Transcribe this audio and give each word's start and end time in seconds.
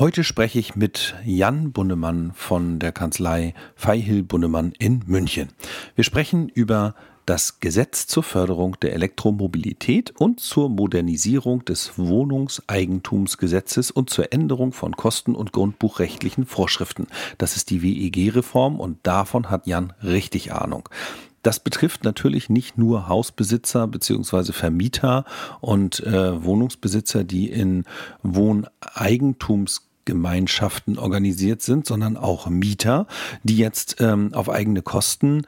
Heute 0.00 0.24
spreche 0.24 0.58
ich 0.58 0.76
mit 0.76 1.14
Jan 1.26 1.72
Bunnemann 1.72 2.32
von 2.34 2.78
der 2.78 2.90
Kanzlei 2.90 3.52
Feihil 3.76 4.22
Bunnemann 4.22 4.72
in 4.78 5.02
München. 5.06 5.50
Wir 5.94 6.04
sprechen 6.04 6.48
über 6.48 6.94
das 7.26 7.60
Gesetz 7.60 8.06
zur 8.06 8.22
Förderung 8.22 8.78
der 8.80 8.94
Elektromobilität 8.94 10.14
und 10.18 10.40
zur 10.40 10.70
Modernisierung 10.70 11.66
des 11.66 11.98
Wohnungseigentumsgesetzes 11.98 13.90
und 13.90 14.08
zur 14.08 14.32
Änderung 14.32 14.72
von 14.72 14.96
Kosten- 14.96 15.34
und 15.34 15.52
grundbuchrechtlichen 15.52 16.46
Vorschriften. 16.46 17.06
Das 17.36 17.56
ist 17.56 17.68
die 17.68 17.82
WEG-Reform 17.82 18.80
und 18.80 19.00
davon 19.02 19.50
hat 19.50 19.66
Jan 19.66 19.92
richtig 20.02 20.54
Ahnung. 20.54 20.88
Das 21.42 21.60
betrifft 21.60 22.04
natürlich 22.04 22.48
nicht 22.50 22.76
nur 22.76 23.08
Hausbesitzer 23.08 23.86
beziehungsweise 23.86 24.52
Vermieter 24.52 25.24
und 25.60 26.00
äh, 26.00 26.42
Wohnungsbesitzer, 26.42 27.24
die 27.24 27.50
in 27.50 27.84
Wohneigentumsgemeinschaften 30.00 30.98
organisiert 30.98 31.62
sind, 31.62 31.86
sondern 31.86 32.16
auch 32.16 32.48
Mieter, 32.48 33.06
die 33.42 33.56
jetzt 33.56 33.96
ähm, 34.00 34.32
auf 34.34 34.48
eigene 34.48 34.82
Kosten 34.82 35.42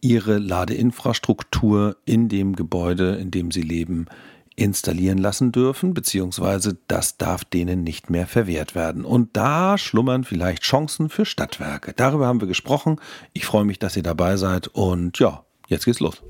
ihre 0.00 0.38
Ladeinfrastruktur 0.38 1.96
in 2.04 2.28
dem 2.28 2.54
Gebäude, 2.54 3.16
in 3.16 3.30
dem 3.30 3.50
sie 3.50 3.62
leben, 3.62 4.06
installieren 4.54 5.18
lassen 5.18 5.52
dürfen, 5.52 5.94
beziehungsweise 5.94 6.78
das 6.88 7.16
darf 7.16 7.44
denen 7.44 7.84
nicht 7.84 8.10
mehr 8.10 8.26
verwehrt 8.26 8.74
werden. 8.74 9.04
Und 9.04 9.36
da 9.36 9.78
schlummern 9.78 10.24
vielleicht 10.24 10.64
Chancen 10.64 11.08
für 11.10 11.24
Stadtwerke. 11.24 11.92
Darüber 11.94 12.26
haben 12.26 12.40
wir 12.40 12.48
gesprochen. 12.48 12.96
Ich 13.32 13.46
freue 13.46 13.64
mich, 13.64 13.78
dass 13.78 13.96
ihr 13.96 14.02
dabei 14.02 14.36
seid 14.36 14.66
und 14.68 15.18
ja, 15.20 15.44
jetzt 15.68 15.84
geht's 15.84 16.00
los. 16.00 16.22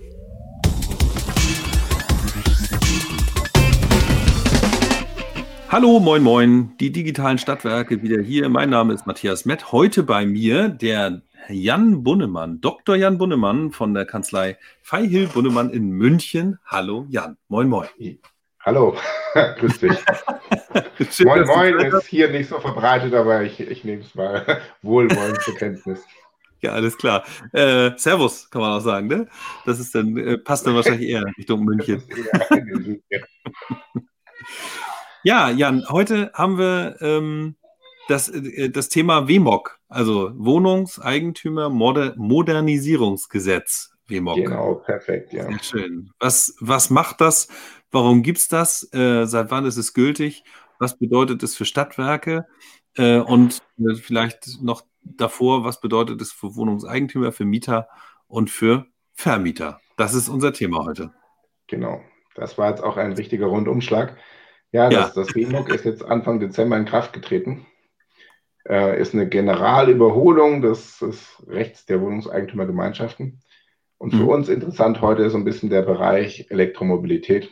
Hallo, 5.71 6.01
moin, 6.01 6.23
moin, 6.23 6.73
die 6.81 6.91
digitalen 6.91 7.37
Stadtwerke 7.37 8.03
wieder 8.03 8.23
hier. 8.23 8.49
Mein 8.49 8.71
Name 8.71 8.95
ist 8.95 9.07
Matthias 9.07 9.45
Mett. 9.45 9.71
Heute 9.71 10.03
bei 10.03 10.25
mir 10.25 10.71
der 10.71 11.21
Jan 11.51 12.03
Bunnemann, 12.03 12.63
Dr. 12.63 12.97
Jan 12.97 13.19
Bunnemann 13.19 13.71
von 13.71 13.93
der 13.93 14.07
Kanzlei 14.07 14.57
Feihil 14.81 15.27
Bunnemann 15.27 15.69
in 15.69 15.91
München. 15.91 16.59
Hallo 16.65 17.05
Jan, 17.11 17.37
moin 17.49 17.69
moin. 17.69 17.87
Hallo, 18.61 18.97
grüß 19.35 19.79
dich. 19.79 19.93
Schön, 21.11 21.27
moin 21.27 21.47
moin 21.47 21.79
ist 21.81 22.07
hier 22.07 22.31
nicht 22.31 22.49
so 22.49 22.59
verbreitet, 22.61 23.13
aber 23.13 23.43
ich, 23.43 23.61
ich 23.61 23.85
nehme 23.85 24.01
es 24.01 24.15
mal 24.15 24.63
wohlwollend 24.81 25.43
zur 25.43 25.55
Kenntnis. 25.55 26.01
Ja, 26.63 26.73
alles 26.73 26.97
klar. 26.97 27.25
Äh, 27.53 27.91
Servus, 27.99 28.49
kann 28.49 28.63
man 28.63 28.73
auch 28.73 28.83
sagen, 28.83 29.07
ne? 29.07 29.29
Das 29.67 29.79
ist 29.79 29.95
dann, 29.95 30.17
äh, 30.17 30.39
passt 30.39 30.67
dann 30.67 30.75
wahrscheinlich 30.75 31.11
eher 31.11 31.25
Richtung 31.37 31.63
München. 31.63 32.03
ja, 33.11 33.21
Jan, 35.29 35.85
heute 35.91 36.31
haben 36.33 36.57
wir 36.57 36.97
ähm, 37.03 37.57
das, 38.09 38.31
äh, 38.31 38.71
das 38.71 38.89
Thema 38.89 39.29
WMOG, 39.29 39.79
also 39.87 40.31
Wohnungseigentümer 40.35 41.69
Moder 41.69 42.15
Modernisierungsgesetz. 42.17 43.93
WMOG. 44.07 44.37
Genau, 44.37 44.77
perfekt, 44.77 45.35
ja. 45.35 45.45
Sehr 45.45 45.63
schön. 45.63 46.11
Was, 46.19 46.57
was 46.61 46.89
macht 46.89 47.21
das? 47.21 47.49
Warum 47.91 48.23
gibt 48.23 48.39
es 48.39 48.49
das? 48.49 48.91
Äh, 48.95 49.27
seit 49.27 49.51
wann 49.51 49.67
ist 49.67 49.77
es 49.77 49.93
gültig? 49.93 50.45
Was 50.79 50.97
bedeutet 50.97 51.43
es 51.43 51.55
für 51.55 51.67
Stadtwerke? 51.67 52.47
Äh, 52.97 53.19
und 53.19 53.59
äh, 53.79 53.97
vielleicht 53.97 54.63
noch 54.63 54.81
davor, 55.03 55.63
was 55.63 55.83
bedeutet 55.83 56.23
es 56.23 56.33
für 56.33 56.57
Wohnungseigentümer, 56.57 57.33
für 57.33 57.45
Mieter 57.45 57.87
und 58.29 58.49
für 58.49 58.87
Vermieter? 59.13 59.83
Das 59.99 60.15
ist 60.15 60.31
unser 60.31 60.55
Thema 60.55 60.87
heute. 60.87 61.13
Genau. 61.67 62.01
Das 62.35 62.57
war 62.57 62.71
jetzt 62.71 62.83
auch 62.83 62.97
ein 62.97 63.13
richtiger 63.13 63.47
Rundumschlag. 63.47 64.17
Ja, 64.73 64.91
das, 64.91 65.15
ja. 65.15 65.23
das 65.23 65.35
WMOG 65.35 65.71
ist 65.71 65.85
jetzt 65.85 66.05
Anfang 66.05 66.41
Dezember 66.41 66.77
in 66.77 66.85
Kraft 66.85 67.13
getreten 67.13 67.67
äh, 68.69 69.01
ist 69.01 69.15
eine 69.15 69.29
Generalüberholung 69.29 70.61
des, 70.61 70.99
des, 70.99 71.43
Rechts 71.47 71.87
der 71.87 72.01
Wohnungseigentümergemeinschaften. 72.01 73.41
Und 73.97 74.11
für 74.11 74.25
mhm. 74.25 74.29
uns 74.29 74.49
interessant 74.49 75.01
heute 75.01 75.23
ist 75.23 75.33
so 75.33 75.39
ein 75.39 75.45
bisschen 75.45 75.71
der 75.71 75.83
Bereich 75.83 76.51
Elektromobilität. 76.51 77.51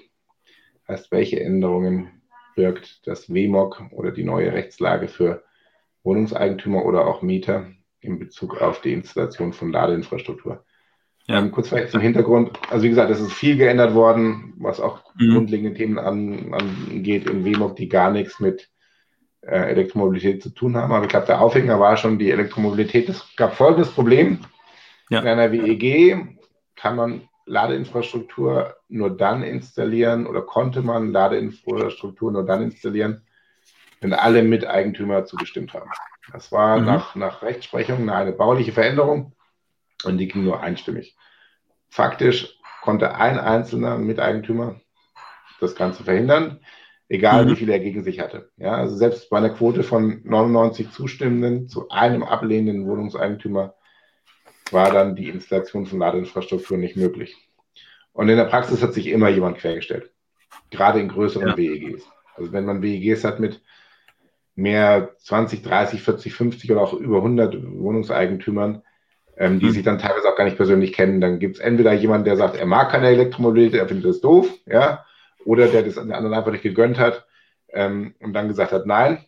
Heißt, 0.86 1.10
welche 1.10 1.40
Änderungen 1.40 2.22
birgt 2.54 3.06
das 3.06 3.32
WMOG 3.32 3.90
oder 3.90 4.12
die 4.12 4.24
neue 4.24 4.52
Rechtslage 4.52 5.08
für 5.08 5.42
Wohnungseigentümer 6.04 6.84
oder 6.84 7.06
auch 7.06 7.22
Mieter 7.22 7.72
in 8.00 8.18
Bezug 8.18 8.60
auf 8.60 8.80
die 8.80 8.92
Installation 8.92 9.52
von 9.52 9.72
Ladeinfrastruktur? 9.72 10.64
Ja. 11.28 11.38
Ähm, 11.38 11.50
kurz 11.50 11.68
vielleicht 11.68 11.90
zum 11.90 12.00
Hintergrund. 12.00 12.58
Also 12.70 12.84
wie 12.84 12.88
gesagt, 12.88 13.10
es 13.10 13.20
ist 13.20 13.32
viel 13.32 13.56
geändert 13.56 13.94
worden, 13.94 14.54
was 14.58 14.80
auch 14.80 15.00
mhm. 15.16 15.34
grundlegende 15.34 15.76
Themen 15.76 15.98
angeht 15.98 17.28
im 17.28 17.44
WMOG, 17.44 17.76
die 17.76 17.88
gar 17.88 18.10
nichts 18.10 18.38
mit 18.38 18.70
äh, 19.40 19.70
Elektromobilität 19.70 20.42
zu 20.42 20.50
tun 20.50 20.76
haben. 20.76 20.92
Aber 20.92 21.04
ich 21.04 21.10
glaube, 21.10 21.26
der 21.26 21.40
Aufhänger 21.40 21.80
war 21.80 21.96
schon 21.96 22.18
die 22.18 22.30
Elektromobilität. 22.30 23.08
Es 23.08 23.24
gab 23.36 23.54
folgendes 23.54 23.90
Problem. 23.90 24.40
Ja. 25.10 25.20
In 25.20 25.26
einer 25.26 25.50
WEG 25.50 26.38
kann 26.76 26.96
man 26.96 27.28
Ladeinfrastruktur 27.44 28.76
nur 28.88 29.16
dann 29.16 29.42
installieren 29.42 30.26
oder 30.26 30.42
konnte 30.42 30.82
man 30.82 31.12
Ladeinfrastruktur 31.12 32.32
nur 32.32 32.44
dann 32.44 32.62
installieren, 32.62 33.22
wenn 34.00 34.12
alle 34.12 34.42
Miteigentümer 34.42 35.24
zugestimmt 35.24 35.74
haben. 35.74 35.90
Das 36.32 36.50
war 36.50 36.78
mhm. 36.78 36.86
nach, 36.86 37.14
nach 37.14 37.42
Rechtsprechung 37.42 38.08
eine 38.10 38.32
bauliche 38.32 38.72
Veränderung 38.72 39.35
und 40.06 40.18
die 40.18 40.28
ging 40.28 40.44
nur 40.44 40.60
einstimmig. 40.60 41.16
Faktisch 41.88 42.58
konnte 42.82 43.14
ein 43.14 43.38
einzelner 43.38 43.98
Miteigentümer 43.98 44.80
das 45.60 45.74
Ganze 45.74 46.04
verhindern 46.04 46.60
egal 47.08 47.44
mhm. 47.44 47.50
wie 47.50 47.56
viel 47.56 47.70
er 47.70 47.80
gegen 47.80 48.02
sich 48.02 48.20
hatte. 48.20 48.50
Ja, 48.56 48.74
also 48.74 48.96
selbst 48.96 49.30
bei 49.30 49.38
einer 49.38 49.50
Quote 49.50 49.82
von 49.82 50.20
99 50.24 50.90
Zustimmenden 50.90 51.68
zu 51.68 51.88
einem 51.88 52.22
ablehnenden 52.22 52.86
Wohnungseigentümer 52.86 53.74
war 54.70 54.90
dann 54.90 55.14
die 55.14 55.28
Installation 55.28 55.86
von 55.86 56.00
Ladeinfrastruktur 56.00 56.76
nicht 56.76 56.96
möglich. 56.96 57.36
Und 58.12 58.28
in 58.28 58.36
der 58.36 58.44
Praxis 58.44 58.82
hat 58.82 58.94
sich 58.94 59.06
immer 59.08 59.28
jemand 59.28 59.58
quergestellt, 59.58 60.10
gerade 60.70 61.00
in 61.00 61.08
größeren 61.08 61.48
ja. 61.48 61.56
WEGs. 61.56 62.04
Also 62.34 62.52
wenn 62.52 62.64
man 62.64 62.82
WEGs 62.82 63.24
hat 63.24 63.38
mit 63.38 63.62
mehr 64.54 65.14
20, 65.18 65.62
30, 65.62 66.02
40, 66.02 66.32
50 66.32 66.72
oder 66.72 66.80
auch 66.80 66.94
über 66.94 67.18
100 67.18 67.56
Wohnungseigentümern, 67.78 68.82
ähm, 69.36 69.60
die 69.60 69.66
mhm. 69.66 69.70
sich 69.70 69.82
dann 69.82 69.98
teilweise 69.98 70.28
auch 70.28 70.36
gar 70.36 70.44
nicht 70.44 70.56
persönlich 70.56 70.92
kennen, 70.92 71.20
dann 71.20 71.38
gibt 71.38 71.56
es 71.56 71.60
entweder 71.60 71.92
jemanden, 71.92 72.24
der 72.24 72.36
sagt, 72.36 72.56
er 72.56 72.66
mag 72.66 72.90
keine 72.90 73.08
Elektromobilität, 73.08 73.80
er 73.80 73.88
findet 73.88 74.06
das 74.06 74.20
doof, 74.20 74.48
ja, 74.66 75.04
oder 75.44 75.68
der 75.68 75.82
das 75.82 75.94
den 75.94 76.12
anderen 76.12 76.34
einfach 76.34 76.52
nicht 76.52 76.62
gegönnt 76.62 76.98
hat 76.98 77.26
ähm, 77.68 78.14
und 78.20 78.32
dann 78.32 78.48
gesagt 78.48 78.72
hat, 78.72 78.86
nein. 78.86 79.24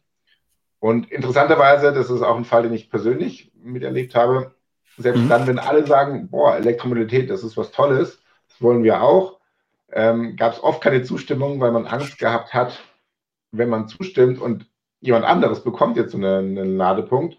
Und 0.81 1.11
interessanterweise, 1.11 1.93
das 1.93 2.11
ist 2.11 2.23
auch 2.23 2.37
ein 2.37 2.45
Fall, 2.45 2.63
den 2.63 2.75
ich 2.75 2.91
persönlich 2.91 3.53
miterlebt 3.63 4.15
habe, 4.15 4.55
selbst 4.97 5.23
mhm. 5.23 5.29
dann, 5.29 5.47
wenn 5.47 5.59
alle 5.59 5.87
sagen, 5.87 6.29
boah, 6.29 6.57
Elektromobilität, 6.57 7.31
das 7.31 7.45
ist 7.45 7.57
was 7.57 7.71
Tolles, 7.71 8.21
das 8.49 8.63
wollen 8.63 8.83
wir 8.83 9.03
auch, 9.03 9.39
ähm, 9.93 10.37
gab 10.37 10.53
es 10.53 10.63
oft 10.63 10.83
keine 10.83 11.03
Zustimmung, 11.03 11.61
weil 11.61 11.73
man 11.73 11.87
Angst 11.87 12.19
gehabt 12.19 12.55
hat, 12.55 12.81
wenn 13.53 13.69
man 13.69 13.89
zustimmt 13.89 14.41
und 14.41 14.67
jemand 15.01 15.25
anderes 15.25 15.63
bekommt 15.63 15.97
jetzt 15.97 16.13
so 16.13 16.19
einen, 16.19 16.59
einen 16.59 16.77
Ladepunkt, 16.77 17.39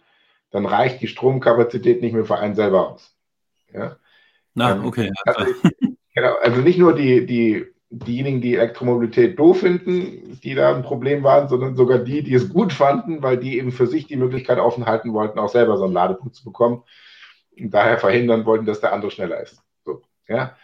dann 0.51 0.65
reicht 0.65 1.01
die 1.01 1.07
Stromkapazität 1.07 2.01
nicht 2.01 2.13
mehr 2.13 2.25
für 2.25 2.37
einen 2.37 2.55
selber 2.55 2.91
aus. 2.91 3.15
Ja? 3.73 3.97
Na, 4.53 4.71
ähm, 4.75 4.85
okay. 4.85 5.11
Also, 5.25 5.53
genau, 6.15 6.35
also 6.41 6.61
nicht 6.61 6.79
nur 6.79 6.95
die, 6.95 7.25
die 7.25 7.65
diejenigen, 7.91 8.41
die 8.41 8.55
Elektromobilität 8.55 9.39
doof 9.39 9.61
finden, 9.61 10.39
die 10.43 10.53
da 10.53 10.75
ein 10.75 10.83
Problem 10.83 11.23
waren, 11.23 11.47
sondern 11.47 11.75
sogar 11.75 11.99
die, 11.99 12.21
die 12.23 12.35
es 12.35 12.49
gut 12.49 12.71
fanden, 12.71 13.23
weil 13.23 13.37
die 13.37 13.57
eben 13.57 13.71
für 13.71 13.87
sich 13.87 14.05
die 14.05 14.15
Möglichkeit 14.15 14.59
offen 14.59 14.85
halten 14.85 15.13
wollten, 15.13 15.39
auch 15.39 15.49
selber 15.49 15.77
so 15.77 15.85
einen 15.85 15.93
Ladepunkt 15.93 16.35
zu 16.35 16.43
bekommen 16.43 16.83
und 17.59 17.71
daher 17.71 17.97
verhindern 17.97 18.45
wollten, 18.45 18.65
dass 18.65 18.79
der 18.79 18.93
andere 18.93 19.11
schneller 19.11 19.41
ist. 19.41 19.61
So, 19.85 20.03
ja, 20.27 20.55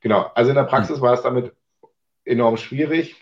genau. 0.00 0.30
Also 0.34 0.50
in 0.50 0.56
der 0.56 0.64
Praxis 0.64 1.00
war 1.00 1.14
es 1.14 1.22
damit 1.22 1.52
enorm 2.24 2.56
schwierig, 2.56 3.16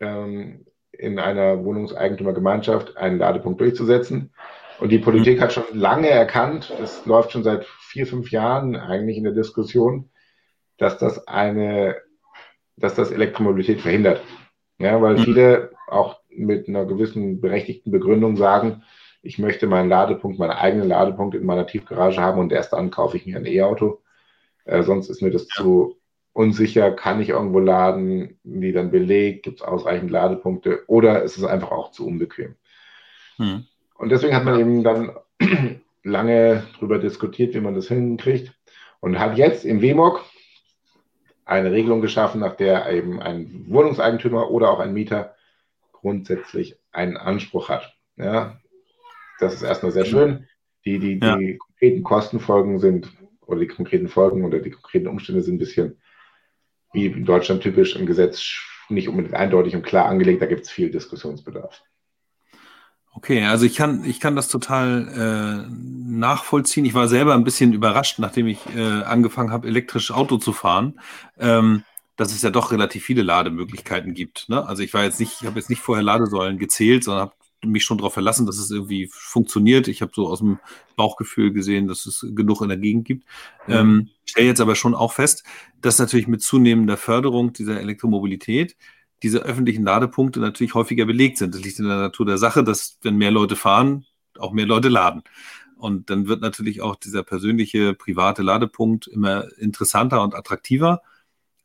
ähm, 0.00 0.66
in 0.92 1.18
einer 1.18 1.64
Wohnungseigentümergemeinschaft 1.64 2.96
einen 2.96 3.18
Ladepunkt 3.18 3.60
durchzusetzen. 3.60 4.32
Und 4.80 4.90
die 4.90 4.98
Politik 4.98 5.40
hat 5.40 5.52
schon 5.52 5.64
lange 5.72 6.08
erkannt, 6.08 6.72
das 6.78 7.04
läuft 7.04 7.32
schon 7.32 7.42
seit 7.42 7.64
vier, 7.64 8.06
fünf 8.06 8.30
Jahren 8.30 8.76
eigentlich 8.76 9.16
in 9.16 9.24
der 9.24 9.32
Diskussion, 9.32 10.10
dass 10.76 10.98
das 10.98 11.26
eine 11.26 11.96
dass 12.80 12.94
das 12.94 13.10
Elektromobilität 13.10 13.80
verhindert. 13.80 14.22
Ja, 14.78 15.00
weil 15.02 15.16
mhm. 15.16 15.22
viele 15.22 15.70
auch 15.88 16.20
mit 16.30 16.68
einer 16.68 16.84
gewissen 16.84 17.40
berechtigten 17.40 17.90
Begründung 17.90 18.36
sagen, 18.36 18.82
ich 19.22 19.38
möchte 19.38 19.66
meinen 19.66 19.88
Ladepunkt, 19.88 20.38
meinen 20.38 20.52
eigenen 20.52 20.88
Ladepunkt 20.88 21.34
in 21.34 21.44
meiner 21.44 21.66
Tiefgarage 21.66 22.20
haben 22.20 22.38
und 22.38 22.52
erst 22.52 22.72
dann 22.72 22.90
kaufe 22.90 23.16
ich 23.16 23.26
mir 23.26 23.36
ein 23.36 23.46
E-Auto. 23.46 24.02
Äh, 24.64 24.84
sonst 24.84 25.08
ist 25.08 25.22
mir 25.22 25.30
das 25.30 25.48
zu 25.48 25.98
unsicher, 26.32 26.92
kann 26.92 27.20
ich 27.20 27.30
irgendwo 27.30 27.58
laden, 27.58 28.38
wie 28.44 28.72
dann 28.72 28.92
belegt, 28.92 29.42
gibt 29.42 29.60
es 29.60 29.66
ausreichend 29.66 30.10
Ladepunkte 30.12 30.84
oder 30.86 31.22
ist 31.22 31.36
es 31.36 31.44
einfach 31.44 31.72
auch 31.72 31.90
zu 31.90 32.06
unbequem. 32.06 32.54
Mhm. 33.38 33.66
Und 33.98 34.10
deswegen 34.10 34.34
hat 34.34 34.44
man 34.44 34.58
eben 34.58 34.82
dann 34.82 35.10
lange 36.02 36.64
darüber 36.74 36.98
diskutiert, 36.98 37.54
wie 37.54 37.60
man 37.60 37.74
das 37.74 37.88
hinkriegt 37.88 38.54
und 39.00 39.18
hat 39.18 39.36
jetzt 39.36 39.64
im 39.64 39.82
WMOG, 39.82 40.24
eine 41.44 41.72
Regelung 41.72 42.00
geschaffen, 42.00 42.40
nach 42.40 42.56
der 42.56 42.90
eben 42.90 43.20
ein 43.20 43.64
Wohnungseigentümer 43.68 44.50
oder 44.50 44.70
auch 44.70 44.80
ein 44.80 44.92
Mieter 44.92 45.34
grundsätzlich 45.92 46.76
einen 46.92 47.16
Anspruch 47.16 47.70
hat. 47.70 47.96
Ja, 48.16 48.60
das 49.40 49.54
ist 49.54 49.62
erstmal 49.62 49.92
sehr 49.92 50.04
schön. 50.04 50.46
Die, 50.84 50.98
die, 50.98 51.18
ja. 51.18 51.36
die 51.36 51.56
konkreten 51.56 52.02
Kostenfolgen 52.02 52.78
sind, 52.78 53.10
oder 53.46 53.60
die 53.60 53.66
konkreten 53.66 54.08
Folgen 54.08 54.44
oder 54.44 54.58
die 54.58 54.70
konkreten 54.70 55.08
Umstände 55.08 55.42
sind 55.42 55.54
ein 55.54 55.58
bisschen 55.58 55.98
wie 56.92 57.06
in 57.06 57.24
Deutschland 57.24 57.62
typisch 57.62 57.96
im 57.96 58.04
Gesetz 58.04 58.44
nicht 58.90 59.08
unbedingt 59.08 59.34
eindeutig 59.34 59.74
und 59.74 59.82
klar 59.82 60.06
angelegt. 60.06 60.42
Da 60.42 60.46
gibt 60.46 60.62
es 60.62 60.70
viel 60.70 60.90
Diskussionsbedarf. 60.90 61.82
Okay, 63.18 63.44
also 63.44 63.66
ich 63.66 63.74
kann, 63.74 64.04
ich 64.04 64.20
kann 64.20 64.36
das 64.36 64.46
total 64.46 65.66
äh, 65.66 65.74
nachvollziehen. 66.08 66.84
Ich 66.84 66.94
war 66.94 67.08
selber 67.08 67.34
ein 67.34 67.42
bisschen 67.42 67.72
überrascht, 67.72 68.20
nachdem 68.20 68.46
ich 68.46 68.60
äh, 68.76 69.02
angefangen 69.02 69.50
habe, 69.50 69.66
elektrisch 69.66 70.12
Auto 70.12 70.36
zu 70.36 70.52
fahren, 70.52 71.00
ähm, 71.36 71.82
dass 72.14 72.30
es 72.30 72.42
ja 72.42 72.50
doch 72.50 72.70
relativ 72.70 73.02
viele 73.04 73.24
Lademöglichkeiten 73.24 74.14
gibt. 74.14 74.48
Ne? 74.48 74.64
Also 74.64 74.84
ich 74.84 74.94
war 74.94 75.02
jetzt 75.02 75.18
nicht, 75.18 75.32
ich 75.40 75.48
habe 75.48 75.58
jetzt 75.58 75.68
nicht 75.68 75.82
vorher 75.82 76.04
Ladesäulen 76.04 76.58
gezählt, 76.58 77.02
sondern 77.02 77.22
habe 77.22 77.34
mich 77.66 77.82
schon 77.82 77.98
darauf 77.98 78.14
verlassen, 78.14 78.46
dass 78.46 78.56
es 78.56 78.70
irgendwie 78.70 79.10
funktioniert. 79.12 79.88
Ich 79.88 80.00
habe 80.00 80.12
so 80.14 80.28
aus 80.28 80.38
dem 80.38 80.60
Bauchgefühl 80.94 81.52
gesehen, 81.52 81.88
dass 81.88 82.06
es 82.06 82.24
genug 82.36 82.62
in 82.62 82.68
der 82.68 82.78
Gegend 82.78 83.04
gibt. 83.04 83.24
Mhm. 83.66 83.74
Ähm, 83.74 84.08
stelle 84.26 84.46
jetzt 84.46 84.60
aber 84.60 84.76
schon 84.76 84.94
auch 84.94 85.12
fest, 85.12 85.42
dass 85.80 85.98
natürlich 85.98 86.28
mit 86.28 86.40
zunehmender 86.40 86.96
Förderung 86.96 87.52
dieser 87.52 87.80
Elektromobilität 87.80 88.76
diese 89.22 89.40
öffentlichen 89.40 89.84
Ladepunkte 89.84 90.40
natürlich 90.40 90.74
häufiger 90.74 91.04
belegt 91.06 91.38
sind. 91.38 91.54
Das 91.54 91.62
liegt 91.62 91.78
in 91.78 91.88
der 91.88 91.98
Natur 91.98 92.26
der 92.26 92.38
Sache, 92.38 92.62
dass 92.64 92.98
wenn 93.02 93.16
mehr 93.16 93.30
Leute 93.30 93.56
fahren, 93.56 94.06
auch 94.38 94.52
mehr 94.52 94.66
Leute 94.66 94.88
laden. 94.88 95.22
Und 95.76 96.10
dann 96.10 96.26
wird 96.26 96.40
natürlich 96.40 96.82
auch 96.82 96.96
dieser 96.96 97.22
persönliche 97.22 97.94
private 97.94 98.42
Ladepunkt 98.42 99.06
immer 99.06 99.46
interessanter 99.58 100.22
und 100.22 100.34
attraktiver. 100.34 101.02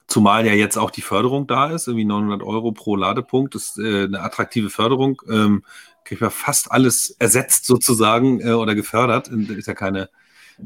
Zumal 0.08 0.46
ja 0.46 0.54
jetzt 0.54 0.78
auch 0.78 0.92
die 0.92 1.02
Förderung 1.02 1.48
da 1.48 1.68
ist, 1.72 1.88
irgendwie 1.88 2.06
900 2.06 2.44
Euro 2.44 2.72
pro 2.72 2.96
Ladepunkt, 2.96 3.56
ist 3.56 3.80
äh, 3.80 4.04
eine 4.04 4.22
attraktive 4.22 4.70
Förderung. 4.70 5.22
Ähm, 5.30 5.64
kriegt 6.04 6.22
man 6.22 6.30
fast 6.30 6.72
alles 6.72 7.16
ersetzt 7.20 7.66
sozusagen 7.66 8.40
äh, 8.42 8.52
oder 8.52 8.76
gefördert. 8.76 9.30
Ist 9.30 9.68
ja 9.68 9.74
keine, 9.74 10.10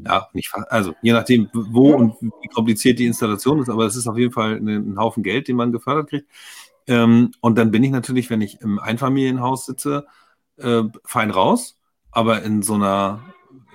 ja, 0.04 0.28
nicht, 0.32 0.52
also 0.68 0.94
je 1.00 1.12
nachdem, 1.12 1.48
wo 1.52 1.94
und 1.94 2.16
wie 2.20 2.48
kompliziert 2.48 2.98
die 2.98 3.06
Installation 3.06 3.62
ist, 3.62 3.70
aber 3.70 3.86
es 3.86 3.96
ist 3.96 4.08
auf 4.08 4.18
jeden 4.18 4.32
Fall 4.32 4.56
ein 4.56 4.98
Haufen 4.98 5.22
Geld, 5.22 5.48
den 5.48 5.56
man 5.56 5.72
gefördert 5.72 6.10
kriegt. 6.10 6.28
Ähm, 6.88 7.32
und 7.40 7.56
dann 7.58 7.70
bin 7.70 7.84
ich 7.84 7.90
natürlich, 7.90 8.30
wenn 8.30 8.40
ich 8.40 8.60
im 8.60 8.78
Einfamilienhaus 8.78 9.66
sitze, 9.66 10.06
äh, 10.56 10.82
fein 11.04 11.30
raus. 11.30 11.78
Aber 12.10 12.42
in 12.42 12.62
so 12.62 12.74
einer 12.74 13.22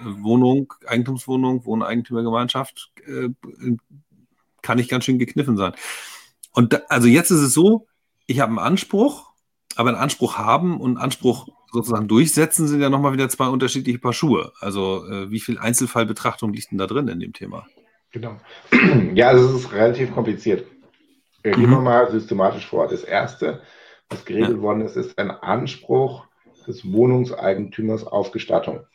Wohnung, 0.03 0.73
Eigentumswohnung, 0.85 1.65
Wohneigentümergemeinschaft, 1.65 2.91
äh, 3.05 3.29
kann 4.61 4.79
ich 4.79 4.89
ganz 4.89 5.05
schön 5.05 5.19
gekniffen 5.19 5.55
sein. 5.55 5.73
Und 6.51 6.73
da, 6.73 6.81
also 6.89 7.07
jetzt 7.07 7.31
ist 7.31 7.41
es 7.41 7.53
so, 7.53 7.87
ich 8.25 8.39
habe 8.39 8.49
einen 8.49 8.59
Anspruch, 8.59 9.31
aber 9.75 9.89
einen 9.89 9.97
Anspruch 9.97 10.37
haben 10.37 10.79
und 10.79 10.91
einen 10.91 11.05
Anspruch 11.05 11.47
sozusagen 11.71 12.07
durchsetzen 12.07 12.67
sind 12.67 12.81
ja 12.81 12.89
nochmal 12.89 13.13
wieder 13.13 13.29
zwei 13.29 13.47
unterschiedliche 13.47 13.99
Paar 13.99 14.13
Schuhe. 14.13 14.53
Also 14.59 15.07
äh, 15.07 15.31
wie 15.31 15.39
viel 15.39 15.57
Einzelfallbetrachtung 15.57 16.53
liegt 16.53 16.71
denn 16.71 16.77
da 16.77 16.87
drin 16.87 17.07
in 17.07 17.19
dem 17.19 17.33
Thema? 17.33 17.65
Genau. 18.11 18.37
Ja, 19.15 19.29
also 19.29 19.49
es 19.49 19.65
ist 19.65 19.71
relativ 19.71 20.13
kompliziert. 20.13 20.65
Äh, 21.43 21.51
gehen 21.51 21.69
wir 21.69 21.77
mhm. 21.77 21.83
mal 21.83 22.09
systematisch 22.09 22.65
vor. 22.65 22.87
Das 22.87 23.03
Erste, 23.03 23.61
was 24.09 24.25
geregelt 24.25 24.57
ja. 24.57 24.61
worden 24.61 24.81
ist, 24.81 24.95
ist 24.95 25.19
ein 25.19 25.31
Anspruch 25.31 26.25
des 26.65 26.89
Wohnungseigentümers 26.91 28.05
auf 28.05 28.31
Gestattung. 28.31 28.85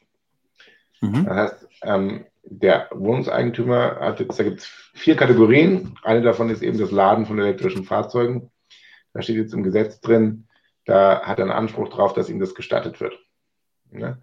Mhm. 1.00 1.26
Das 1.26 1.36
heißt, 1.36 1.68
ähm, 1.82 2.24
der 2.42 2.88
Wohnungseigentümer 2.92 4.00
hat 4.00 4.20
jetzt, 4.20 4.38
da 4.38 4.44
gibt 4.44 4.60
es 4.60 4.66
vier 4.94 5.16
Kategorien. 5.16 5.98
Eine 6.02 6.22
davon 6.22 6.48
ist 6.48 6.62
eben 6.62 6.78
das 6.78 6.90
Laden 6.90 7.26
von 7.26 7.38
elektrischen 7.38 7.84
Fahrzeugen. 7.84 8.50
Da 9.12 9.20
steht 9.20 9.36
jetzt 9.36 9.52
im 9.52 9.62
Gesetz 9.62 10.00
drin, 10.00 10.48
da 10.86 11.20
hat 11.22 11.38
er 11.38 11.44
einen 11.44 11.52
Anspruch 11.52 11.90
drauf, 11.90 12.14
dass 12.14 12.30
ihm 12.30 12.40
das 12.40 12.54
gestattet 12.54 13.00
wird. 13.00 13.18
Ne? 13.90 14.22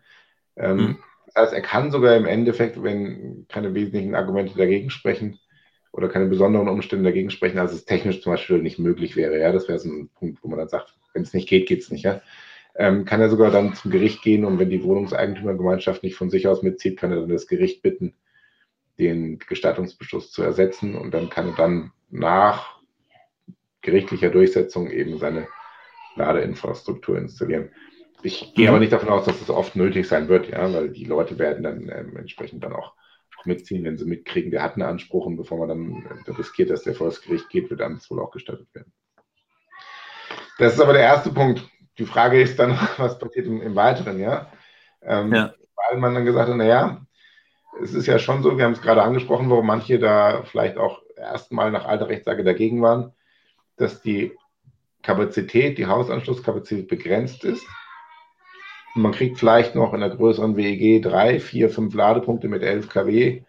Ähm, 0.56 0.78
mhm. 0.78 0.98
Das 1.28 1.44
heißt, 1.44 1.54
er 1.54 1.62
kann 1.62 1.92
sogar 1.92 2.16
im 2.16 2.26
Endeffekt, 2.26 2.82
wenn 2.82 3.46
keine 3.48 3.76
wesentlichen 3.76 4.16
Argumente 4.16 4.58
dagegen 4.58 4.90
sprechen 4.90 5.40
oder 5.96 6.10
keine 6.10 6.28
besonderen 6.28 6.68
Umstände 6.68 7.06
dagegen 7.06 7.30
sprechen, 7.30 7.60
als 7.60 7.74
es 7.74 7.86
technisch 7.86 8.22
zum 8.22 8.34
Beispiel 8.34 8.62
nicht 8.62 8.80
möglich 8.80 9.16
wäre. 9.16 9.40
Ja, 9.40 9.52
das 9.52 9.68
wäre 9.68 9.80
so 9.80 9.90
ein 9.90 10.10
Punkt, 10.10 10.44
wo 10.44 10.48
man 10.50 10.60
dann 10.60 10.68
sagt, 10.68 10.96
wenn 11.14 11.24
es 11.24 11.34
nicht 11.34 11.48
geht, 11.48 11.68
geht 11.68 11.82
es 11.82 11.92
nicht. 11.92 12.04
Ja? 12.04 12.22
ähm, 12.76 13.06
kann 13.06 13.22
er 13.22 13.30
sogar 13.30 13.52
dann 13.52 13.74
zum 13.74 13.92
Gericht 13.92 14.22
gehen 14.22 14.44
und 14.46 14.60
wenn 14.60 14.70
die 14.70 14.84
Wohnungseigentümergemeinschaft 14.84 16.04
nicht 16.04 16.16
von 16.16 16.30
sich 16.30 16.48
aus 16.48 16.62
mitzieht, 16.62 16.98
kann 16.98 17.12
er 17.12 17.22
dann 17.22 17.30
das 17.30 17.48
Gericht 17.48 17.82
bitten, 17.82 18.14
den 19.00 19.40
Gestattungsbeschluss 19.40 20.32
zu 20.32 20.44
ersetzen 20.44 20.96
und 20.96 21.14
dann 21.14 21.30
kann 21.30 21.48
er 21.48 21.56
dann 21.56 21.92
nach 22.10 22.80
gerichtlicher 23.82 24.30
Durchsetzung 24.30 24.90
eben 24.90 25.18
seine 25.18 25.48
Ladeinfrastruktur 26.16 27.18
installieren. 27.18 27.70
Ich 28.24 28.54
gehe 28.56 28.68
aber 28.68 28.78
mhm. 28.78 28.82
nicht 28.82 28.94
davon 28.94 29.10
aus, 29.10 29.26
dass 29.26 29.42
es 29.42 29.50
oft 29.50 29.76
nötig 29.76 30.08
sein 30.08 30.28
wird, 30.28 30.50
ja, 30.50 30.74
weil 30.74 30.90
die 30.90 31.06
Leute 31.06 31.38
werden 31.38 31.64
dann 31.64 31.90
ähm, 31.90 32.18
entsprechend 32.18 32.64
dann 32.64 32.74
auch, 32.74 32.94
mitziehen, 33.46 33.84
wenn 33.84 33.98
sie 33.98 34.06
mitkriegen, 34.06 34.52
der 34.52 34.64
hat 34.64 34.74
einen 34.74 34.84
Anspruch 34.84 35.26
und 35.26 35.38
bevor 35.38 35.60
man 35.60 35.70
dann 35.70 36.24
äh, 36.26 36.32
riskiert, 36.32 36.70
dass 36.70 36.84
der 36.84 36.96
vor 36.96 37.08
das 37.08 37.22
Gericht 37.22 37.50
geht, 37.50 37.70
wird 37.70 37.80
dann 37.80 38.00
wohl 38.10 38.20
auch 38.20 38.32
gestattet 38.32 38.68
werden. 38.74 38.92
Das 40.58 40.74
ist 40.74 40.80
aber 40.80 40.94
der 40.94 41.04
erste 41.04 41.32
Punkt 41.32 41.70
die 41.98 42.06
Frage 42.06 42.42
ist 42.42 42.60
dann, 42.60 42.72
was 42.98 43.20
passiert 43.20 43.48
im, 43.48 43.62
im 43.62 43.76
Weiteren, 43.76 44.20
ja? 44.20 44.52
Ähm, 45.02 45.34
ja? 45.34 45.54
Weil 45.76 46.00
man 46.00 46.14
dann 46.14 46.26
gesagt 46.26 46.50
hat, 46.50 46.58
naja, 46.58 47.06
es 47.82 47.94
ist 47.94 48.08
ja 48.08 48.20
schon 48.20 48.42
so, 48.42 48.58
wir 48.58 48.66
haben 48.66 48.72
es 48.72 48.82
gerade 48.82 49.04
angesprochen, 49.04 49.50
warum 49.50 49.68
manche 49.68 50.00
da 50.00 50.44
vielleicht 50.44 50.78
auch 50.78 51.02
erstmal 51.18 51.72
nach 51.72 51.86
alter 51.86 52.08
Rechtslage 52.08 52.44
dagegen 52.44 52.82
waren, 52.82 53.14
dass 53.76 54.02
die 54.02 54.32
Kapazität, 55.02 55.78
die 55.78 55.86
Hausanschlusskapazität 55.86 56.88
begrenzt 56.88 57.44
ist. 57.44 57.68
Man 58.96 59.12
kriegt 59.12 59.38
vielleicht 59.38 59.76
noch 59.76 59.94
in 59.94 60.00
der 60.00 60.10
größeren 60.10 60.56
WEG 60.56 61.04
drei, 61.04 61.40
vier, 61.40 61.70
fünf 61.70 61.94
Ladepunkte 61.94 62.48
mit 62.48 62.64
11 62.64 62.90
kW 62.90 63.44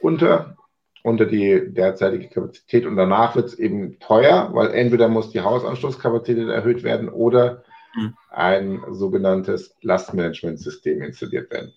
unter 0.00 0.56
unter 1.02 1.26
die 1.26 1.72
derzeitige 1.72 2.28
Kapazität 2.28 2.86
und 2.86 2.96
danach 2.96 3.34
wird 3.34 3.46
es 3.46 3.58
eben 3.58 3.98
teuer, 3.98 4.50
weil 4.52 4.70
entweder 4.70 5.08
muss 5.08 5.30
die 5.30 5.40
Hausanschlusskapazität 5.40 6.48
erhöht 6.48 6.84
werden 6.84 7.08
oder 7.08 7.64
mhm. 7.96 8.14
ein 8.30 8.82
sogenanntes 8.90 9.74
Lastmanagementsystem 9.82 11.02
installiert 11.02 11.50
werden. 11.50 11.72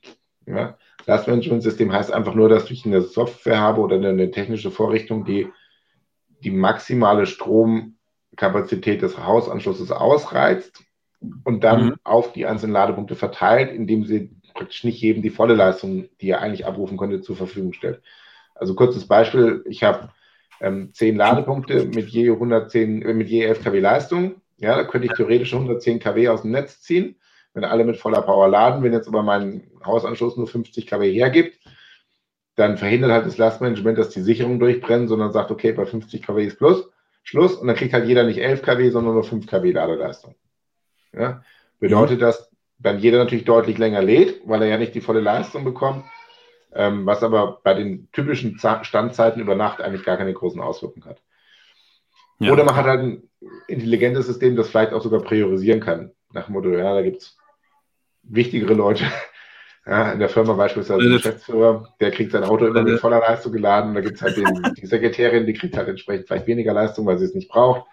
Ja? 0.46 0.78
Lastmanagementsystem 1.08 1.92
heißt 1.92 2.12
einfach 2.12 2.36
nur, 2.36 2.50
dass 2.50 2.70
ich 2.70 2.86
eine 2.86 3.02
Software 3.02 3.60
habe 3.60 3.82
oder 3.82 3.96
eine 3.96 4.30
technische 4.32 4.70
Vorrichtung, 4.72 5.26
die 5.26 5.48
die 6.44 6.52
maximale 6.52 7.26
Stromkapazität 7.26 9.02
des 9.02 9.18
Hausanschlusses 9.18 9.92
ausreizt 9.92 10.85
und 11.44 11.64
dann 11.64 11.86
mhm. 11.86 11.96
auf 12.04 12.34
die 12.34 12.46
einzelnen 12.46 12.74
Ladepunkte 12.74 13.16
verteilt, 13.16 13.72
indem 13.72 14.06
sie 14.06 14.32
praktisch 14.54 14.84
nicht 14.84 15.02
jedem 15.02 15.22
die 15.22 15.30
volle 15.30 15.54
Leistung, 15.54 16.08
die 16.22 16.30
er 16.30 16.42
eigentlich 16.42 16.66
abrufen 16.66 16.98
könnte, 16.98 17.22
zur 17.22 17.36
Verfügung 17.36 17.74
stellt. 17.74 18.02
Also 18.56 18.74
kurzes 18.74 19.08
Beispiel, 19.08 19.64
ich 19.68 19.84
habe 19.84 20.10
ähm, 20.62 20.94
10 20.94 21.18
Ladepunkte 21.18 21.86
mit 21.86 22.08
je 22.10 22.32
110, 22.32 23.02
äh, 23.02 23.14
mit 23.14 23.30
je 23.30 23.44
11 23.44 23.64
kW 23.64 23.80
Leistung. 23.80 24.36
Ja, 24.58 24.76
da 24.76 24.86
könnte 24.86 25.08
ich 25.08 25.14
theoretisch 25.14 25.54
110 25.54 26.00
kW 26.00 26.30
aus 26.30 26.44
dem 26.44 26.52
Netz 26.52 26.82
ziehen, 26.82 27.18
wenn 27.54 27.66
alle 27.66 27.84
mit 27.84 27.98
voller 27.98 28.22
Power 28.22 28.48
laden. 28.48 28.84
Wenn 28.84 28.94
jetzt 28.94 29.10
aber 29.10 29.24
mein 29.24 29.70
Hausanschluss 29.86 30.38
nur 30.38 30.48
50 30.48 30.88
kW 30.88 31.12
hergibt, 31.12 31.60
dann 32.56 32.78
verhindert 32.78 33.12
halt 33.12 33.26
das 33.26 33.38
Lastmanagement, 33.38 33.98
dass 33.98 34.10
die 34.10 34.22
Sicherungen 34.22 34.60
durchbrennen, 34.60 35.10
sondern 35.10 35.34
sagt, 35.34 35.52
okay, 35.52 35.74
bei 35.74 35.86
50 35.86 36.22
kW 36.22 36.46
ist 36.46 36.58
plus, 36.58 36.90
Schluss. 37.24 37.56
Und 37.56 37.68
dann 37.68 37.76
kriegt 37.76 37.94
halt 37.94 38.08
jeder 38.08 38.24
nicht 38.24 38.38
11 38.38 38.62
kW, 38.62 38.90
sondern 38.92 39.16
nur 39.16 39.26
5 39.26 39.46
kW 39.46 39.72
Ladeleistung. 39.72 40.36
Ja, 41.18 41.44
bedeutet, 41.80 42.22
dass 42.22 42.52
dann 42.78 43.00
jeder 43.00 43.20
natürlich 43.20 43.46
deutlich 43.46 43.78
länger 43.78 44.02
lädt, 44.02 44.42
weil 44.46 44.62
er 44.62 44.68
ja 44.68 44.78
nicht 44.78 44.96
die 44.96 45.02
volle 45.02 45.22
Leistung 45.22 45.64
bekommt 45.64 46.04
ähm, 46.76 47.06
was 47.06 47.24
aber 47.24 47.62
bei 47.64 47.74
den 47.74 48.10
typischen 48.12 48.60
Standzeiten 48.60 49.42
über 49.42 49.56
Nacht 49.56 49.82
eigentlich 49.82 50.04
gar 50.04 50.18
keine 50.18 50.34
großen 50.34 50.62
Auswirkungen 50.62 51.06
hat. 51.06 51.22
Ja. 52.40 52.52
Oder 52.52 52.66
man 52.66 52.76
hat 52.76 52.86
halt 52.86 53.00
ein 53.00 53.30
intelligentes 53.68 54.28
System, 54.28 54.58
das 54.58 54.70
vielleicht 54.70 54.92
auch 54.92 55.02
sogar 55.02 55.22
priorisieren 55.22 55.80
kann. 55.80 56.12
Nach 56.34 56.46
dem 56.46 56.54
Motto, 56.54 56.70
ja, 56.70 56.94
da 56.94 57.02
gibt 57.02 57.22
es 57.22 57.38
wichtigere 58.24 58.74
Leute. 58.74 59.06
Ja, 59.88 60.14
in 60.14 60.18
der 60.18 60.30
Firma 60.30 60.54
beispielsweise 60.54 61.04
der 61.04 61.18
Geschäftsführer, 61.18 61.94
der 62.00 62.10
kriegt 62.10 62.32
sein 62.32 62.44
Auto 62.44 62.66
immer 62.66 62.82
mit 62.82 63.00
voller 63.00 63.20
Leistung 63.20 63.52
geladen. 63.52 63.94
Da 63.94 64.02
gibt 64.02 64.16
es 64.16 64.22
halt 64.24 64.36
den, 64.36 64.74
die 64.76 64.88
Sekretärin, 64.88 65.46
die 65.46 65.54
kriegt 65.54 65.78
halt 65.78 65.88
entsprechend 65.88 66.26
vielleicht 66.26 66.48
weniger 66.48 66.74
Leistung, 66.74 67.06
weil 67.06 67.20
sie 67.20 67.26
es 67.26 67.36
nicht 67.36 67.50
braucht. 67.50 67.86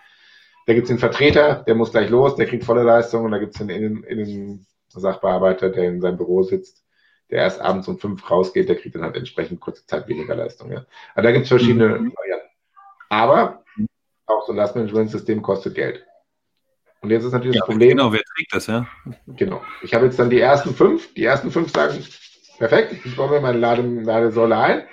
Da 0.67 0.75
gibt 0.75 0.85
es 0.85 0.89
den 0.89 0.99
Vertreter, 0.99 1.65
der 1.67 1.75
muss 1.75 1.91
gleich 1.91 2.09
los, 2.09 2.37
der 2.37 2.47
kriegt 2.47 2.65
volle 2.65 2.83
Leistung. 2.83 3.25
Und 3.25 3.33
da 3.33 3.39
gibt 3.39 3.55
es 3.55 3.59
den 3.59 3.69
Innen, 3.69 4.05
Innen 4.05 4.67
Sachbearbeiter, 4.89 5.71
der 5.71 5.89
in 5.89 6.01
seinem 6.01 6.17
Büro 6.17 6.43
sitzt, 6.43 6.85
der 7.31 7.43
erst 7.43 7.61
abends 7.61 7.89
um 7.89 7.99
fünf 7.99 8.31
rausgeht, 8.31 8.69
der 8.69 8.77
kriegt 8.77 8.95
dann 8.95 9.03
halt 9.03 9.17
entsprechend 9.17 9.61
kurze 9.61 9.87
Zeit 9.87 10.07
weniger 10.09 10.35
Leistung. 10.35 10.71
Ja. 10.71 10.85
Aber 11.15 11.23
da 11.23 11.33
gibt 11.33 11.45
es 11.45 11.49
verschiedene 11.49 11.89
mhm. 11.89 12.13
Varianten. 12.15 12.49
Aber 13.09 13.65
auch 14.27 14.47
so 14.47 14.53
ein 14.53 14.57
Lastmanagementsystem 14.57 15.43
kostet 15.43 15.75
Geld. 15.75 16.05
Und 17.01 17.11
jetzt 17.11 17.25
ist 17.25 17.33
natürlich 17.33 17.57
ja, 17.57 17.63
das 17.63 17.69
Problem. 17.69 17.91
Genau, 17.91 18.13
wer 18.13 18.23
trägt 18.23 18.55
das, 18.55 18.69
ja? 18.69 18.87
Genau. 19.27 19.61
Ich 19.83 19.93
habe 19.93 20.05
jetzt 20.05 20.19
dann 20.19 20.31
die 20.31 20.41
ersten 20.41 20.75
fünf. 20.75 21.13
Die 21.15 21.25
ersten 21.25 21.51
fünf 21.51 21.73
sagen, 21.73 21.99
perfekt, 22.59 22.95
ich 23.05 23.17
baue 23.17 23.31
mir 23.31 23.41
meine 23.41 23.59
Lade, 23.59 23.83
Ladesäule 23.83 24.57
ein 24.57 24.85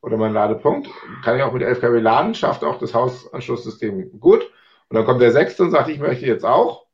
oder 0.00 0.16
meinen 0.16 0.34
Ladepunkt. 0.34 0.88
Kann 1.24 1.36
ich 1.36 1.42
auch 1.42 1.52
mit 1.52 1.62
11 1.62 1.80
kW 1.80 1.98
laden, 1.98 2.34
schafft 2.34 2.62
auch 2.62 2.78
das 2.78 2.94
Hausanschlusssystem 2.94 4.20
gut. 4.20 4.48
Und 4.88 4.96
dann 4.96 5.04
kommt 5.04 5.20
der 5.20 5.32
sechste 5.32 5.62
und 5.62 5.70
sagt, 5.70 5.88
ich 5.88 5.98
möchte 5.98 6.26
jetzt 6.26 6.44
auch. 6.44 6.86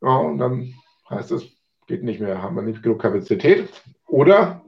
Ja, 0.00 0.16
und 0.16 0.38
dann 0.38 0.74
heißt 1.10 1.32
es, 1.32 1.44
geht 1.86 2.02
nicht 2.02 2.20
mehr, 2.20 2.42
haben 2.42 2.56
wir 2.56 2.62
nicht 2.62 2.82
genug 2.82 3.00
Kapazität. 3.00 3.68
Oder 4.06 4.62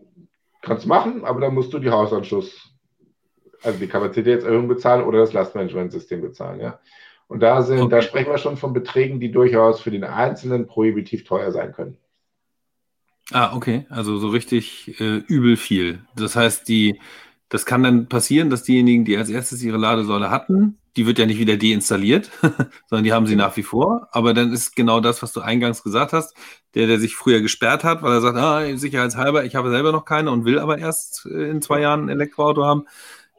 kannst 0.63 0.85
du 0.85 0.89
machen, 0.89 1.25
aber 1.25 1.41
dann 1.41 1.55
musst 1.55 1.73
du 1.73 1.79
die 1.79 1.91
Hausanschluss, 1.91 2.71
also 3.63 3.79
die 3.79 3.89
Kapazitätserhöhung 3.89 4.69
bezahlen 4.69 5.05
oder 5.05 5.21
das 5.21 5.33
Lastmanagementsystem 5.33 6.21
bezahlen. 6.21 6.61
Ja? 6.61 6.81
Und 7.29 7.41
da, 7.41 7.63
sind, 7.63 7.81
okay. 7.81 7.91
da 7.91 8.03
sprechen 8.03 8.31
wir 8.31 8.39
schon 8.39 8.57
von 8.57 8.73
Beträgen, 8.73 9.21
die 9.21 9.31
durchaus 9.31 9.81
für 9.81 9.91
den 9.91 10.05
Einzelnen 10.05 10.67
prohibitiv 10.67 11.25
teuer 11.25 11.53
sein 11.53 11.73
können. 11.73 11.99
Ah, 13.31 13.55
okay. 13.55 13.87
Also 13.91 14.17
so 14.17 14.29
richtig 14.29 14.99
äh, 15.01 15.19
übel 15.27 15.57
viel. 15.57 16.01
Das 16.17 16.35
heißt, 16.35 16.67
die, 16.69 17.01
das 17.51 17.67
kann 17.67 17.83
dann 17.83 18.09
passieren, 18.09 18.49
dass 18.49 18.63
diejenigen, 18.63 19.05
die 19.05 19.17
als 19.19 19.29
erstes 19.29 19.63
ihre 19.63 19.77
Ladesäule 19.77 20.31
hatten, 20.31 20.79
die 20.99 21.07
wird 21.07 21.21
ja 21.21 21.27
nicht 21.27 21.39
wieder 21.39 21.57
deinstalliert, 21.57 22.29
sondern 22.87 23.05
die 23.05 23.13
haben 23.13 23.29
sie 23.29 23.37
nach 23.37 23.57
wie 23.57 23.63
vor. 23.63 24.09
Aber 24.11 24.35
dann 24.35 24.53
ist 24.53 24.75
genau 24.75 24.99
das, 24.99 25.23
was 25.23 25.33
du 25.33 25.41
eingangs 25.41 25.85
gesagt 25.85 26.13
hast, 26.13 26.37
der, 26.75 26.89
der 26.89 26.99
sich 26.99 27.15
früher 27.15 27.41
gesperrt 27.41 27.85
hat, 27.85 28.03
weil 28.03 28.15
er 28.15 28.21
sagt, 28.21 28.37
ah, 28.37 28.77
sicherheitshalber, 28.77 29.45
ich 29.45 29.55
habe 29.55 29.71
selber 29.71 29.93
noch 29.93 30.05
keine 30.05 30.33
und 30.33 30.45
will 30.45 30.59
aber 30.59 30.77
erst 30.79 31.25
äh, 31.31 31.51
in 31.51 31.63
zwei 31.63 31.81
Jahren 31.81 32.07
ein 32.07 32.09
Elektroauto 32.09 32.65
haben, 32.65 32.87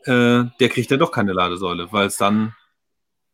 äh, 0.06 0.50
der 0.62 0.70
kriegt 0.70 0.90
dann 0.90 1.00
doch 1.00 1.12
keine 1.12 1.34
Ladesäule, 1.34 1.90
weil 1.92 2.08
es 2.08 2.16
dann, 2.16 2.56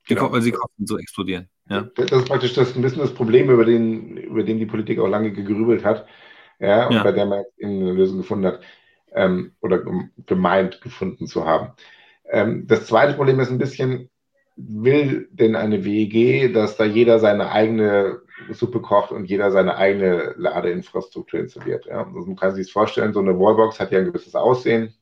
genau. 0.08 0.32
weil 0.32 0.42
sie 0.42 0.52
Kosten 0.52 0.88
so 0.88 0.98
explodieren. 0.98 1.48
Ja. 1.70 1.88
Das 1.96 2.12
ist 2.12 2.28
praktisch 2.28 2.54
das, 2.54 2.76
ein 2.76 2.82
bisschen 2.82 3.02
das 3.02 3.14
Problem, 3.14 3.52
über 3.52 3.64
den, 3.64 4.18
über 4.18 4.42
den 4.42 4.58
die 4.58 4.66
Politik 4.66 4.98
auch 4.98 5.08
lange 5.08 5.34
gegrübelt 5.34 5.86
hat 5.86 6.08
ja, 6.60 6.88
und 6.88 6.96
ja. 6.96 7.04
bei 7.04 7.12
der 7.12 7.28
man 7.28 7.44
eine 7.64 7.94
Lösung 7.94 8.18
gefunden 8.18 8.48
hat 8.48 8.62
ähm, 9.14 9.52
oder 9.62 9.84
gemeint 10.26 10.82
gefunden 10.82 11.28
zu 11.28 11.46
haben. 11.46 11.74
Ähm, 12.28 12.66
das 12.66 12.88
zweite 12.88 13.14
Problem 13.14 13.40
ist 13.40 13.52
ein 13.52 13.60
bisschen, 13.60 14.10
will 14.56 15.28
denn 15.32 15.56
eine 15.56 15.84
WEG, 15.84 16.54
dass 16.54 16.78
da 16.78 16.86
jeder 16.86 17.20
seine 17.20 17.52
eigene 17.52 18.22
Suppe 18.52 18.82
kocht 18.82 19.12
und 19.12 19.26
jeder 19.26 19.52
seine 19.52 19.78
eigene 19.78 20.34
Ladeinfrastruktur 20.38 21.40
installiert? 21.40 21.86
Ja? 21.86 22.06
Also 22.06 22.28
man 22.28 22.36
kann 22.36 22.56
sich 22.56 22.72
vorstellen, 22.72 23.14
so 23.14 23.20
eine 23.20 23.38
Wallbox 23.38 23.80
hat 23.80 23.92
ja 23.92 24.00
ein 24.00 24.06
gewisses 24.06 24.36
Aussehen. 24.36 24.94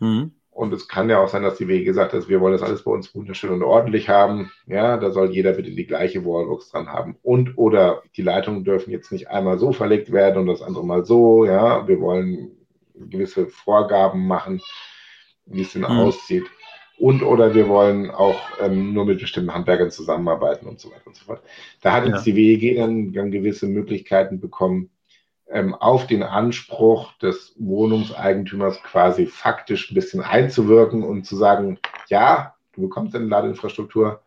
Mhm. 0.00 0.32
Und 0.50 0.72
es 0.72 0.86
kann 0.86 1.10
ja 1.10 1.18
auch 1.18 1.28
sein, 1.28 1.42
dass 1.42 1.56
die 1.56 1.66
WG 1.66 1.90
sagt, 1.92 2.12
dass 2.12 2.28
wir 2.28 2.40
wollen 2.40 2.52
das 2.52 2.62
alles 2.62 2.84
bei 2.84 2.92
uns 2.92 3.12
wunderschön 3.12 3.50
und 3.50 3.64
ordentlich 3.64 4.08
haben. 4.08 4.52
Ja, 4.66 4.96
da 4.98 5.10
soll 5.10 5.32
jeder 5.32 5.52
bitte 5.54 5.72
die 5.72 5.86
gleiche 5.86 6.24
Wallbox 6.24 6.70
dran 6.70 6.88
haben. 6.88 7.16
Und 7.22 7.58
oder 7.58 8.02
die 8.16 8.22
Leitungen 8.22 8.62
dürfen 8.62 8.92
jetzt 8.92 9.10
nicht 9.10 9.28
einmal 9.30 9.58
so 9.58 9.72
verlegt 9.72 10.12
werden 10.12 10.38
und 10.38 10.46
das 10.46 10.62
andere 10.62 10.86
mal 10.86 11.04
so. 11.04 11.44
Ja, 11.44 11.88
wir 11.88 12.00
wollen 12.00 12.52
gewisse 12.94 13.48
Vorgaben 13.48 14.28
machen, 14.28 14.60
wie 15.46 15.62
es 15.62 15.72
denn 15.72 15.82
mhm. 15.82 15.88
aussieht. 15.88 16.44
Und 17.04 17.22
oder 17.22 17.54
wir 17.54 17.68
wollen 17.68 18.10
auch 18.10 18.40
ähm, 18.62 18.94
nur 18.94 19.04
mit 19.04 19.20
bestimmten 19.20 19.52
Handwerkern 19.52 19.90
zusammenarbeiten 19.90 20.66
und 20.66 20.80
so 20.80 20.90
weiter 20.90 21.06
und 21.06 21.14
so 21.14 21.26
fort. 21.26 21.42
Da 21.82 21.92
hat 21.92 22.06
jetzt 22.06 22.26
ja. 22.26 22.32
die 22.32 22.36
WEG 22.36 22.78
dann, 22.78 23.12
dann 23.12 23.30
gewisse 23.30 23.66
Möglichkeiten 23.66 24.40
bekommen, 24.40 24.88
ähm, 25.50 25.74
auf 25.74 26.06
den 26.06 26.22
Anspruch 26.22 27.12
des 27.18 27.54
Wohnungseigentümers 27.58 28.82
quasi 28.84 29.26
faktisch 29.26 29.90
ein 29.90 29.94
bisschen 29.94 30.22
einzuwirken 30.22 31.02
und 31.02 31.26
zu 31.26 31.36
sagen, 31.36 31.78
ja, 32.08 32.54
du 32.72 32.80
bekommst 32.80 33.14
eine 33.14 33.26
Ladeinfrastruktur, 33.26 34.22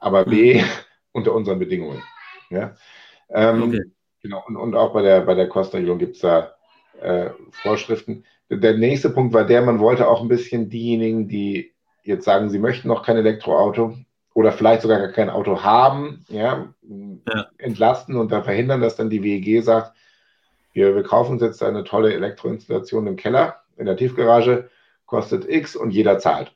aber 0.00 0.24
B, 0.24 0.54
mhm. 0.54 0.64
unter 1.12 1.32
unseren 1.32 1.60
Bedingungen. 1.60 2.02
Ja? 2.50 2.74
Ähm, 3.28 3.62
okay. 3.62 3.82
Genau, 4.22 4.42
und, 4.48 4.56
und, 4.56 4.74
auch 4.74 4.92
bei 4.92 5.02
der, 5.02 5.20
bei 5.20 5.34
der 5.34 5.48
Kostenregelung 5.48 5.98
gibt 6.00 6.16
es 6.16 6.22
da 6.22 6.56
äh, 7.00 7.30
Vorschriften. 7.52 8.24
Der 8.50 8.76
nächste 8.76 9.10
Punkt 9.10 9.32
war 9.32 9.44
der, 9.44 9.62
man 9.62 9.78
wollte 9.78 10.08
auch 10.08 10.22
ein 10.22 10.28
bisschen 10.28 10.68
diejenigen, 10.68 11.28
die 11.28 11.75
jetzt 12.06 12.24
sagen, 12.24 12.50
sie 12.50 12.58
möchten 12.58 12.88
noch 12.88 13.02
kein 13.02 13.16
Elektroauto 13.16 13.96
oder 14.34 14.52
vielleicht 14.52 14.82
sogar 14.82 14.98
gar 14.98 15.12
kein 15.12 15.30
Auto 15.30 15.62
haben, 15.62 16.24
ja, 16.28 16.68
ja. 17.26 17.46
entlasten 17.58 18.16
und 18.16 18.30
da 18.32 18.42
verhindern, 18.42 18.80
dass 18.80 18.96
dann 18.96 19.10
die 19.10 19.22
WEG 19.22 19.62
sagt, 19.62 19.96
wir, 20.72 20.94
wir 20.94 21.02
kaufen 21.02 21.32
uns 21.32 21.42
jetzt 21.42 21.62
eine 21.62 21.84
tolle 21.84 22.12
Elektroinstallation 22.12 23.06
im 23.06 23.16
Keller, 23.16 23.62
in 23.78 23.86
der 23.86 23.96
Tiefgarage, 23.96 24.68
kostet 25.06 25.48
X 25.48 25.74
und 25.74 25.90
jeder 25.90 26.18
zahlt. 26.18 26.54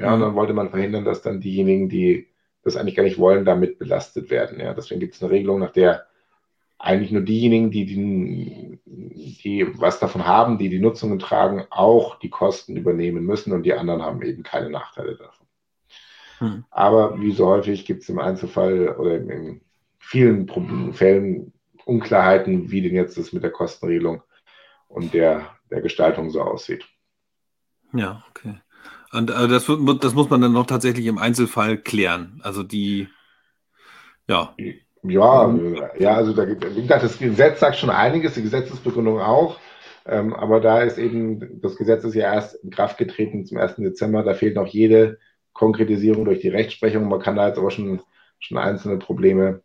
Ja, 0.00 0.08
mhm. 0.08 0.14
und 0.14 0.20
dann 0.22 0.34
wollte 0.34 0.54
man 0.54 0.70
verhindern, 0.70 1.04
dass 1.04 1.22
dann 1.22 1.40
diejenigen, 1.40 1.88
die 1.88 2.26
das 2.64 2.76
eigentlich 2.76 2.96
gar 2.96 3.04
nicht 3.04 3.18
wollen, 3.18 3.44
damit 3.44 3.78
belastet 3.78 4.30
werden. 4.30 4.58
Ja, 4.58 4.74
deswegen 4.74 5.00
gibt 5.00 5.14
es 5.14 5.22
eine 5.22 5.30
Regelung, 5.30 5.60
nach 5.60 5.70
der 5.70 6.07
eigentlich 6.78 7.10
nur 7.10 7.22
diejenigen, 7.22 7.70
die, 7.70 7.86
die, 7.86 8.78
die 8.86 9.80
was 9.80 9.98
davon 9.98 10.26
haben, 10.26 10.58
die 10.58 10.68
die 10.68 10.78
Nutzungen 10.78 11.18
tragen, 11.18 11.66
auch 11.70 12.18
die 12.18 12.30
Kosten 12.30 12.76
übernehmen 12.76 13.24
müssen 13.24 13.52
und 13.52 13.64
die 13.64 13.74
anderen 13.74 14.02
haben 14.02 14.22
eben 14.22 14.42
keine 14.42 14.70
Nachteile 14.70 15.16
davon. 15.16 15.46
Hm. 16.38 16.64
Aber 16.70 17.20
wie 17.20 17.32
so 17.32 17.46
häufig 17.46 17.84
gibt 17.84 18.02
es 18.02 18.08
im 18.08 18.20
Einzelfall 18.20 18.96
oder 18.96 19.16
in 19.16 19.60
vielen 19.98 20.48
Fällen 20.92 21.52
Unklarheiten, 21.84 22.70
wie 22.70 22.82
denn 22.82 22.94
jetzt 22.94 23.18
das 23.18 23.32
mit 23.32 23.42
der 23.42 23.50
Kostenregelung 23.50 24.22
und 24.86 25.14
der, 25.14 25.50
der 25.70 25.80
Gestaltung 25.80 26.30
so 26.30 26.42
aussieht. 26.42 26.86
Ja, 27.92 28.24
okay. 28.30 28.60
Und 29.12 29.30
äh, 29.30 29.48
das, 29.48 29.66
das 30.00 30.14
muss 30.14 30.30
man 30.30 30.40
dann 30.40 30.52
noch 30.52 30.66
tatsächlich 30.66 31.06
im 31.06 31.18
Einzelfall 31.18 31.78
klären. 31.78 32.40
Also 32.42 32.62
die, 32.62 33.08
ja. 34.28 34.54
Ja, 35.02 35.54
ja, 35.98 36.14
also 36.14 36.32
da, 36.32 36.46
wie 36.48 36.82
gesagt, 36.82 37.04
das 37.04 37.18
Gesetz 37.18 37.60
sagt 37.60 37.76
schon 37.76 37.90
einiges, 37.90 38.34
die 38.34 38.42
Gesetzesbegründung 38.42 39.20
auch. 39.20 39.58
Ähm, 40.06 40.34
aber 40.34 40.60
da 40.60 40.80
ist 40.80 40.98
eben, 40.98 41.60
das 41.60 41.76
Gesetz 41.76 42.04
ist 42.04 42.14
ja 42.14 42.32
erst 42.32 42.54
in 42.64 42.70
Kraft 42.70 42.98
getreten 42.98 43.44
zum 43.44 43.58
1. 43.58 43.76
Dezember, 43.76 44.22
da 44.22 44.34
fehlt 44.34 44.56
noch 44.56 44.66
jede 44.66 45.18
Konkretisierung 45.52 46.24
durch 46.24 46.40
die 46.40 46.48
Rechtsprechung. 46.48 47.08
Man 47.08 47.20
kann 47.20 47.36
da 47.36 47.48
jetzt 47.48 47.58
aber 47.58 47.70
schon, 47.70 48.00
schon 48.38 48.58
einzelne 48.58 48.98
Probleme 48.98 49.62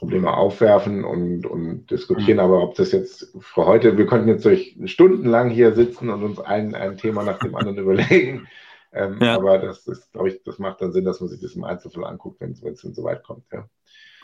Probleme 0.00 0.34
aufwerfen 0.34 1.04
und, 1.04 1.46
und 1.46 1.90
diskutieren. 1.90 2.38
Mhm. 2.38 2.44
Aber 2.44 2.62
ob 2.62 2.74
das 2.74 2.90
jetzt 2.90 3.36
für 3.38 3.66
heute, 3.66 3.98
wir 3.98 4.06
könnten 4.06 4.28
jetzt 4.28 4.46
durch 4.46 4.74
stundenlang 4.86 5.50
hier 5.50 5.74
sitzen 5.74 6.08
und 6.08 6.24
uns 6.24 6.40
ein, 6.40 6.74
ein 6.74 6.96
Thema 6.96 7.22
nach 7.22 7.38
dem 7.38 7.54
anderen 7.54 7.76
überlegen. 7.84 8.48
Ähm, 8.92 9.18
ja. 9.20 9.36
Aber 9.36 9.58
das 9.58 9.86
ist, 9.86 10.10
glaube 10.12 10.30
ich, 10.30 10.42
das 10.42 10.58
macht 10.58 10.80
dann 10.80 10.92
Sinn, 10.92 11.04
dass 11.04 11.20
man 11.20 11.28
sich 11.28 11.40
das 11.40 11.54
im 11.54 11.64
Einzelfall 11.64 12.06
anguckt, 12.06 12.40
wenn 12.40 12.52
es 12.52 12.80
dann 12.80 12.94
so 12.94 13.04
weit 13.04 13.22
kommt. 13.22 13.44
Ja, 13.52 13.68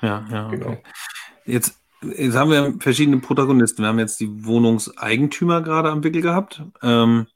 ja, 0.02 0.26
ja 0.30 0.48
genau. 0.50 0.66
Okay. 0.68 0.82
Jetzt, 1.44 1.78
jetzt 2.02 2.34
haben 2.36 2.50
wir 2.50 2.74
verschiedene 2.80 3.18
Protagonisten. 3.18 3.82
Wir 3.82 3.88
haben 3.88 3.98
jetzt 3.98 4.20
die 4.20 4.44
Wohnungseigentümer 4.44 5.62
gerade 5.62 5.90
am 5.90 6.02
Wickel 6.02 6.22
gehabt. 6.22 6.62
Ähm, 6.82 7.26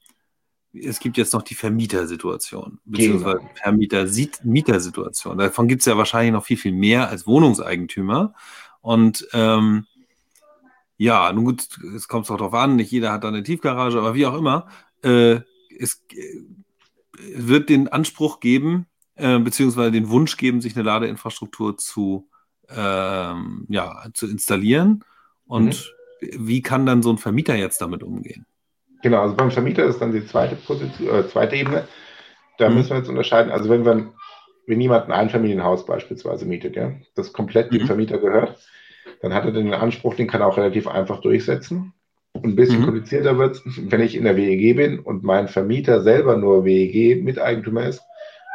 es 0.73 0.99
gibt 0.99 1.17
jetzt 1.17 1.33
noch 1.33 1.41
die 1.41 1.55
Vermietersituation, 1.55 2.79
beziehungsweise 2.85 3.39
genau. 3.39 3.49
Vermieter-Mietersituation. 3.61 5.37
Davon 5.37 5.67
gibt 5.67 5.81
es 5.81 5.85
ja 5.85 5.97
wahrscheinlich 5.97 6.31
noch 6.31 6.45
viel, 6.45 6.57
viel 6.57 6.71
mehr 6.71 7.09
als 7.09 7.27
Wohnungseigentümer. 7.27 8.33
Und 8.79 9.27
ähm, 9.33 9.85
ja, 10.97 11.31
nun 11.33 11.45
gut, 11.45 11.67
es 11.95 12.07
kommt 12.07 12.29
auch 12.29 12.37
darauf 12.37 12.53
an, 12.53 12.75
nicht 12.75 12.91
jeder 12.91 13.11
hat 13.11 13.23
da 13.23 13.27
eine 13.27 13.43
Tiefgarage, 13.43 13.97
aber 13.97 14.13
wie 14.13 14.25
auch 14.25 14.37
immer, 14.37 14.67
äh, 15.03 15.39
es 15.77 16.05
äh, 16.13 16.43
wird 17.35 17.69
den 17.69 17.87
Anspruch 17.87 18.39
geben, 18.39 18.85
äh, 19.15 19.39
beziehungsweise 19.39 19.91
den 19.91 20.09
Wunsch 20.09 20.37
geben, 20.37 20.61
sich 20.61 20.75
eine 20.75 20.83
Ladeinfrastruktur 20.83 21.77
zu, 21.77 22.29
ähm, 22.75 23.65
ja, 23.69 24.05
zu 24.13 24.27
installieren. 24.27 25.03
Und 25.45 25.91
mhm. 26.21 26.47
wie 26.47 26.61
kann 26.61 26.85
dann 26.85 27.03
so 27.03 27.11
ein 27.11 27.17
Vermieter 27.17 27.55
jetzt 27.55 27.81
damit 27.81 28.03
umgehen? 28.03 28.45
Genau, 29.01 29.21
also 29.21 29.35
beim 29.35 29.51
Vermieter 29.51 29.85
ist 29.85 29.99
dann 29.99 30.11
die 30.11 30.25
zweite 30.25 30.55
Position, 30.55 31.09
äh, 31.09 31.27
zweite 31.27 31.55
Ebene. 31.55 31.87
Da 32.57 32.69
mhm. 32.69 32.75
müssen 32.75 32.91
wir 32.91 32.97
jetzt 32.97 33.09
unterscheiden. 33.09 33.51
Also 33.51 33.69
wenn 33.69 33.85
wir, 33.85 34.13
wenn 34.67 34.81
jemand 34.81 35.05
ein 35.05 35.11
Einfamilienhaus 35.11 35.85
beispielsweise 35.85 36.45
mietet, 36.45 36.75
ja, 36.75 36.91
das 37.15 37.33
komplett 37.33 37.71
mhm. 37.71 37.79
dem 37.79 37.87
Vermieter 37.87 38.19
gehört, 38.19 38.59
dann 39.21 39.33
hat 39.33 39.45
er 39.45 39.51
den 39.51 39.73
Anspruch, 39.73 40.15
den 40.15 40.27
kann 40.27 40.41
er 40.41 40.47
auch 40.47 40.57
relativ 40.57 40.87
einfach 40.87 41.21
durchsetzen. 41.21 41.93
ein 42.43 42.55
bisschen 42.55 42.81
mhm. 42.81 42.85
komplizierter 42.85 43.37
wird 43.37 43.55
es, 43.55 43.63
wenn 43.65 44.01
ich 44.01 44.15
in 44.15 44.23
der 44.23 44.37
WEG 44.37 44.75
bin 44.75 44.99
und 44.99 45.23
mein 45.23 45.47
Vermieter 45.47 46.01
selber 46.01 46.37
nur 46.37 46.65
WEG-Miteigentümer 46.65 47.87
ist, 47.87 48.01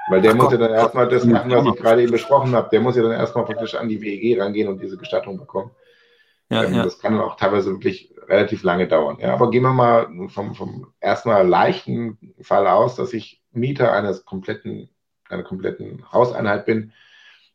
weil 0.08 0.20
der 0.20 0.32
Ach 0.32 0.36
muss 0.36 0.44
Gott. 0.44 0.52
ja 0.52 0.58
dann 0.58 0.74
erstmal 0.74 1.08
das 1.08 1.24
machen, 1.24 1.50
was 1.50 1.66
ich 1.66 1.76
gerade 1.76 2.02
eben 2.02 2.12
besprochen 2.12 2.54
habe. 2.54 2.68
Der 2.70 2.80
muss 2.80 2.96
ja 2.96 3.02
dann 3.02 3.12
erstmal 3.12 3.44
praktisch 3.44 3.74
an 3.74 3.88
die 3.88 4.00
WEG 4.00 4.40
rangehen 4.40 4.68
und 4.68 4.80
diese 4.80 4.96
Gestattung 4.96 5.38
bekommen. 5.38 5.70
Ja, 6.48 6.64
ähm, 6.64 6.74
ja. 6.74 6.84
Das 6.84 6.98
kann 6.98 7.14
dann 7.14 7.22
auch 7.22 7.36
teilweise 7.36 7.70
wirklich 7.70 8.14
relativ 8.28 8.62
lange 8.62 8.88
dauern. 8.88 9.18
Ja, 9.20 9.34
aber 9.34 9.50
gehen 9.50 9.62
wir 9.62 9.72
mal 9.72 10.08
vom, 10.28 10.54
vom 10.54 10.92
erstmal 11.00 11.46
leichten 11.46 12.34
Fall 12.40 12.66
aus, 12.66 12.96
dass 12.96 13.12
ich 13.12 13.42
Mieter 13.52 13.92
eines 13.92 14.24
kompletten, 14.24 14.88
einer 15.28 15.42
kompletten 15.42 16.04
Hauseinheit 16.12 16.66
bin, 16.66 16.92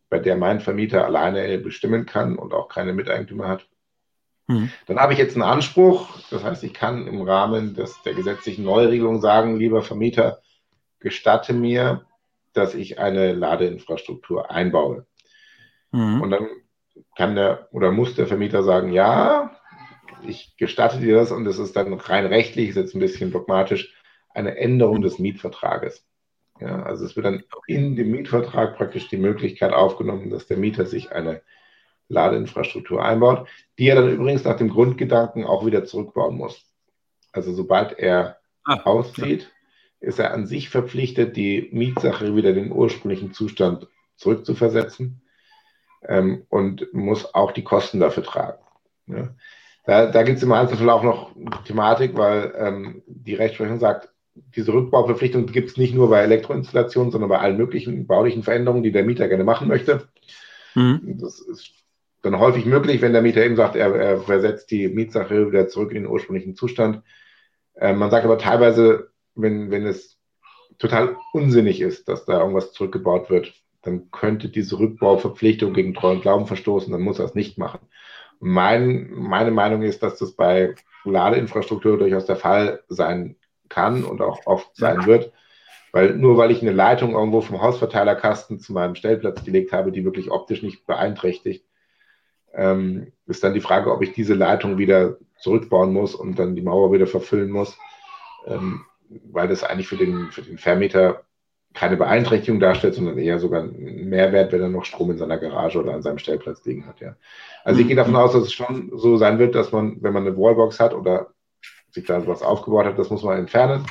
bei 0.10 0.20
der 0.20 0.36
mein 0.36 0.60
Vermieter 0.60 1.05
alleine 1.05 1.58
bestimmen 1.58 2.05
kann 2.05 2.38
und 2.38 2.53
auch 2.53 2.67
keine 2.67 2.93
Miteigentümer 2.93 3.48
hat. 3.48 3.67
Mhm. 4.48 4.70
Dann 4.88 5.00
habe 5.00 5.13
ich 5.13 5.20
jetzt 5.20 5.36
einen 5.36 5.43
Anspruch, 5.43 6.20
das 6.29 6.43
heißt, 6.43 6.63
ich 6.63 6.74
kann 6.74 7.08
im 7.08 7.22
Rahmen 7.22 7.75
des, 7.75 8.01
der 8.03 8.13
gesetzlichen 8.13 8.65
Neuregelung 8.65 9.22
sagen, 9.22 9.58
lieber 9.58 9.81
Vermieter, 9.81 10.41
gestatte 11.00 11.53
mir, 11.53 12.05
dass 12.53 12.75
ich 12.75 13.00
eine 13.00 13.34
Ladeinfrastruktur 13.34 14.51
einbaue. 14.51 15.05
Mhm. 15.91 16.22
Und 16.22 16.31
dann 16.31 16.48
kann 17.15 17.36
der 17.36 17.67
oder 17.72 17.91
muss 17.91 18.15
der 18.15 18.27
Vermieter 18.27 18.63
sagen, 18.63 18.91
ja, 18.91 19.55
ich 20.25 20.55
gestatte 20.58 21.00
dir 21.00 21.15
das 21.15 21.31
und 21.31 21.46
es 21.48 21.58
ist 21.58 21.75
dann 21.75 21.93
rein 21.93 22.25
rechtlich, 22.25 22.70
ist 22.70 22.75
jetzt 22.75 22.96
ein 22.96 23.00
bisschen 23.00 23.31
dogmatisch, 23.31 23.96
eine 24.34 24.58
Änderung 24.58 25.01
des 25.01 25.20
Mietvertrages. 25.20 26.05
Ja, 26.60 26.84
also 26.84 27.05
es 27.05 27.15
wird 27.15 27.25
dann 27.25 27.43
in 27.65 27.96
dem 27.96 28.12
Mietvertrag 28.12 28.77
praktisch 28.77 29.08
die 29.08 29.17
Möglichkeit 29.17 29.74
aufgenommen, 29.74 30.29
dass 30.29 30.46
der 30.46 30.58
Mieter 30.58 30.86
sich 30.86 31.12
eine, 31.12 31.41
Ladeinfrastruktur 32.12 33.03
einbaut, 33.03 33.48
die 33.79 33.88
er 33.88 33.96
dann 33.96 34.12
übrigens 34.12 34.43
nach 34.43 34.58
dem 34.58 34.70
Grundgedanken 34.70 35.46
auch 35.46 35.65
wieder 35.65 35.86
zurückbauen 35.86 36.36
muss. 36.36 36.63
Also 37.31 37.53
sobald 37.53 37.98
er 37.98 38.38
ah, 38.65 38.81
auszieht. 38.84 39.51
Ist 40.01 40.20
er 40.20 40.34
an 40.34 40.46
sich 40.46 40.70
verpflichtet, 40.70 41.38
die 41.38 41.70
Mietsache 41.72 42.36
wieder 42.36 42.50
in 42.50 42.55
den 42.55 42.72
ursprünglichen 42.72 43.34
Zustand 43.34 43.88
zurückzuversetzen 44.15 45.22
ähm, 46.08 46.43
und 46.50 46.93
muss 46.93 47.34
auch 47.34 47.51
die 47.51 47.63
Kosten 47.63 48.00
dafür 48.00 48.24
tragen. 48.24 48.60
Ja. 49.08 49.29
Da, 49.86 50.12
da 50.12 50.24
gibt 50.24 50.38
es 50.38 50.43
im 50.43 50.51
Einzelfall 50.51 50.89
auch 50.89 51.03
noch 51.03 51.31
Thematik, 51.65 52.15
weil 52.15 52.53
ähm, 52.58 53.03
die 53.08 53.34
Rechtsprechung 53.34 53.79
sagt, 53.79 54.10
diese 54.55 54.74
Rückbauverpflichtung 54.74 55.46
gibt 55.48 55.70
es 55.70 55.77
nicht 55.77 55.93
nur 55.93 56.10
bei 56.10 56.22
Elektroinstallationen, 56.22 57.12
sondern 57.12 57.29
bei 57.29 57.39
allen 57.39 57.58
möglichen 57.58 58.08
baulichen 58.08 58.43
Veränderungen, 58.43 58.84
die 58.84 58.91
der 58.91 59.03
Mieter 59.03 59.27
gerne 59.27 59.43
machen 59.43 59.67
möchte. 59.67 60.08
Mhm. 60.75 61.17
Das 61.20 61.39
ist 61.39 61.72
dann 62.22 62.39
häufig 62.39 62.65
möglich, 62.65 63.01
wenn 63.01 63.13
der 63.13 63.22
Mieter 63.22 63.43
eben 63.43 63.55
sagt, 63.55 63.75
er, 63.75 63.93
er 63.96 64.22
versetzt 64.22 64.72
die 64.72 64.88
Mietsache 64.88 65.48
wieder 65.48 65.67
zurück 65.67 65.91
in 65.91 66.03
den 66.03 66.12
ursprünglichen 66.12 66.55
Zustand. 66.55 67.01
Äh, 67.75 67.93
man 67.93 68.12
sagt 68.12 68.25
aber 68.25 68.38
teilweise, 68.38 69.11
wenn, 69.36 69.72
wenn 69.72 69.86
es 69.86 70.18
total 70.78 71.18
unsinnig 71.34 71.82
ist, 71.82 72.08
dass 72.08 72.26
da 72.26 72.40
irgendwas 72.40 72.74
zurückgebaut 72.74 73.30
wird, 73.30 73.54
dann 73.82 74.12
könnte 74.12 74.50
diese 74.50 74.80
Rückbauverpflichtung 74.80 75.74
gegen 75.74 75.94
Treu 75.94 76.12
und 76.12 76.22
Glauben 76.22 76.48
verstoßen, 76.48 76.92
dann 76.92 77.02
muss 77.02 77.20
er 77.20 77.26
es 77.26 77.36
nicht 77.36 77.58
machen. 77.58 77.80
Mein, 78.40 79.12
meine 79.12 79.52
Meinung 79.52 79.84
ist, 79.84 80.04
dass 80.04 80.18
das 80.18 80.34
bei 80.34 80.76
Ladeinfrastruktur 81.04 81.98
durchaus 81.98 82.26
der 82.26 82.36
Fall 82.36 82.84
sein 82.88 83.36
kann 83.70 84.04
und 84.04 84.22
auch 84.22 84.46
oft 84.46 84.76
sein 84.76 85.06
wird. 85.06 85.32
Weil 85.92 86.16
nur 86.16 86.38
weil 86.38 86.52
ich 86.52 86.62
eine 86.62 86.72
Leitung 86.72 87.12
irgendwo 87.12 87.42
vom 87.42 87.62
Hausverteilerkasten 87.62 88.60
zu 88.60 88.72
meinem 88.74 88.96
Stellplatz 88.96 89.44
gelegt 89.44 89.74
habe, 89.74 89.92
die 89.92 90.06
wirklich 90.06 90.32
optisch 90.32 90.64
nicht 90.64 90.86
beeinträchtigt, 90.86 91.66
ähm, 92.54 93.12
ist 93.28 93.44
dann 93.44 93.54
die 93.54 93.62
Frage, 93.62 93.92
ob 93.92 94.02
ich 94.02 94.14
diese 94.14 94.34
Leitung 94.34 94.78
wieder 94.78 95.18
zurückbauen 95.40 95.92
muss 95.92 96.16
und 96.16 96.40
dann 96.40 96.56
die 96.56 96.62
Mauer 96.62 96.92
wieder 96.94 97.08
verfüllen 97.08 97.52
muss, 97.52 97.78
ähm, 98.48 98.86
weil 99.32 99.48
das 99.48 99.63
eigentlich 99.63 99.88
für 99.88 99.98
den, 99.98 100.32
für 100.32 100.41
den 100.41 100.58
Vermieter 100.58 101.24
keine 101.74 101.98
Beeinträchtigung 101.98 102.60
darstellt, 102.60 102.96
sondern 102.96 103.18
eher 103.18 103.39
sogar 103.39 103.63
ein 103.63 104.10
Mehrwert, 104.10 104.51
wenn 104.51 104.62
er 104.62 104.70
noch 104.70 104.84
Strom 104.84 105.12
in 105.12 105.18
seiner 105.18 105.38
Garage 105.38 105.80
oder 105.80 105.94
an 105.94 106.01
seinem 106.01 106.18
Stellplatz 106.18 106.65
liegen 106.65 106.86
hat. 106.86 107.00
Ja. 107.00 107.15
Also 107.63 107.80
ich 107.80 107.88
gehe 107.88 107.96
davon 107.96 108.15
aus, 108.15 108.34
dass 108.34 108.44
es 108.44 108.53
schon 108.53 108.91
so 108.94 109.18
sein 109.18 109.39
wird, 109.39 109.56
dass 109.56 109.72
man, 109.72 110.01
wenn 110.01 110.13
man 110.13 110.27
eine 110.27 110.38
Wallbox 110.38 110.80
hat 110.80 110.94
oder 110.94 111.34
sich 111.89 112.06
da 112.06 112.25
was 112.27 112.41
aufgebaut 112.41 112.86
hat, 112.86 113.00
das 113.00 113.10
muss 113.10 113.24
man 113.24 113.38
entfernen. 113.38 113.86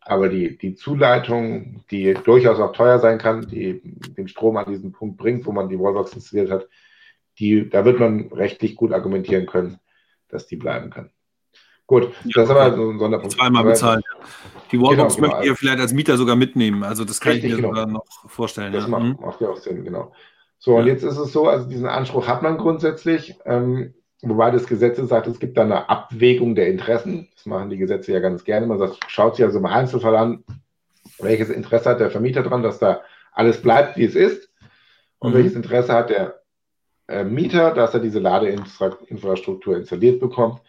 Aber 0.00 0.28
die, 0.28 0.56
die 0.56 0.74
Zuleitung, 0.74 1.84
die 1.90 2.14
durchaus 2.14 2.60
auch 2.60 2.72
teuer 2.72 2.98
sein 2.98 3.18
kann, 3.18 3.48
die 3.48 3.80
den 4.16 4.28
Strom 4.28 4.56
an 4.56 4.70
diesen 4.70 4.92
Punkt 4.92 5.16
bringt, 5.16 5.46
wo 5.46 5.52
man 5.52 5.68
die 5.68 5.78
Wallbox 5.78 6.12
installiert 6.12 6.50
hat, 6.50 6.68
die, 7.38 7.68
da 7.68 7.84
wird 7.84 8.00
man 8.00 8.28
rechtlich 8.32 8.76
gut 8.76 8.92
argumentieren 8.92 9.46
können, 9.46 9.78
dass 10.28 10.46
die 10.46 10.56
bleiben 10.56 10.90
kann. 10.90 11.10
Gut, 11.86 12.12
ja, 12.24 12.30
das 12.34 12.44
ist 12.44 12.50
aber 12.50 12.74
so 12.74 12.90
ein 12.90 12.98
Sonderpunkt. 12.98 13.36
Zweimal 13.36 13.64
bezahlen. 13.64 14.02
Die 14.72 14.80
Wallbox 14.80 15.16
genau, 15.16 15.28
möchtet 15.28 15.42
genau. 15.42 15.52
ihr 15.52 15.56
vielleicht 15.56 15.80
als 15.80 15.92
Mieter 15.92 16.16
sogar 16.16 16.34
mitnehmen. 16.34 16.82
Also 16.82 17.04
das 17.04 17.20
kann 17.20 17.34
Richtig, 17.34 17.50
ich 17.50 17.56
mir 17.56 17.62
genau. 17.62 17.74
sogar 17.74 17.86
noch 17.86 18.04
vorstellen. 18.26 18.72
Das 18.72 18.84
ja. 18.84 18.88
macht, 18.88 19.02
mhm. 19.04 19.18
macht, 19.20 19.40
ja 19.40 19.48
auch 19.48 19.56
Sinn, 19.56 19.84
genau. 19.84 20.12
So, 20.58 20.72
ja. 20.72 20.80
und 20.80 20.86
jetzt 20.86 21.04
ist 21.04 21.16
es 21.16 21.32
so, 21.32 21.46
also 21.46 21.68
diesen 21.68 21.86
Anspruch 21.86 22.26
hat 22.26 22.42
man 22.42 22.58
grundsätzlich, 22.58 23.36
ähm, 23.44 23.94
wobei 24.22 24.50
das 24.50 24.66
Gesetz 24.66 24.96
sagt, 24.96 25.28
es 25.28 25.38
gibt 25.38 25.56
da 25.56 25.62
eine 25.62 25.88
Abwägung 25.88 26.56
der 26.56 26.68
Interessen. 26.68 27.28
Das 27.34 27.46
machen 27.46 27.70
die 27.70 27.76
Gesetze 27.76 28.12
ja 28.12 28.18
ganz 28.18 28.42
gerne. 28.42 28.66
Man 28.66 28.78
sagt, 28.78 28.98
schaut 29.06 29.36
sich 29.36 29.44
also 29.44 29.58
im 29.58 29.66
Einzelfall 29.66 30.16
an, 30.16 30.44
welches 31.20 31.50
Interesse 31.50 31.90
hat 31.90 32.00
der 32.00 32.10
Vermieter 32.10 32.42
daran, 32.42 32.64
dass 32.64 32.80
da 32.80 33.02
alles 33.32 33.62
bleibt, 33.62 33.96
wie 33.96 34.04
es 34.04 34.16
ist. 34.16 34.50
Und 35.18 35.30
mhm. 35.30 35.36
welches 35.36 35.54
Interesse 35.54 35.92
hat 35.92 36.10
der 36.10 36.42
äh, 37.06 37.22
Mieter, 37.22 37.72
dass 37.72 37.94
er 37.94 38.00
diese 38.00 38.18
Ladeinfrastruktur 38.18 39.76
installiert 39.76 40.18
bekommt. 40.18 40.60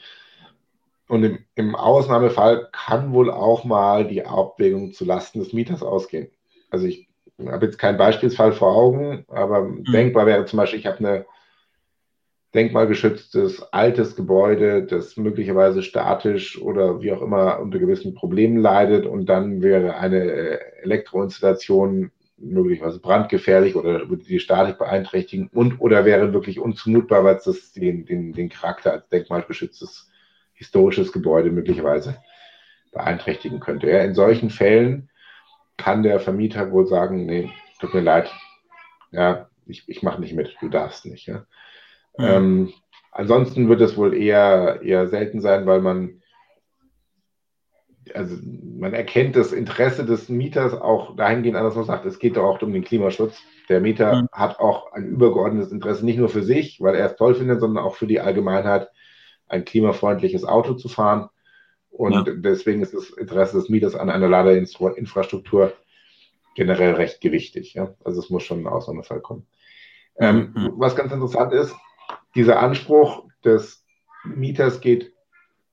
Und 1.07 1.23
im, 1.23 1.39
im, 1.55 1.75
Ausnahmefall 1.75 2.69
kann 2.71 3.13
wohl 3.13 3.31
auch 3.31 3.63
mal 3.63 4.05
die 4.07 4.25
Abwägung 4.25 4.91
zulasten 4.91 5.41
des 5.41 5.53
Mieters 5.53 5.81
ausgehen. 5.81 6.29
Also 6.69 6.85
ich 6.85 7.07
habe 7.45 7.65
jetzt 7.65 7.77
keinen 7.77 7.97
Beispielsfall 7.97 8.51
vor 8.51 8.75
Augen, 8.75 9.23
aber 9.29 9.61
mhm. 9.61 9.83
denkbar 9.85 10.25
wäre 10.25 10.45
zum 10.45 10.57
Beispiel, 10.57 10.79
ich 10.79 10.85
habe 10.85 10.99
eine 10.99 11.25
denkmalgeschütztes 12.55 13.71
altes 13.71 14.15
Gebäude, 14.15 14.83
das 14.83 15.15
möglicherweise 15.17 15.83
statisch 15.83 16.59
oder 16.61 17.01
wie 17.01 17.11
auch 17.11 17.21
immer 17.21 17.59
unter 17.59 17.77
gewissen 17.77 18.15
Problemen 18.15 18.57
leidet 18.57 19.05
und 19.05 19.27
dann 19.27 19.61
wäre 19.61 19.97
eine 19.97 20.23
äh, 20.23 20.59
Elektroinstallation 20.81 22.11
möglicherweise 22.37 22.99
brandgefährlich 22.99 23.75
oder 23.75 24.09
würde 24.09 24.23
die 24.23 24.39
Statik 24.39 24.77
beeinträchtigen 24.77 25.49
und 25.53 25.79
oder 25.79 26.05
wäre 26.05 26.33
wirklich 26.33 26.59
unzumutbar, 26.59 27.23
weil 27.23 27.35
es 27.35 27.43
das 27.43 27.73
den, 27.73 28.05
den, 28.05 28.33
den 28.33 28.49
Charakter 28.49 28.93
als 28.93 29.09
denkmalgeschütztes 29.09 30.09
historisches 30.57 31.11
Gebäude 31.13 31.51
möglicherweise 31.51 32.17
beeinträchtigen 32.91 33.59
könnte. 33.59 33.89
Ja, 33.89 34.01
in 34.01 34.15
solchen 34.15 34.49
Fällen 34.49 35.09
kann 35.77 36.03
der 36.03 36.19
Vermieter 36.19 36.71
wohl 36.71 36.87
sagen, 36.87 37.25
nee, 37.25 37.51
tut 37.79 37.93
mir 37.93 38.01
leid, 38.01 38.31
ja, 39.11 39.49
ich, 39.67 39.87
ich 39.87 40.01
mache 40.03 40.19
nicht 40.19 40.33
mit, 40.33 40.55
du 40.59 40.69
darfst 40.69 41.05
nicht. 41.05 41.27
Ja. 41.27 41.45
Mhm. 42.17 42.25
Ähm, 42.25 42.73
ansonsten 43.11 43.69
wird 43.69 43.81
es 43.81 43.97
wohl 43.97 44.15
eher, 44.15 44.81
eher 44.81 45.07
selten 45.07 45.41
sein, 45.41 45.65
weil 45.65 45.81
man 45.81 46.21
also 48.15 48.37
man 48.77 48.93
erkennt 48.93 49.35
das 49.35 49.53
Interesse 49.53 50.05
des 50.05 50.29
Mieters 50.29 50.73
auch 50.73 51.15
dahingehend 51.15 51.57
an, 51.57 51.63
dass 51.63 51.75
man 51.75 51.85
sagt, 51.85 52.05
es 52.05 52.19
geht 52.19 52.37
doch 52.37 52.43
auch 52.43 52.61
um 52.61 52.73
den 52.73 52.83
Klimaschutz. 52.83 53.41
Der 53.69 53.81
Mieter 53.81 54.21
mhm. 54.21 54.27
hat 54.31 54.59
auch 54.59 54.93
ein 54.93 55.05
übergeordnetes 55.05 55.71
Interesse, 55.71 56.05
nicht 56.05 56.17
nur 56.17 56.29
für 56.29 56.43
sich, 56.43 56.81
weil 56.81 56.95
er 56.95 57.07
es 57.07 57.15
toll 57.15 57.35
findet, 57.35 57.59
sondern 57.59 57.83
auch 57.83 57.95
für 57.95 58.07
die 58.07 58.19
Allgemeinheit, 58.19 58.89
ein 59.47 59.65
klimafreundliches 59.65 60.45
Auto 60.45 60.73
zu 60.73 60.89
fahren. 60.89 61.29
Und 61.89 62.13
ja. 62.13 62.23
deswegen 62.23 62.81
ist 62.81 62.93
das 62.93 63.09
Interesse 63.09 63.57
des 63.57 63.69
Mieters 63.69 63.95
an 63.95 64.09
einer 64.09 64.27
Ladeinfrastruktur 64.27 65.73
generell 66.55 66.93
recht 66.93 67.21
gewichtig. 67.21 67.73
Ja? 67.73 67.93
Also 68.03 68.19
es 68.19 68.29
muss 68.29 68.43
schon 68.43 68.61
ein 68.61 68.67
Ausnahmefall 68.67 69.21
kommen. 69.21 69.47
Ähm, 70.19 70.53
mhm. 70.55 70.73
was 70.77 70.95
ganz 70.95 71.11
interessant 71.11 71.53
ist, 71.53 71.75
dieser 72.35 72.59
Anspruch 72.59 73.25
des 73.45 73.85
Mieters 74.25 74.81
geht 74.81 75.13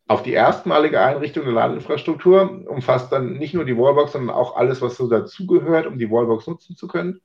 auf 0.07 0.23
die 0.23 0.33
erstmalige 0.33 1.01
Einrichtung 1.01 1.45
der 1.45 1.55
Ladeinfrastruktur, 1.55 2.67
umfasst 2.69 3.11
dann 3.11 3.39
nicht 3.39 3.55
nur 3.55 3.65
die 3.65 3.77
Wallbox, 3.77 4.13
sondern 4.13 4.37
auch 4.37 4.57
alles, 4.57 4.83
was 4.83 4.97
so 4.97 5.09
dazugehört, 5.09 5.87
um 5.87 5.99
die 5.99 6.11
Wallbox 6.11 6.47
nutzen 6.47 6.77
zu 6.77 6.87
können. 6.89 7.23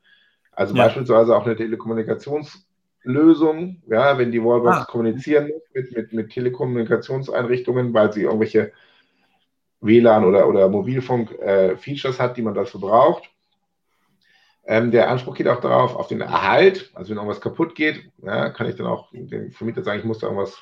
Also 0.53 0.75
ja. 0.75 0.85
beispielsweise 0.85 1.35
auch 1.35 1.45
eine 1.45 1.55
Telekommunikationslösung, 3.03 3.81
ja, 3.87 4.17
wenn 4.17 4.31
die 4.31 4.43
Wallbox 4.43 4.77
ah. 4.77 4.85
kommunizieren 4.85 5.47
muss 5.49 5.61
mit, 5.73 5.95
mit, 5.95 6.13
mit 6.13 6.29
Telekommunikationseinrichtungen, 6.31 7.93
weil 7.93 8.11
sie 8.13 8.23
irgendwelche 8.23 8.71
WLAN 9.81 10.25
oder, 10.25 10.47
oder 10.47 10.67
Mobilfunk-Features 10.67 12.19
äh, 12.19 12.21
hat, 12.21 12.37
die 12.37 12.41
man 12.41 12.53
dafür 12.53 12.81
braucht. 12.81 13.29
Ähm, 14.65 14.91
der 14.91 15.09
Anspruch 15.09 15.35
geht 15.35 15.47
auch 15.47 15.61
darauf, 15.61 15.95
auf 15.95 16.07
den 16.07 16.21
Erhalt. 16.21 16.91
Also 16.93 17.09
wenn 17.09 17.17
irgendwas 17.17 17.41
kaputt 17.41 17.75
geht, 17.75 18.11
ja, 18.21 18.49
kann 18.49 18.67
ich 18.67 18.75
dann 18.75 18.87
auch 18.87 19.09
dem 19.11 19.51
Vermieter 19.51 19.83
sagen, 19.83 19.99
ich 19.99 20.05
muss 20.05 20.19
da 20.19 20.27
irgendwas 20.27 20.57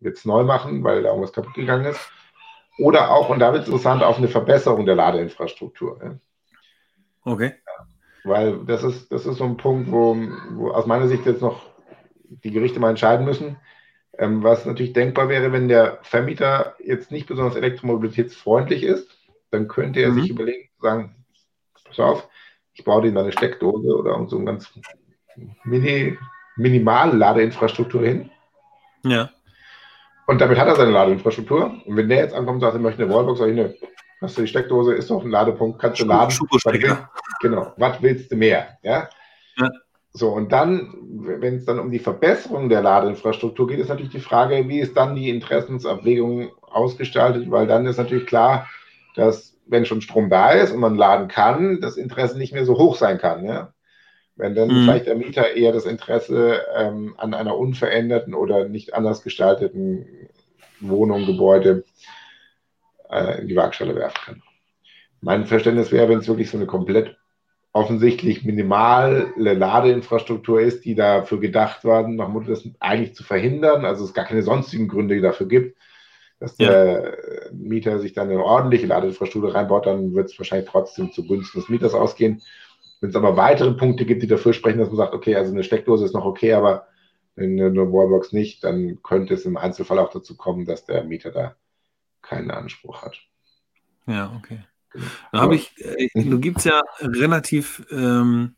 jetzt 0.00 0.26
neu 0.26 0.42
machen, 0.42 0.82
weil 0.82 1.02
da 1.02 1.10
irgendwas 1.10 1.32
kaputt 1.32 1.54
gegangen 1.54 1.84
ist. 1.84 2.10
Oder 2.78 3.10
auch, 3.10 3.28
und 3.28 3.38
da 3.38 3.52
wird 3.52 3.62
es 3.62 3.68
interessant, 3.68 4.02
auf 4.02 4.16
eine 4.16 4.28
Verbesserung 4.28 4.86
der 4.86 4.96
Ladeinfrastruktur. 4.96 6.00
Ja. 6.02 6.18
Okay. 7.24 7.54
Ja, 7.66 7.86
weil 8.24 8.64
das 8.64 8.82
ist, 8.82 9.12
das 9.12 9.26
ist 9.26 9.36
so 9.36 9.44
ein 9.44 9.58
Punkt, 9.58 9.92
wo, 9.92 10.16
wo 10.52 10.70
aus 10.70 10.86
meiner 10.86 11.06
Sicht 11.06 11.26
jetzt 11.26 11.42
noch 11.42 11.71
die 12.44 12.50
Gerichte 12.50 12.80
mal 12.80 12.90
entscheiden 12.90 13.24
müssen. 13.24 13.56
Ähm, 14.18 14.42
was 14.42 14.66
natürlich 14.66 14.92
denkbar 14.92 15.28
wäre, 15.28 15.52
wenn 15.52 15.68
der 15.68 15.98
Vermieter 16.02 16.76
jetzt 16.84 17.10
nicht 17.10 17.26
besonders 17.26 17.56
elektromobilitätsfreundlich 17.56 18.82
ist, 18.82 19.08
dann 19.50 19.68
könnte 19.68 20.00
er 20.00 20.10
mhm. 20.10 20.20
sich 20.20 20.30
überlegen, 20.30 20.68
sagen, 20.80 21.14
pass 21.84 21.98
auf, 21.98 22.28
ich 22.74 22.84
baue 22.84 23.02
dir 23.02 23.18
eine 23.18 23.32
Steckdose 23.32 23.96
oder 23.96 24.26
so 24.28 24.36
eine 24.36 24.46
ganz 24.46 24.72
mini, 25.64 26.18
minimale 26.56 27.16
Ladeinfrastruktur 27.16 28.02
hin. 28.02 28.30
Ja. 29.04 29.30
Und 30.26 30.40
damit 30.40 30.58
hat 30.58 30.68
er 30.68 30.76
seine 30.76 30.92
Ladeinfrastruktur. 30.92 31.82
Und 31.84 31.96
wenn 31.96 32.08
der 32.08 32.18
jetzt 32.18 32.34
ankommt 32.34 32.56
und 32.56 32.60
sagt, 32.60 32.74
er 32.74 32.80
möchte 32.80 33.02
eine 33.02 33.12
Wallbox, 33.12 33.40
sag 33.40 33.48
ich, 33.48 33.56
ne, 33.56 33.74
hast 34.20 34.38
du 34.38 34.42
die 34.42 34.48
Steckdose, 34.48 34.94
ist 34.94 35.10
doch 35.10 35.22
ein 35.22 35.30
Ladepunkt, 35.30 35.80
kannst 35.80 36.00
du 36.00 36.06
laden. 36.06 36.28
Was 36.28 36.64
genau, 37.40 37.72
was 37.76 38.00
willst 38.00 38.30
du 38.30 38.36
mehr? 38.36 38.78
Ja? 38.82 39.08
ja. 39.56 39.70
So, 40.14 40.30
und 40.30 40.52
dann, 40.52 40.94
wenn 41.00 41.56
es 41.56 41.64
dann 41.64 41.78
um 41.78 41.90
die 41.90 41.98
Verbesserung 41.98 42.68
der 42.68 42.82
Ladeinfrastruktur 42.82 43.66
geht, 43.66 43.78
ist 43.78 43.88
natürlich 43.88 44.12
die 44.12 44.20
Frage, 44.20 44.68
wie 44.68 44.80
ist 44.80 44.96
dann 44.96 45.14
die 45.14 45.30
Interessensabwägung 45.30 46.50
ausgestaltet, 46.60 47.50
weil 47.50 47.66
dann 47.66 47.86
ist 47.86 47.96
natürlich 47.96 48.26
klar, 48.26 48.68
dass 49.14 49.56
wenn 49.66 49.86
schon 49.86 50.02
Strom 50.02 50.28
da 50.28 50.50
ist 50.50 50.72
und 50.72 50.80
man 50.80 50.96
laden 50.96 51.28
kann, 51.28 51.80
das 51.80 51.96
Interesse 51.96 52.36
nicht 52.36 52.52
mehr 52.52 52.66
so 52.66 52.76
hoch 52.76 52.96
sein 52.96 53.18
kann. 53.18 53.44
Ja? 53.44 53.72
Wenn 54.36 54.54
dann 54.54 54.68
mhm. 54.68 54.84
vielleicht 54.84 55.06
der 55.06 55.14
Mieter 55.14 55.54
eher 55.54 55.72
das 55.72 55.86
Interesse 55.86 56.62
ähm, 56.76 57.14
an 57.16 57.32
einer 57.32 57.56
unveränderten 57.56 58.34
oder 58.34 58.68
nicht 58.68 58.94
anders 58.94 59.22
gestalteten 59.22 60.28
Wohnung, 60.80 61.24
Gebäude 61.24 61.84
äh, 63.10 63.40
in 63.40 63.48
die 63.48 63.56
Waagschale 63.56 63.94
werfen 63.94 64.20
kann. 64.24 64.42
Mein 65.20 65.46
Verständnis 65.46 65.92
wäre, 65.92 66.08
wenn 66.08 66.18
es 66.18 66.28
wirklich 66.28 66.50
so 66.50 66.56
eine 66.56 66.66
komplett 66.66 67.16
offensichtlich 67.72 68.44
minimale 68.44 69.32
Ladeinfrastruktur 69.36 70.60
ist, 70.60 70.84
die 70.84 70.94
dafür 70.94 71.40
gedacht 71.40 71.84
werden, 71.84 72.16
nach 72.16 72.28
Motto, 72.28 72.50
das 72.50 72.68
eigentlich 72.80 73.14
zu 73.14 73.24
verhindern, 73.24 73.84
also 73.84 74.04
es 74.04 74.12
gar 74.12 74.26
keine 74.26 74.42
sonstigen 74.42 74.88
Gründe 74.88 75.20
dafür 75.20 75.48
gibt, 75.48 75.78
dass 76.38 76.56
der 76.56 77.02
ja. 77.02 77.52
Mieter 77.52 77.98
sich 77.98 78.12
dann 78.12 78.28
eine 78.28 78.44
ordentliche 78.44 78.86
Ladeinfrastruktur 78.86 79.54
reinbaut, 79.54 79.86
dann 79.86 80.14
wird 80.14 80.30
es 80.30 80.38
wahrscheinlich 80.38 80.68
trotzdem 80.68 81.12
zugunsten 81.12 81.60
des 81.60 81.70
Mieters 81.70 81.94
ausgehen. 81.94 82.42
Wenn 83.00 83.10
es 83.10 83.16
aber 83.16 83.36
weitere 83.36 83.72
Punkte 83.72 84.04
gibt, 84.04 84.22
die 84.22 84.28
dafür 84.28 84.52
sprechen, 84.52 84.78
dass 84.78 84.88
man 84.88 84.98
sagt, 84.98 85.14
okay, 85.14 85.34
also 85.34 85.50
eine 85.50 85.64
Steckdose 85.64 86.04
ist 86.04 86.14
noch 86.14 86.26
okay, 86.26 86.52
aber 86.52 86.86
eine, 87.36 87.66
eine 87.66 87.92
Wallbox 87.92 88.32
nicht, 88.32 88.64
dann 88.64 89.02
könnte 89.02 89.34
es 89.34 89.46
im 89.46 89.56
Einzelfall 89.56 89.98
auch 89.98 90.10
dazu 90.10 90.36
kommen, 90.36 90.66
dass 90.66 90.84
der 90.84 91.04
Mieter 91.04 91.30
da 91.30 91.56
keinen 92.20 92.50
Anspruch 92.50 93.02
hat. 93.02 93.18
Ja, 94.06 94.32
okay. 94.36 94.58
Da 95.32 95.40
habe 95.40 95.56
ich, 95.56 95.72
äh, 95.78 96.08
du 96.14 96.38
gibt 96.38 96.58
es 96.58 96.64
ja 96.64 96.80
relativ 97.00 97.84
ähm, 97.90 98.54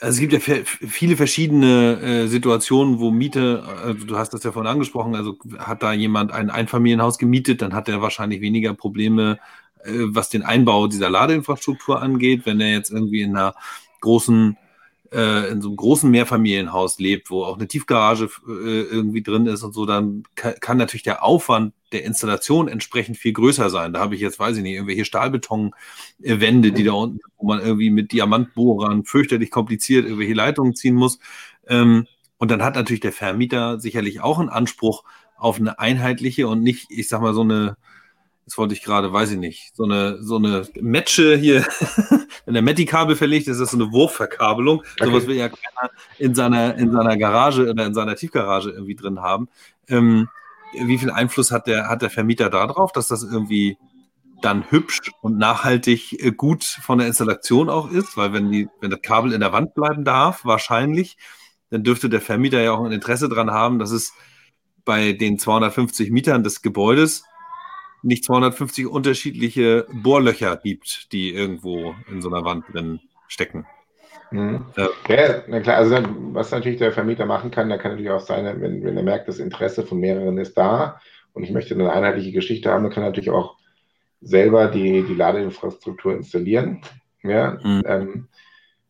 also 0.00 0.14
es 0.14 0.20
gibt 0.20 0.32
ja 0.32 0.64
viele 0.64 1.16
verschiedene 1.16 2.00
äh, 2.00 2.26
Situationen, 2.28 3.00
wo 3.00 3.10
Miete, 3.10 3.64
also 3.84 4.06
du 4.06 4.16
hast 4.16 4.32
das 4.32 4.44
ja 4.44 4.52
vorhin 4.52 4.70
angesprochen, 4.70 5.16
also 5.16 5.36
hat 5.58 5.82
da 5.82 5.92
jemand 5.92 6.32
ein 6.32 6.50
Einfamilienhaus 6.50 7.18
gemietet, 7.18 7.60
dann 7.60 7.74
hat 7.74 7.88
er 7.88 8.00
wahrscheinlich 8.00 8.40
weniger 8.40 8.72
Probleme, 8.74 9.38
äh, 9.84 9.90
was 10.06 10.30
den 10.30 10.42
Einbau 10.42 10.86
dieser 10.86 11.10
Ladeinfrastruktur 11.10 12.00
angeht. 12.00 12.46
Wenn 12.46 12.60
er 12.60 12.70
jetzt 12.70 12.90
irgendwie 12.90 13.22
in 13.22 13.36
einer 13.36 13.54
großen 14.00 14.56
äh, 15.12 15.50
in 15.50 15.60
so 15.60 15.68
einem 15.68 15.76
großen 15.76 16.10
Mehrfamilienhaus 16.10 16.98
lebt, 16.98 17.30
wo 17.30 17.44
auch 17.44 17.56
eine 17.56 17.66
Tiefgarage 17.66 18.28
äh, 18.46 18.82
irgendwie 18.82 19.22
drin 19.22 19.46
ist 19.46 19.62
und 19.62 19.72
so, 19.72 19.86
dann 19.86 20.22
kann, 20.34 20.54
kann, 20.60 20.78
natürlich 20.78 21.02
der 21.02 21.24
Aufwand 21.24 21.74
der 21.92 22.04
Installation 22.04 22.68
entsprechend 22.68 23.16
viel 23.16 23.32
größer 23.32 23.70
sein. 23.70 23.92
Da 23.92 24.00
habe 24.00 24.14
ich 24.14 24.20
jetzt, 24.20 24.38
weiß 24.38 24.56
ich 24.56 24.62
nicht, 24.62 24.74
irgendwelche 24.74 25.04
Stahlbetonwände, 25.04 26.72
die 26.72 26.84
da 26.84 26.92
unten, 26.92 27.18
wo 27.36 27.46
man 27.46 27.60
irgendwie 27.60 27.90
mit 27.90 28.12
Diamantbohrern 28.12 29.04
fürchterlich 29.04 29.50
kompliziert 29.50 30.04
irgendwelche 30.04 30.34
Leitungen 30.34 30.76
ziehen 30.76 30.94
muss. 30.94 31.18
Ähm, 31.66 32.06
und 32.38 32.50
dann 32.50 32.62
hat 32.62 32.76
natürlich 32.76 33.00
der 33.00 33.12
Vermieter 33.12 33.80
sicherlich 33.80 34.20
auch 34.20 34.38
einen 34.38 34.48
Anspruch 34.48 35.04
auf 35.36 35.58
eine 35.58 35.78
einheitliche 35.78 36.46
und 36.46 36.62
nicht, 36.62 36.86
ich 36.90 37.08
sag 37.08 37.20
mal, 37.20 37.34
so 37.34 37.42
eine 37.42 37.76
Jetzt 38.50 38.58
wollte 38.58 38.74
ich 38.74 38.82
gerade, 38.82 39.12
weiß 39.12 39.30
ich 39.30 39.38
nicht, 39.38 39.76
so 39.76 39.84
eine, 39.84 40.20
so 40.20 40.34
eine 40.34 40.66
Matche 40.80 41.36
hier, 41.36 41.64
wenn 42.46 42.54
der 42.54 42.64
Metti-Kabel 42.64 43.14
verlegt 43.14 43.46
ist, 43.46 43.52
ist 43.52 43.60
das 43.60 43.70
so 43.70 43.76
eine 43.76 43.92
Wurfverkabelung. 43.92 44.80
Okay. 44.80 45.04
Sowas 45.04 45.28
will 45.28 45.36
ja 45.36 45.48
keiner 45.48 45.92
in 46.18 46.34
seiner, 46.34 46.74
in 46.74 46.90
seiner 46.90 47.16
Garage 47.16 47.70
oder 47.70 47.86
in 47.86 47.94
seiner 47.94 48.16
Tiefgarage 48.16 48.70
irgendwie 48.70 48.96
drin 48.96 49.20
haben. 49.20 49.48
Ähm, 49.86 50.28
wie 50.72 50.98
viel 50.98 51.12
Einfluss 51.12 51.52
hat 51.52 51.68
der, 51.68 51.88
hat 51.88 52.02
der 52.02 52.10
Vermieter 52.10 52.50
darauf, 52.50 52.90
dass 52.90 53.06
das 53.06 53.22
irgendwie 53.22 53.78
dann 54.42 54.68
hübsch 54.68 55.12
und 55.20 55.38
nachhaltig 55.38 56.20
äh, 56.20 56.32
gut 56.32 56.64
von 56.64 56.98
der 56.98 57.06
Installation 57.06 57.70
auch 57.70 57.88
ist? 57.88 58.16
Weil 58.16 58.32
wenn, 58.32 58.50
die, 58.50 58.68
wenn 58.80 58.90
das 58.90 59.00
Kabel 59.00 59.32
in 59.32 59.38
der 59.38 59.52
Wand 59.52 59.74
bleiben 59.74 60.04
darf, 60.04 60.44
wahrscheinlich, 60.44 61.18
dann 61.70 61.84
dürfte 61.84 62.08
der 62.08 62.20
Vermieter 62.20 62.60
ja 62.60 62.72
auch 62.72 62.84
ein 62.84 62.90
Interesse 62.90 63.28
daran 63.28 63.52
haben, 63.52 63.78
dass 63.78 63.92
es 63.92 64.12
bei 64.84 65.12
den 65.12 65.38
250 65.38 66.10
Mietern 66.10 66.42
des 66.42 66.62
Gebäudes 66.62 67.22
nicht 68.02 68.24
250 68.24 68.86
unterschiedliche 68.86 69.86
Bohrlöcher 69.92 70.56
gibt, 70.56 71.12
die 71.12 71.32
irgendwo 71.32 71.94
in 72.10 72.22
so 72.22 72.28
einer 72.28 72.44
Wand 72.44 72.64
drin 72.72 73.00
stecken. 73.28 73.66
Mhm. 74.30 74.66
Ja. 74.76 74.88
ja, 75.08 75.42
na 75.48 75.60
klar, 75.60 75.76
also 75.76 75.94
dann, 75.94 76.34
was 76.34 76.50
natürlich 76.50 76.78
der 76.78 76.92
Vermieter 76.92 77.26
machen 77.26 77.50
kann, 77.50 77.68
da 77.68 77.78
kann 77.78 77.92
natürlich 77.92 78.12
auch 78.12 78.20
sein, 78.20 78.60
wenn, 78.60 78.84
wenn 78.84 78.96
er 78.96 79.02
merkt, 79.02 79.28
das 79.28 79.38
Interesse 79.38 79.84
von 79.84 79.98
mehreren 79.98 80.38
ist 80.38 80.56
da 80.56 81.00
und 81.32 81.42
ich 81.42 81.50
möchte 81.50 81.74
eine 81.74 81.92
einheitliche 81.92 82.32
Geschichte 82.32 82.70
haben, 82.70 82.84
dann 82.84 82.92
kann 82.92 83.02
er 83.02 83.10
natürlich 83.10 83.30
auch 83.30 83.56
selber 84.20 84.68
die, 84.68 85.02
die 85.02 85.14
Ladeinfrastruktur 85.14 86.14
installieren. 86.14 86.82
Ja, 87.22 87.58
mhm. 87.62 87.82
ähm, 87.86 88.28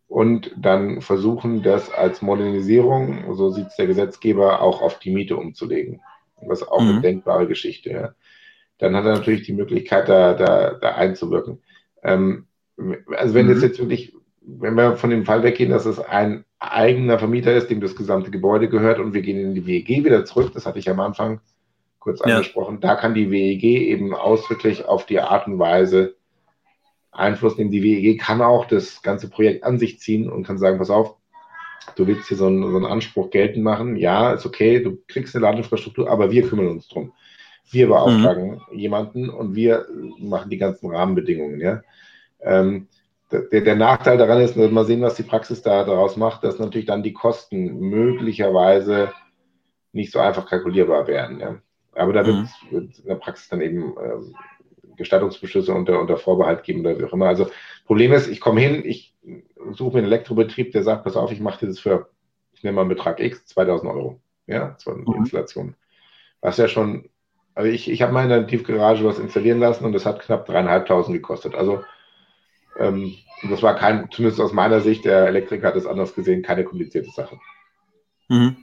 und 0.08 0.52
dann 0.56 1.00
versuchen, 1.00 1.62
das 1.62 1.90
als 1.90 2.20
Modernisierung, 2.20 3.34
so 3.34 3.50
sieht 3.50 3.68
es 3.68 3.76
der 3.76 3.86
Gesetzgeber, 3.86 4.60
auch 4.60 4.82
auf 4.82 4.98
die 4.98 5.10
Miete 5.10 5.36
umzulegen. 5.36 6.00
Was 6.42 6.66
auch 6.66 6.80
mhm. 6.80 6.88
eine 6.88 7.00
denkbare 7.00 7.46
Geschichte. 7.46 7.90
Ja 7.90 8.14
dann 8.80 8.96
hat 8.96 9.04
er 9.04 9.14
natürlich 9.14 9.42
die 9.42 9.52
Möglichkeit, 9.52 10.08
da, 10.08 10.34
da, 10.34 10.74
da 10.74 10.94
einzuwirken. 10.94 11.62
Ähm, 12.02 12.46
also 13.16 13.34
wenn 13.34 13.46
mhm. 13.46 13.54
das 13.54 13.62
jetzt 13.62 13.78
wirklich, 13.78 14.14
wenn 14.40 14.74
wir 14.74 14.96
von 14.96 15.10
dem 15.10 15.24
Fall 15.24 15.42
weggehen, 15.42 15.70
dass 15.70 15.86
es 15.86 16.00
ein 16.00 16.44
eigener 16.58 17.18
Vermieter 17.18 17.54
ist, 17.54 17.70
dem 17.70 17.80
das 17.80 17.94
gesamte 17.94 18.30
Gebäude 18.30 18.68
gehört 18.68 18.98
und 18.98 19.14
wir 19.14 19.22
gehen 19.22 19.38
in 19.38 19.54
die 19.54 19.66
WEG 19.66 20.04
wieder 20.04 20.24
zurück, 20.24 20.52
das 20.54 20.66
hatte 20.66 20.78
ich 20.78 20.90
am 20.90 21.00
Anfang 21.00 21.40
kurz 21.98 22.20
ja. 22.20 22.36
angesprochen, 22.36 22.80
da 22.80 22.94
kann 22.96 23.14
die 23.14 23.30
WEG 23.30 23.62
eben 23.64 24.14
ausdrücklich 24.14 24.86
auf 24.86 25.04
die 25.06 25.20
Art 25.20 25.46
und 25.46 25.58
Weise 25.58 26.16
Einfluss 27.12 27.58
nehmen. 27.58 27.70
Die 27.70 27.82
WEG 27.82 28.20
kann 28.20 28.40
auch 28.40 28.66
das 28.66 29.02
ganze 29.02 29.28
Projekt 29.28 29.64
an 29.64 29.78
sich 29.78 30.00
ziehen 30.00 30.30
und 30.30 30.46
kann 30.46 30.58
sagen, 30.58 30.78
pass 30.78 30.90
auf, 30.90 31.16
du 31.96 32.06
willst 32.06 32.28
hier 32.28 32.36
so 32.36 32.46
einen, 32.46 32.70
so 32.70 32.76
einen 32.76 32.86
Anspruch 32.86 33.30
geltend 33.30 33.64
machen, 33.64 33.96
ja, 33.96 34.32
ist 34.32 34.46
okay, 34.46 34.82
du 34.82 34.98
kriegst 35.08 35.34
eine 35.34 35.42
Ladeinfrastruktur, 35.42 36.10
aber 36.10 36.30
wir 36.30 36.48
kümmern 36.48 36.68
uns 36.68 36.88
drum. 36.88 37.12
Wir 37.70 37.88
beauftragen 37.88 38.60
mhm. 38.70 38.78
jemanden 38.78 39.30
und 39.30 39.54
wir 39.54 39.86
machen 40.18 40.50
die 40.50 40.58
ganzen 40.58 40.90
Rahmenbedingungen. 40.90 41.60
Ja? 41.60 41.82
Ähm, 42.42 42.88
der, 43.30 43.60
der, 43.60 43.76
Nachteil 43.76 44.18
daran 44.18 44.40
ist, 44.40 44.56
mal 44.56 44.84
sehen, 44.84 45.02
was 45.02 45.14
die 45.14 45.22
Praxis 45.22 45.62
da 45.62 45.84
daraus 45.84 46.16
macht, 46.16 46.42
dass 46.42 46.58
natürlich 46.58 46.86
dann 46.86 47.02
die 47.02 47.12
Kosten 47.12 47.78
möglicherweise 47.78 49.12
nicht 49.92 50.12
so 50.12 50.18
einfach 50.18 50.46
kalkulierbar 50.46 51.06
werden. 51.06 51.40
Ja? 51.40 51.58
Aber 51.92 52.12
da 52.12 52.22
mhm. 52.24 52.48
wird 52.70 52.90
es 52.90 52.98
in 52.98 53.06
der 53.06 53.14
Praxis 53.16 53.48
dann 53.48 53.60
eben 53.60 53.94
ähm, 54.02 54.34
Gestattungsbeschlüsse 54.96 55.72
unter, 55.72 56.00
unter 56.00 56.16
Vorbehalt 56.16 56.62
geben 56.62 56.80
oder 56.80 56.98
wie 56.98 57.04
auch 57.04 57.12
immer. 57.12 57.28
Also 57.28 57.48
Problem 57.86 58.12
ist, 58.12 58.28
ich 58.28 58.40
komme 58.40 58.60
hin, 58.60 58.82
ich 58.84 59.14
suche 59.72 59.94
mir 59.94 59.98
einen 59.98 60.06
Elektrobetrieb, 60.06 60.72
der 60.72 60.82
sagt, 60.82 61.04
pass 61.04 61.16
auf, 61.16 61.32
ich 61.32 61.40
mache 61.40 61.66
das 61.66 61.78
für, 61.78 62.10
ich 62.52 62.62
nehme 62.62 62.76
mal 62.76 62.82
einen 62.82 62.90
Betrag 62.90 63.20
X, 63.20 63.46
2000 63.46 63.90
Euro. 63.90 64.20
Ja, 64.46 64.70
das 64.70 64.86
war 64.86 64.96
die 64.96 65.10
mhm. 65.10 65.16
Installation. 65.16 65.74
Was 66.40 66.56
ja 66.56 66.68
schon 66.68 67.08
also 67.54 67.70
ich, 67.70 67.90
ich 67.90 68.02
habe 68.02 68.12
mal 68.12 68.22
in 68.22 68.28
der 68.28 68.46
Tiefgarage 68.46 69.04
was 69.04 69.18
installieren 69.18 69.58
lassen 69.58 69.84
und 69.84 69.92
das 69.92 70.06
hat 70.06 70.20
knapp 70.20 70.46
dreieinhalbtausend 70.46 71.14
gekostet. 71.14 71.54
Also 71.54 71.82
ähm, 72.78 73.14
das 73.48 73.62
war 73.62 73.76
kein, 73.76 74.10
zumindest 74.10 74.40
aus 74.40 74.52
meiner 74.52 74.80
Sicht, 74.80 75.04
der 75.04 75.26
Elektriker 75.26 75.68
hat 75.68 75.76
es 75.76 75.86
anders 75.86 76.14
gesehen, 76.14 76.42
keine 76.42 76.64
komplizierte 76.64 77.10
Sache. 77.10 77.38
Mhm. 78.28 78.56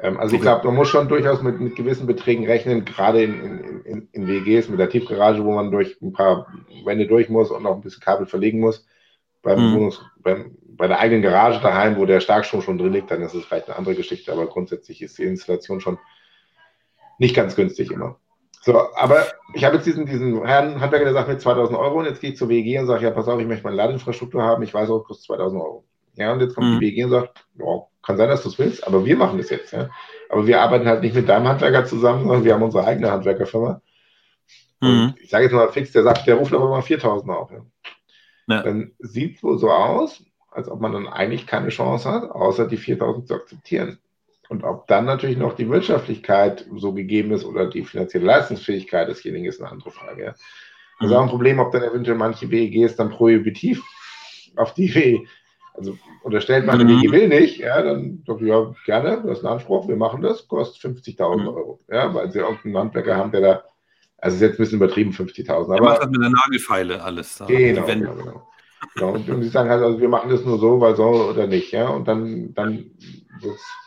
Ähm, 0.00 0.18
also 0.18 0.28
okay. 0.28 0.36
ich 0.36 0.42
glaube, 0.42 0.66
man 0.66 0.76
muss 0.76 0.88
schon 0.88 1.08
durchaus 1.08 1.42
mit, 1.42 1.60
mit 1.60 1.76
gewissen 1.76 2.06
Beträgen 2.06 2.46
rechnen, 2.46 2.84
gerade 2.84 3.22
in, 3.22 3.40
in, 3.40 3.80
in, 3.84 4.08
in, 4.12 4.28
WGs 4.28 4.68
mit 4.68 4.78
der 4.78 4.88
Tiefgarage, 4.88 5.44
wo 5.44 5.52
man 5.52 5.70
durch 5.70 6.00
ein 6.02 6.12
paar 6.12 6.46
Wände 6.84 7.06
durch 7.06 7.28
muss 7.28 7.50
und 7.50 7.62
noch 7.62 7.74
ein 7.74 7.82
bisschen 7.82 8.02
Kabel 8.02 8.26
verlegen 8.26 8.60
muss. 8.60 8.86
Beim 9.42 9.58
mhm. 9.58 9.74
Wohnungs, 9.74 10.00
beim, 10.22 10.56
bei 10.76 10.88
der 10.88 11.00
eigenen 11.00 11.22
Garage 11.22 11.60
daheim, 11.60 11.96
wo 11.96 12.06
der 12.06 12.20
Starkstrom 12.20 12.62
schon 12.62 12.78
drin 12.78 12.92
liegt, 12.92 13.10
dann 13.10 13.22
ist 13.22 13.34
es 13.34 13.44
vielleicht 13.44 13.68
eine 13.68 13.76
andere 13.76 13.94
Geschichte, 13.94 14.32
aber 14.32 14.46
grundsätzlich 14.46 15.02
ist 15.02 15.18
die 15.18 15.24
Installation 15.24 15.80
schon 15.80 15.98
nicht 17.18 17.34
ganz 17.34 17.56
günstig 17.56 17.90
immer. 17.90 18.16
So, 18.62 18.78
aber 18.94 19.26
ich 19.54 19.64
habe 19.64 19.76
jetzt 19.76 19.86
diesen, 19.86 20.06
diesen 20.06 20.44
Herrn 20.44 20.80
Handwerker, 20.80 21.06
der 21.06 21.14
sagt 21.14 21.28
mir 21.28 21.38
2000 21.38 21.76
Euro 21.76 21.98
und 21.98 22.04
jetzt 22.04 22.20
gehe 22.20 22.30
ich 22.30 22.36
zur 22.36 22.48
WG 22.48 22.78
und 22.78 22.86
sage, 22.86 23.04
ja, 23.04 23.10
pass 23.10 23.26
auf, 23.26 23.40
ich 23.40 23.46
möchte 23.46 23.64
meine 23.64 23.76
Ladeinfrastruktur 23.76 24.42
haben, 24.42 24.62
ich 24.62 24.72
weiß 24.72 24.88
auch, 24.90 25.04
kostet 25.04 25.26
2000 25.26 25.60
Euro. 25.60 25.84
Ja, 26.14 26.32
und 26.32 26.40
jetzt 26.40 26.54
kommt 26.54 26.68
mhm. 26.68 26.80
die 26.80 26.86
WG 26.86 27.04
und 27.04 27.10
sagt, 27.10 27.44
ja, 27.58 27.64
kann 28.02 28.16
sein, 28.16 28.28
dass 28.28 28.42
du 28.42 28.50
es 28.50 28.58
willst, 28.58 28.86
aber 28.86 29.04
wir 29.04 29.16
machen 29.16 29.38
das 29.38 29.50
jetzt. 29.50 29.72
Ja. 29.72 29.90
Aber 30.28 30.46
wir 30.46 30.60
arbeiten 30.60 30.86
halt 30.86 31.02
nicht 31.02 31.14
mit 31.14 31.28
deinem 31.28 31.48
Handwerker 31.48 31.84
zusammen, 31.84 32.22
sondern 32.22 32.44
wir 32.44 32.54
haben 32.54 32.62
unsere 32.62 32.84
eigene 32.84 33.10
Handwerkerfirma. 33.10 33.80
Mhm. 34.80 35.14
Ich 35.20 35.30
sage 35.30 35.44
jetzt 35.44 35.52
mal 35.52 35.68
fix, 35.72 35.92
der 35.92 36.02
sagt, 36.02 36.26
der 36.26 36.36
ruft 36.36 36.52
aber 36.54 36.68
mal 36.68 36.82
4000 36.82 37.30
auf. 37.32 37.50
Ja. 37.50 37.64
Ja. 38.48 38.62
Dann 38.62 38.92
sieht 38.98 39.36
es 39.36 39.42
wohl 39.42 39.58
so 39.58 39.70
aus, 39.70 40.24
als 40.50 40.68
ob 40.68 40.80
man 40.80 40.92
dann 40.92 41.08
eigentlich 41.08 41.46
keine 41.46 41.68
Chance 41.68 42.10
hat, 42.10 42.30
außer 42.30 42.66
die 42.66 42.76
4000 42.76 43.28
zu 43.28 43.34
akzeptieren. 43.34 43.98
Und 44.52 44.64
ob 44.64 44.86
dann 44.86 45.06
natürlich 45.06 45.38
noch 45.38 45.56
die 45.56 45.70
Wirtschaftlichkeit 45.70 46.66
so 46.76 46.92
gegeben 46.92 47.32
ist 47.32 47.46
oder 47.46 47.70
die 47.70 47.84
finanzielle 47.84 48.26
Leistungsfähigkeit 48.26 49.08
desjenigen 49.08 49.46
ist 49.46 49.62
eine 49.62 49.70
andere 49.70 49.90
Frage. 49.90 50.24
Ja. 50.24 50.34
Das 51.00 51.08
ist 51.08 51.16
auch 51.16 51.22
ein 51.22 51.30
Problem, 51.30 51.58
ob 51.58 51.72
dann 51.72 51.82
eventuell 51.82 52.18
manche 52.18 52.50
WEGs 52.50 52.94
dann 52.94 53.08
prohibitiv 53.08 53.82
auf 54.56 54.74
die 54.74 54.94
WE, 54.94 55.26
also 55.72 55.96
unterstellt 56.22 56.66
man, 56.66 56.78
eine 56.78 57.00
WEG 57.00 57.10
will 57.10 57.28
nicht, 57.28 57.60
ja, 57.60 57.80
dann 57.80 58.22
doch, 58.26 58.42
ja, 58.42 58.74
gerne, 58.84 59.22
das 59.26 59.38
ist 59.38 59.44
ein 59.46 59.52
Anspruch, 59.52 59.88
wir 59.88 59.96
machen 59.96 60.20
das, 60.20 60.46
kostet 60.46 60.82
50.000 60.98 61.40
mhm. 61.40 61.48
Euro. 61.48 61.80
Ja, 61.90 62.12
weil 62.12 62.30
sie 62.30 62.40
irgendeinen 62.40 62.76
Handwerker 62.76 63.16
haben, 63.16 63.32
der 63.32 63.40
da, 63.40 63.64
also 64.18 64.34
ist 64.34 64.42
jetzt 64.42 64.58
ein 64.58 64.64
bisschen 64.64 64.80
übertrieben, 64.80 65.12
50.000. 65.12 65.48
Aber 65.48 65.76
er 65.76 65.82
macht 65.82 66.02
das 66.02 66.10
mit 66.10 66.20
der 66.20 66.28
Nagelfeile 66.28 67.02
alles. 67.02 67.38
Da. 67.38 67.46
Genau, 67.46 67.86
genau, 67.86 68.14
genau. 68.16 68.48
genau. 68.94 69.12
Und, 69.12 69.30
und 69.30 69.42
sie 69.44 69.48
sagen 69.48 69.70
halt, 69.70 69.82
also 69.82 69.98
wir 69.98 70.10
machen 70.10 70.28
das 70.28 70.44
nur 70.44 70.58
so, 70.58 70.78
weil 70.78 70.94
so 70.94 71.04
oder 71.04 71.46
nicht, 71.46 71.72
ja, 71.72 71.88
und 71.88 72.06
dann, 72.06 72.52
dann 72.52 72.90
wird 73.40 73.54
es 73.54 73.81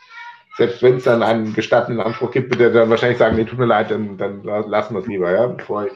selbst 0.56 0.82
wenn 0.82 0.96
es 0.96 1.04
dann 1.04 1.22
einen 1.22 1.52
gestatteten 1.52 2.00
Anspruch 2.00 2.30
gibt, 2.30 2.50
wird 2.50 2.60
er 2.60 2.70
dann 2.70 2.90
wahrscheinlich 2.90 3.18
sagen, 3.18 3.36
nee, 3.36 3.44
tut 3.44 3.58
mir 3.58 3.66
leid, 3.66 3.90
dann, 3.90 4.16
dann 4.16 4.42
lassen 4.42 4.94
wir 4.94 5.00
es 5.00 5.06
lieber, 5.06 5.30
ja, 5.30 5.46
bevor 5.46 5.86
ich 5.86 5.92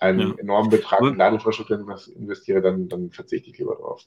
einen 0.00 0.30
ja. 0.30 0.34
enormen 0.38 0.70
Betrag 0.70 1.00
in 1.02 1.16
Ladeinfrastruktur 1.16 1.78
investiere, 2.16 2.62
dann, 2.62 2.88
dann 2.88 3.10
verzichte 3.10 3.50
ich 3.50 3.58
lieber 3.58 3.76
drauf. 3.76 4.02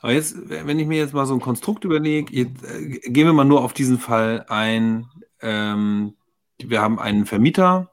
Aber 0.00 0.12
jetzt, 0.12 0.36
wenn 0.48 0.78
ich 0.78 0.86
mir 0.86 0.98
jetzt 0.98 1.14
mal 1.14 1.26
so 1.26 1.34
ein 1.34 1.40
Konstrukt 1.40 1.84
überlege, 1.84 2.34
äh, 2.34 2.44
gehen 2.44 3.26
wir 3.26 3.32
mal 3.32 3.44
nur 3.44 3.62
auf 3.62 3.72
diesen 3.72 3.98
Fall 3.98 4.44
ein. 4.48 5.06
Ähm, 5.40 6.14
wir 6.58 6.80
haben 6.80 6.98
einen 6.98 7.26
Vermieter, 7.26 7.92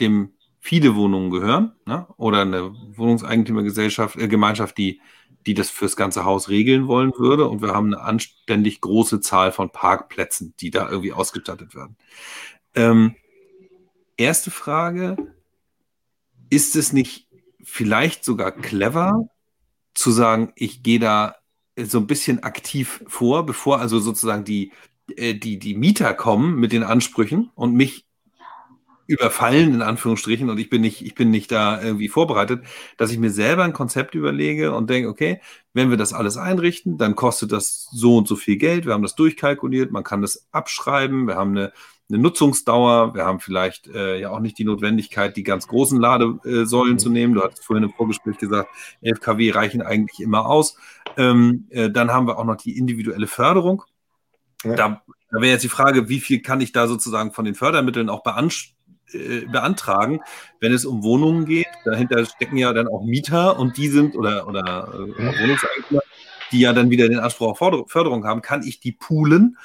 dem 0.00 0.32
viele 0.60 0.94
Wohnungen 0.94 1.30
gehören 1.30 1.72
ne? 1.86 2.06
oder 2.16 2.42
eine 2.42 2.72
Wohnungseigentümergesellschaft, 2.96 4.16
äh, 4.16 4.28
Gemeinschaft, 4.28 4.78
die, 4.78 5.00
die 5.46 5.54
das 5.54 5.70
fürs 5.70 5.96
ganze 5.96 6.24
Haus 6.24 6.48
regeln 6.48 6.86
wollen 6.86 7.12
würde. 7.16 7.48
Und 7.48 7.62
wir 7.62 7.72
haben 7.72 7.94
eine 7.94 8.02
anständig 8.02 8.80
große 8.80 9.20
Zahl 9.20 9.52
von 9.52 9.70
Parkplätzen, 9.70 10.54
die 10.60 10.70
da 10.70 10.88
irgendwie 10.88 11.12
ausgestattet 11.12 11.74
werden. 11.74 11.96
Ähm, 12.74 13.16
erste 14.16 14.50
Frage, 14.50 15.16
ist 16.50 16.76
es 16.76 16.92
nicht 16.92 17.28
vielleicht 17.62 18.24
sogar 18.24 18.52
clever 18.52 19.28
zu 19.94 20.10
sagen, 20.10 20.52
ich 20.56 20.82
gehe 20.82 20.98
da 20.98 21.36
so 21.76 21.98
ein 21.98 22.06
bisschen 22.06 22.42
aktiv 22.42 23.02
vor, 23.06 23.46
bevor 23.46 23.80
also 23.80 23.98
sozusagen 24.00 24.44
die, 24.44 24.72
äh, 25.16 25.34
die, 25.34 25.58
die 25.58 25.74
Mieter 25.74 26.12
kommen 26.14 26.56
mit 26.56 26.72
den 26.72 26.82
Ansprüchen 26.82 27.50
und 27.54 27.74
mich 27.74 28.06
überfallen, 29.10 29.74
in 29.74 29.82
Anführungsstrichen, 29.82 30.48
und 30.48 30.58
ich 30.58 30.70
bin 30.70 30.82
nicht, 30.82 31.04
ich 31.04 31.16
bin 31.16 31.30
nicht 31.30 31.50
da 31.50 31.82
irgendwie 31.82 32.08
vorbereitet, 32.08 32.62
dass 32.96 33.10
ich 33.10 33.18
mir 33.18 33.30
selber 33.30 33.64
ein 33.64 33.72
Konzept 33.72 34.14
überlege 34.14 34.72
und 34.72 34.88
denke, 34.88 35.08
okay, 35.08 35.40
wenn 35.74 35.90
wir 35.90 35.96
das 35.96 36.12
alles 36.12 36.36
einrichten, 36.36 36.96
dann 36.96 37.16
kostet 37.16 37.50
das 37.50 37.88
so 37.90 38.16
und 38.16 38.28
so 38.28 38.36
viel 38.36 38.56
Geld. 38.56 38.86
Wir 38.86 38.92
haben 38.92 39.02
das 39.02 39.16
durchkalkuliert, 39.16 39.90
man 39.90 40.04
kann 40.04 40.22
das 40.22 40.46
abschreiben, 40.52 41.26
wir 41.26 41.34
haben 41.34 41.50
eine, 41.50 41.72
eine 42.08 42.18
Nutzungsdauer, 42.18 43.14
wir 43.14 43.24
haben 43.24 43.40
vielleicht 43.40 43.88
äh, 43.88 44.20
ja 44.20 44.30
auch 44.30 44.40
nicht 44.40 44.58
die 44.58 44.64
Notwendigkeit, 44.64 45.36
die 45.36 45.42
ganz 45.42 45.66
großen 45.66 45.98
Ladesäulen 45.98 47.00
zu 47.00 47.10
nehmen. 47.10 47.34
Du 47.34 47.42
hattest 47.42 47.64
vorhin 47.64 47.84
im 47.84 47.92
Vorgespräch 47.92 48.38
gesagt, 48.38 48.70
11 49.02 49.20
kW 49.20 49.50
reichen 49.50 49.82
eigentlich 49.82 50.20
immer 50.20 50.46
aus. 50.46 50.76
Ähm, 51.16 51.66
äh, 51.70 51.90
dann 51.90 52.12
haben 52.12 52.28
wir 52.28 52.38
auch 52.38 52.44
noch 52.44 52.56
die 52.56 52.78
individuelle 52.78 53.26
Förderung. 53.26 53.82
Ja. 54.64 54.74
Da, 54.74 55.02
da 55.32 55.40
wäre 55.40 55.52
jetzt 55.52 55.64
die 55.64 55.68
Frage, 55.68 56.08
wie 56.08 56.20
viel 56.20 56.42
kann 56.42 56.60
ich 56.60 56.70
da 56.70 56.86
sozusagen 56.86 57.32
von 57.32 57.44
den 57.44 57.56
Fördermitteln 57.56 58.08
auch 58.08 58.22
beanspruchen? 58.22 58.79
Äh, 59.12 59.46
beantragen, 59.46 60.20
wenn 60.60 60.72
es 60.72 60.84
um 60.84 61.02
Wohnungen 61.02 61.44
geht. 61.44 61.66
Dahinter 61.84 62.24
stecken 62.26 62.56
ja 62.56 62.72
dann 62.72 62.86
auch 62.86 63.02
Mieter 63.02 63.58
und 63.58 63.76
die 63.76 63.88
sind 63.88 64.14
oder, 64.14 64.46
oder 64.46 64.88
äh, 64.92 65.42
Wohnungseigentümer, 65.42 66.02
die 66.52 66.60
ja 66.60 66.72
dann 66.72 66.90
wieder 66.90 67.08
den 67.08 67.18
Anspruch 67.18 67.60
auf 67.60 67.90
Förderung 67.90 68.24
haben, 68.24 68.42
kann 68.42 68.62
ich 68.62 68.78
die 68.78 68.92
poolen. 68.92 69.56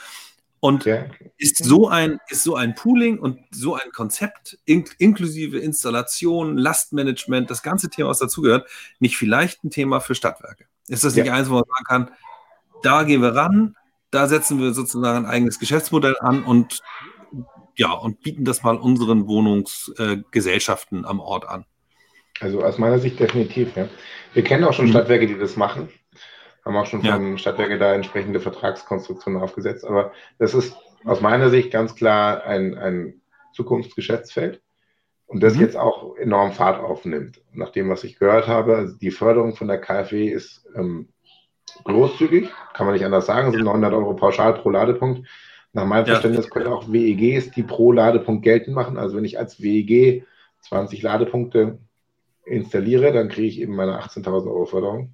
Und 0.60 0.86
ja. 0.86 1.05
ist, 1.38 1.63
so 1.63 1.89
ein, 1.89 2.19
ist 2.29 2.43
so 2.43 2.55
ein 2.55 2.73
Pooling 2.73 3.19
und 3.19 3.39
so 3.51 3.75
ein 3.75 3.91
Konzept 3.91 4.58
in, 4.65 4.86
inklusive 4.97 5.60
Installation, 5.60 6.58
Lastmanagement, 6.58 7.51
das 7.51 7.62
ganze 7.62 7.89
Thema, 7.89 8.10
was 8.10 8.19
dazugehört, 8.19 8.67
nicht 8.99 9.15
vielleicht 9.15 9.63
ein 9.63 9.69
Thema 9.69 9.99
für 9.99 10.15
Stadtwerke? 10.15 10.65
Ist 10.88 11.03
das 11.03 11.15
nicht 11.15 11.27
ja. 11.27 11.34
eins, 11.34 11.49
wo 11.49 11.55
man 11.55 11.65
sagen 11.65 11.86
kann, 11.88 12.12
da 12.81 13.03
gehen 13.03 13.21
wir 13.21 13.36
ran, 13.36 13.75
da 14.10 14.27
setzen 14.27 14.60
wir 14.60 14.73
sozusagen 14.73 15.25
ein 15.25 15.29
eigenes 15.29 15.60
Geschäftsmodell 15.60 16.15
an 16.19 16.43
und 16.43 16.81
ja, 17.77 17.91
und 17.91 18.21
bieten 18.21 18.45
das 18.45 18.63
mal 18.63 18.77
unseren 18.77 19.27
Wohnungsgesellschaften 19.27 21.03
äh, 21.03 21.07
am 21.07 21.19
Ort 21.19 21.47
an. 21.47 21.65
Also 22.39 22.63
aus 22.63 22.77
meiner 22.77 22.99
Sicht 22.99 23.19
definitiv, 23.19 23.75
ja. 23.75 23.88
Wir 24.33 24.43
kennen 24.43 24.63
auch 24.65 24.73
schon 24.73 24.85
mhm. 24.85 24.91
Stadtwerke, 24.91 25.27
die 25.27 25.38
das 25.38 25.55
machen. 25.55 25.89
Haben 26.65 26.77
auch 26.77 26.85
schon 26.85 27.01
ja. 27.01 27.15
von 27.15 27.38
Stadtwerke 27.38 27.77
da 27.77 27.93
entsprechende 27.93 28.39
Vertragskonstruktionen 28.39 29.41
aufgesetzt. 29.41 29.85
Aber 29.85 30.11
das 30.39 30.53
ist 30.53 30.75
aus 31.05 31.21
meiner 31.21 31.49
Sicht 31.49 31.71
ganz 31.71 31.95
klar 31.95 32.43
ein, 32.43 32.77
ein 32.77 33.21
Zukunftsgeschäftsfeld 33.53 34.61
und 35.27 35.41
das 35.41 35.55
mhm. 35.55 35.61
jetzt 35.61 35.77
auch 35.77 36.15
enorm 36.17 36.51
Fahrt 36.51 36.79
aufnimmt. 36.79 37.41
Nach 37.53 37.69
dem, 37.69 37.89
was 37.89 38.03
ich 38.03 38.19
gehört 38.19 38.47
habe, 38.47 38.75
also 38.75 38.97
die 38.97 39.11
Förderung 39.11 39.55
von 39.55 39.67
der 39.67 39.79
KfW 39.79 40.27
ist 40.27 40.65
ähm, 40.75 41.09
großzügig, 41.83 42.49
kann 42.73 42.85
man 42.85 42.93
nicht 42.93 43.05
anders 43.05 43.25
sagen, 43.25 43.51
sind 43.51 43.63
900 43.63 43.93
Euro 43.93 44.15
pauschal 44.15 44.53
pro 44.53 44.69
Ladepunkt. 44.69 45.27
Nach 45.75 45.85
meinem 45.85 46.05
ja. 46.05 46.13
Verständnis 46.13 46.49
können 46.49 46.67
auch 46.67 46.89
WEGs 46.89 47.51
die 47.51 47.61
pro 47.61 47.91
Ladepunkt 47.91 48.43
geltend 48.43 48.73
machen. 48.73 48.97
Also 48.97 49.17
wenn 49.17 49.25
ich 49.25 49.38
als 49.38 49.61
WEG 49.61 50.25
20 50.61 51.01
Ladepunkte 51.01 51.79
installiere, 52.45 53.11
dann 53.11 53.27
kriege 53.27 53.49
ich 53.49 53.59
eben 53.59 53.75
meine 53.75 53.99
18.000 54.01 54.47
Euro 54.47 54.65
Förderung. 54.65 55.11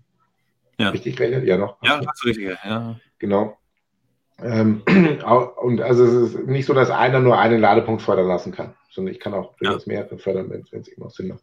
Ja. 0.78 0.90
Richtig 0.90 1.16
gerechnet? 1.16 1.46
Ja, 1.46 1.58
noch. 1.58 1.82
Ja, 1.82 2.00
das 2.00 2.14
ist 2.14 2.26
richtig. 2.26 2.56
Ja. 2.64 2.96
Genau. 3.18 3.58
Ähm, 4.40 4.84
und 5.58 5.82
also 5.82 6.06
es 6.06 6.36
ist 6.36 6.46
nicht 6.46 6.68
so, 6.68 6.76
dass 6.76 6.92
einer 6.92 7.22
nur 7.22 7.40
einen 7.40 7.60
Ladepunkt 7.60 8.04
fördern 8.04 8.28
lassen 8.28 8.52
kann, 8.52 8.76
sondern 8.92 9.16
ich 9.16 9.20
kann 9.20 9.34
auch 9.34 9.56
durchaus 9.56 9.88
ja. 9.88 9.94
mehrere 9.94 10.20
fördern, 10.20 10.52
wenn 10.52 10.80
es 10.80 10.88
eben 10.88 11.02
auch 11.02 11.10
Sinn 11.10 11.30
macht. 11.30 11.42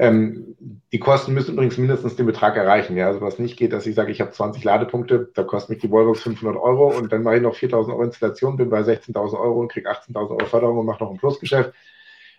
Ähm, 0.00 0.56
die 0.92 0.98
Kosten 0.98 1.34
müssen 1.34 1.52
übrigens 1.52 1.76
mindestens 1.76 2.16
den 2.16 2.24
Betrag 2.24 2.56
erreichen. 2.56 2.96
Ja? 2.96 3.08
Also 3.08 3.20
was 3.20 3.38
nicht 3.38 3.58
geht, 3.58 3.74
dass 3.74 3.86
ich 3.86 3.94
sage, 3.94 4.10
ich 4.10 4.22
habe 4.22 4.30
20 4.30 4.64
Ladepunkte, 4.64 5.30
da 5.34 5.42
kostet 5.42 5.70
mich 5.70 5.78
die 5.80 5.90
Wallbox 5.90 6.22
500 6.22 6.56
Euro 6.56 6.88
und 6.88 7.12
dann 7.12 7.22
mache 7.22 7.36
ich 7.36 7.42
noch 7.42 7.54
4.000 7.54 7.90
Euro 7.90 8.04
Installation, 8.04 8.56
bin 8.56 8.70
bei 8.70 8.80
16.000 8.80 9.38
Euro 9.38 9.60
und 9.60 9.70
kriege 9.70 9.90
18.000 9.90 10.16
Euro 10.16 10.46
Förderung 10.46 10.78
und 10.78 10.86
mache 10.86 11.04
noch 11.04 11.10
ein 11.10 11.18
Plusgeschäft. 11.18 11.74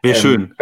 Wäre 0.01 0.15
ähm, 0.15 0.21
schön. 0.21 0.55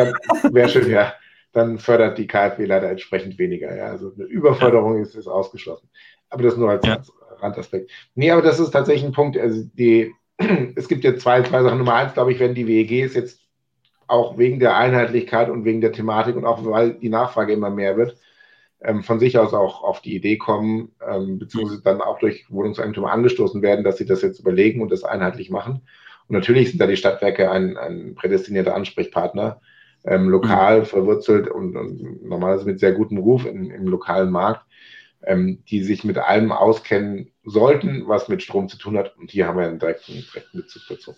Wäre 0.53 0.67
schön, 0.67 0.91
ja. 0.91 1.13
Dann 1.53 1.79
fördert 1.79 2.17
die 2.17 2.27
KfW 2.27 2.65
leider 2.65 2.89
entsprechend 2.89 3.39
weniger. 3.39 3.73
Ja? 3.73 3.85
Also 3.85 4.12
eine 4.13 4.25
Überförderung 4.25 4.97
ja. 4.97 5.03
ist, 5.03 5.15
ist 5.15 5.27
ausgeschlossen. 5.27 5.89
Aber 6.29 6.43
das 6.43 6.57
nur 6.57 6.69
als, 6.69 6.85
ja. 6.85 7.01
Randaspekt. 7.39 7.91
Nee, 8.15 8.31
aber 8.31 8.41
das 8.41 8.59
ist 8.59 8.71
tatsächlich 8.71 9.05
ein 9.05 9.13
Punkt. 9.13 9.38
Also 9.38 9.63
die, 9.73 10.13
es 10.75 10.89
gibt 10.89 11.05
ja 11.05 11.15
zwei, 11.15 11.41
zwei 11.43 11.63
Sachen. 11.63 11.77
Nummer 11.77 11.95
eins, 11.95 12.13
glaube 12.13 12.33
ich, 12.33 12.39
wenn 12.41 12.55
die 12.55 12.67
WEGs 12.67 13.15
jetzt 13.15 13.38
auch 14.09 14.37
wegen 14.37 14.59
der 14.59 14.75
Einheitlichkeit 14.75 15.49
und 15.49 15.65
wegen 15.65 15.81
der 15.81 15.91
Thematik 15.91 16.35
und 16.35 16.45
auch 16.45 16.65
weil 16.65 16.93
die 16.93 17.09
Nachfrage 17.09 17.53
immer 17.53 17.69
mehr 17.69 17.97
wird, 17.97 18.17
ähm, 18.81 19.03
von 19.03 19.19
sich 19.19 19.37
aus 19.37 19.53
auch 19.53 19.83
auf 19.83 20.01
die 20.01 20.15
Idee 20.15 20.37
kommen, 20.37 20.93
ähm, 21.07 21.39
beziehungsweise 21.39 21.81
dann 21.83 22.01
auch 22.01 22.19
durch 22.19 22.45
Wohnungseigentümer 22.49 23.11
angestoßen 23.11 23.61
werden, 23.61 23.83
dass 23.83 23.97
sie 23.97 24.05
das 24.05 24.21
jetzt 24.21 24.39
überlegen 24.39 24.81
und 24.81 24.91
das 24.91 25.03
einheitlich 25.03 25.49
machen. 25.49 25.81
Und 26.27 26.35
natürlich 26.35 26.69
sind 26.69 26.79
da 26.79 26.87
die 26.87 26.97
Stadtwerke 26.97 27.51
ein, 27.51 27.77
ein 27.77 28.15
prädestinierter 28.15 28.75
Ansprechpartner, 28.75 29.61
ähm, 30.05 30.29
lokal 30.29 30.81
mhm. 30.81 30.85
verwurzelt 30.85 31.49
und, 31.49 31.75
und, 31.75 32.23
normalerweise 32.23 32.65
mit 32.65 32.79
sehr 32.79 32.93
gutem 32.93 33.17
Ruf 33.17 33.45
in, 33.45 33.69
im 33.69 33.87
lokalen 33.87 34.31
Markt, 34.31 34.65
ähm, 35.23 35.63
die 35.69 35.83
sich 35.83 36.03
mit 36.03 36.17
allem 36.17 36.51
auskennen 36.51 37.31
sollten, 37.43 38.07
was 38.07 38.29
mit 38.29 38.41
Strom 38.41 38.69
zu 38.69 38.77
tun 38.77 38.97
hat. 38.97 39.17
Und 39.17 39.31
hier 39.31 39.47
haben 39.47 39.57
wir 39.57 39.67
einen 39.67 39.79
direkten, 39.79 40.13
direkten 40.13 40.59
Bezug 40.59 40.83
dazu. 40.87 41.15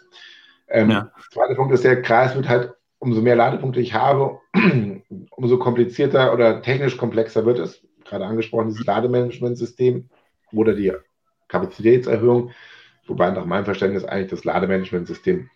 Ähm, 0.68 0.90
ja. 0.90 1.12
Zweiter 1.32 1.56
Punkt 1.56 1.74
ist, 1.74 1.84
der 1.84 2.02
Kreis 2.02 2.34
wird 2.36 2.50
halt 2.50 2.74
umso 3.02 3.22
mehr 3.22 3.36
Ladepunkte 3.36 3.82
ich 3.82 3.94
habe, 3.94 4.40
umso 5.32 5.58
komplizierter 5.58 6.34
oder 6.34 6.62
technisch 6.62 6.98
komplexer 6.98 7.46
wird 7.46 7.60
es. 7.60 7.82
Gerade 8.06 8.26
angesprochen, 8.26 8.70
dieses 8.70 8.86
Lademanagementsystem 8.86 10.10
oder 10.54 10.74
die 10.74 10.94
Kapazitätserhöhung, 11.48 12.52
wobei 13.08 13.32
nach 13.32 13.46
meinem 13.46 13.66
Verständnis 13.66 14.06
eigentlich 14.06 14.30
das 14.30 14.44
Lademanagementsystem 14.44 15.50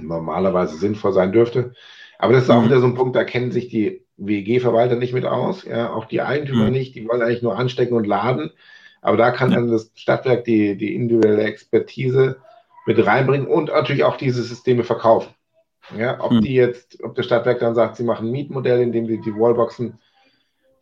normalerweise 0.00 0.76
sinnvoll 0.76 1.12
sein 1.12 1.32
dürfte. 1.32 1.74
Aber 2.18 2.32
das 2.32 2.44
ist 2.44 2.50
auch 2.50 2.60
mhm. 2.60 2.66
wieder 2.66 2.80
so 2.80 2.86
ein 2.86 2.94
Punkt, 2.94 3.16
da 3.16 3.24
kennen 3.24 3.50
sich 3.50 3.68
die 3.68 4.04
WG-Verwalter 4.16 4.94
nicht 4.94 5.12
mit 5.12 5.24
aus, 5.24 5.64
ja, 5.64 5.92
auch 5.92 6.04
die 6.04 6.22
Eigentümer 6.22 6.66
mhm. 6.66 6.72
nicht, 6.72 6.94
die 6.94 7.08
wollen 7.08 7.22
eigentlich 7.22 7.42
nur 7.42 7.58
anstecken 7.58 7.96
und 7.96 8.06
laden. 8.06 8.52
Aber 9.02 9.16
da 9.16 9.30
kann 9.32 9.50
dann 9.50 9.68
das 9.68 9.90
Stadtwerk 9.94 10.44
die, 10.44 10.76
die 10.76 10.94
individuelle 10.94 11.42
Expertise 11.42 12.36
mit 12.86 13.04
reinbringen 13.04 13.48
und 13.48 13.70
natürlich 13.70 14.04
auch 14.04 14.16
diese 14.16 14.42
Systeme 14.42 14.84
verkaufen. 14.84 15.34
Ja, 15.96 16.20
ob 16.20 16.30
hm. 16.30 16.40
die 16.40 16.54
jetzt, 16.54 17.02
ob 17.02 17.14
der 17.14 17.22
Stadtwerk 17.22 17.58
dann 17.60 17.74
sagt, 17.74 17.96
sie 17.96 18.04
machen 18.04 18.28
ein 18.28 18.32
Mietmodell, 18.32 18.80
indem 18.80 19.06
sie 19.06 19.20
die 19.20 19.34
Wallboxen 19.34 19.98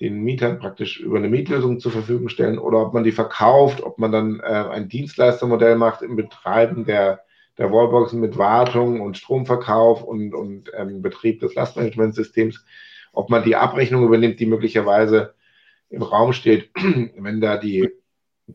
den 0.00 0.22
Mietern 0.22 0.58
praktisch 0.58 1.00
über 1.00 1.18
eine 1.18 1.28
Mietlösung 1.28 1.80
zur 1.80 1.92
Verfügung 1.92 2.28
stellen 2.28 2.58
oder 2.58 2.78
ob 2.78 2.94
man 2.94 3.04
die 3.04 3.12
verkauft, 3.12 3.82
ob 3.82 3.98
man 3.98 4.12
dann 4.12 4.40
äh, 4.40 4.44
ein 4.44 4.88
Dienstleistermodell 4.88 5.76
macht 5.76 6.02
im 6.02 6.14
Betreiben 6.14 6.84
der, 6.84 7.24
der 7.56 7.72
Wallboxen 7.72 8.20
mit 8.20 8.38
Wartung 8.38 9.00
und 9.00 9.16
Stromverkauf 9.16 10.04
und, 10.04 10.34
und 10.34 10.70
ähm, 10.74 11.02
Betrieb 11.02 11.40
des 11.40 11.54
Lastmanagementsystems, 11.54 12.64
ob 13.12 13.28
man 13.28 13.42
die 13.42 13.56
Abrechnung 13.56 14.04
übernimmt, 14.04 14.38
die 14.38 14.46
möglicherweise 14.46 15.34
im 15.90 16.02
Raum 16.02 16.32
steht, 16.32 16.70
wenn 17.16 17.40
da 17.40 17.56
die, 17.56 17.90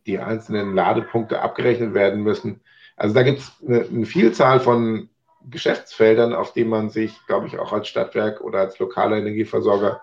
die 0.08 0.20
einzelnen 0.20 0.74
Ladepunkte 0.74 1.42
abgerechnet 1.42 1.94
werden 1.94 2.24
müssen. 2.24 2.62
Also 2.96 3.14
da 3.14 3.24
gibt 3.24 3.40
es 3.40 3.52
eine, 3.68 3.82
eine 3.82 4.06
Vielzahl 4.06 4.62
von 4.62 5.10
Geschäftsfeldern, 5.50 6.34
auf 6.34 6.54
denen 6.54 6.70
man 6.70 6.90
sich, 6.90 7.18
glaube 7.28 7.48
ich, 7.48 7.60
auch 7.60 7.74
als 7.74 7.88
Stadtwerk 7.88 8.42
oder 8.42 8.60
als 8.60 8.80
lokaler 8.80 9.18
Energieversorger 9.18 10.02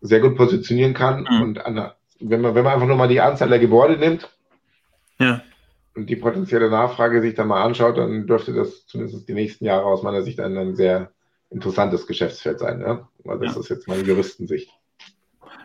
sehr 0.00 0.20
gut 0.20 0.36
positionieren 0.36 0.94
kann. 0.94 1.26
Mhm. 1.30 1.42
Und 1.42 1.66
an, 1.66 1.90
wenn, 2.20 2.40
man, 2.40 2.54
wenn 2.54 2.64
man 2.64 2.74
einfach 2.74 2.86
nur 2.86 2.96
mal 2.96 3.08
die 3.08 3.20
Anzahl 3.20 3.48
der 3.48 3.58
Gebäude 3.58 3.96
nimmt 3.96 4.30
ja. 5.18 5.42
und 5.94 6.08
die 6.08 6.16
potenzielle 6.16 6.70
Nachfrage 6.70 7.20
sich 7.20 7.34
dann 7.34 7.48
mal 7.48 7.62
anschaut, 7.62 7.98
dann 7.98 8.26
dürfte 8.26 8.52
das 8.52 8.86
zumindest 8.86 9.28
die 9.28 9.34
nächsten 9.34 9.64
Jahre 9.64 9.84
aus 9.84 10.02
meiner 10.02 10.22
Sicht 10.22 10.40
ein, 10.40 10.56
ein 10.56 10.74
sehr 10.74 11.12
interessantes 11.50 12.06
Geschäftsfeld 12.06 12.58
sein. 12.58 12.78
Ne? 12.78 13.06
Also 13.26 13.44
das 13.44 13.54
ja. 13.54 13.60
ist 13.60 13.68
jetzt 13.68 13.88
meine 13.88 14.02
Juristensicht. 14.02 14.70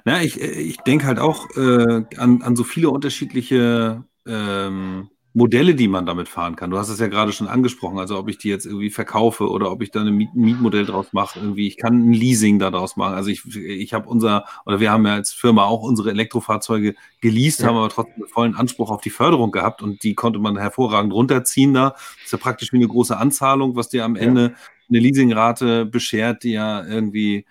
Ja, 0.05 0.21
ich, 0.21 0.39
ich 0.39 0.77
denke 0.81 1.07
halt 1.07 1.19
auch 1.19 1.49
äh, 1.55 2.03
an, 2.17 2.41
an 2.41 2.55
so 2.55 2.63
viele 2.63 2.89
unterschiedliche 2.89 4.03
ähm, 4.27 5.09
Modelle, 5.35 5.75
die 5.75 5.89
man 5.89 6.05
damit 6.05 6.29
fahren 6.29 6.55
kann. 6.55 6.69
Du 6.71 6.77
hast 6.77 6.87
es 6.87 6.99
ja 6.99 7.07
gerade 7.07 7.33
schon 7.33 7.49
angesprochen, 7.49 7.99
also 7.99 8.17
ob 8.17 8.29
ich 8.29 8.37
die 8.37 8.47
jetzt 8.47 8.65
irgendwie 8.65 8.89
verkaufe 8.89 9.49
oder 9.49 9.69
ob 9.69 9.81
ich 9.81 9.91
da 9.91 9.99
ein 9.99 10.15
Miet 10.15 10.33
Mietmodell 10.33 10.85
draus 10.85 11.11
mache, 11.11 11.39
irgendwie, 11.39 11.67
ich 11.67 11.75
kann 11.75 12.09
ein 12.09 12.13
Leasing 12.13 12.57
daraus 12.57 12.95
machen. 12.95 13.15
Also 13.15 13.29
ich, 13.29 13.45
ich 13.53 13.93
habe 13.93 14.07
unser, 14.07 14.45
oder 14.65 14.79
wir 14.79 14.91
haben 14.91 15.05
ja 15.05 15.13
als 15.13 15.33
Firma 15.33 15.65
auch 15.65 15.83
unsere 15.83 16.09
Elektrofahrzeuge 16.11 16.95
geleast, 17.19 17.59
ja. 17.59 17.67
haben 17.67 17.75
aber 17.75 17.89
trotzdem 17.89 18.23
einen 18.23 18.27
vollen 18.29 18.55
Anspruch 18.55 18.89
auf 18.89 19.01
die 19.01 19.09
Förderung 19.09 19.51
gehabt 19.51 19.81
und 19.81 20.03
die 20.03 20.15
konnte 20.15 20.39
man 20.39 20.57
hervorragend 20.57 21.11
runterziehen 21.11 21.73
da. 21.73 21.89
Das 21.89 22.01
ist 22.23 22.31
ja 22.31 22.37
praktisch 22.37 22.71
wie 22.71 22.77
eine 22.77 22.87
große 22.87 23.17
Anzahlung, 23.17 23.75
was 23.75 23.89
dir 23.89 24.05
am 24.05 24.15
Ende 24.15 24.55
eine 24.87 24.99
Leasingrate 24.99 25.85
beschert, 25.85 26.43
die 26.43 26.53
ja 26.53 26.85
irgendwie 26.85 27.45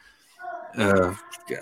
äh, 0.74 1.10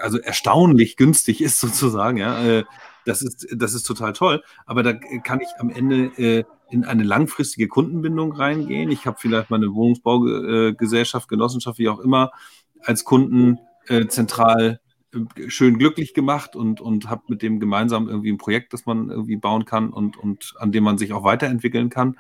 also 0.00 0.18
erstaunlich 0.18 0.96
günstig 0.96 1.40
ist 1.40 1.58
sozusagen, 1.58 2.18
ja. 2.18 2.44
Äh, 2.44 2.64
das 3.04 3.22
ist, 3.22 3.46
das 3.54 3.74
ist 3.74 3.84
total 3.84 4.12
toll. 4.12 4.42
Aber 4.66 4.82
da 4.82 4.92
kann 4.92 5.40
ich 5.40 5.48
am 5.58 5.70
Ende 5.70 6.06
äh, 6.16 6.44
in 6.70 6.84
eine 6.84 7.02
langfristige 7.02 7.68
Kundenbindung 7.68 8.32
reingehen. 8.32 8.90
Ich 8.90 9.06
habe 9.06 9.18
vielleicht 9.20 9.50
meine 9.50 9.74
Wohnungsbaugesellschaft, 9.74 11.28
Genossenschaft, 11.28 11.78
wie 11.78 11.88
auch 11.88 12.00
immer, 12.00 12.32
als 12.80 13.04
Kunden 13.04 13.58
äh, 13.88 14.06
zentral 14.06 14.80
äh, 15.14 15.50
schön 15.50 15.78
glücklich 15.78 16.14
gemacht 16.14 16.56
und, 16.56 16.80
und 16.80 17.10
habe 17.10 17.22
mit 17.28 17.42
dem 17.42 17.60
gemeinsam 17.60 18.08
irgendwie 18.08 18.32
ein 18.32 18.38
Projekt, 18.38 18.72
das 18.72 18.86
man 18.86 19.10
irgendwie 19.10 19.36
bauen 19.36 19.64
kann 19.64 19.90
und, 19.90 20.16
und 20.16 20.54
an 20.58 20.72
dem 20.72 20.84
man 20.84 20.98
sich 20.98 21.12
auch 21.12 21.24
weiterentwickeln 21.24 21.90
kann. 21.90 22.18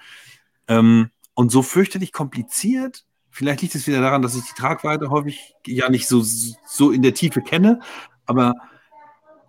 Ähm, 0.68 1.10
und 1.34 1.50
so 1.50 1.62
fürchterlich 1.62 2.12
kompliziert. 2.12 3.06
Vielleicht 3.30 3.62
liegt 3.62 3.74
es 3.74 3.86
wieder 3.86 4.02
daran, 4.02 4.20
dass 4.20 4.36
ich 4.36 4.42
die 4.42 4.60
Tragweite 4.60 5.08
häufig 5.08 5.54
ja 5.66 5.88
nicht 5.88 6.06
so, 6.06 6.20
so 6.22 6.90
in 6.90 7.00
der 7.00 7.14
Tiefe 7.14 7.40
kenne, 7.40 7.80
aber 8.26 8.52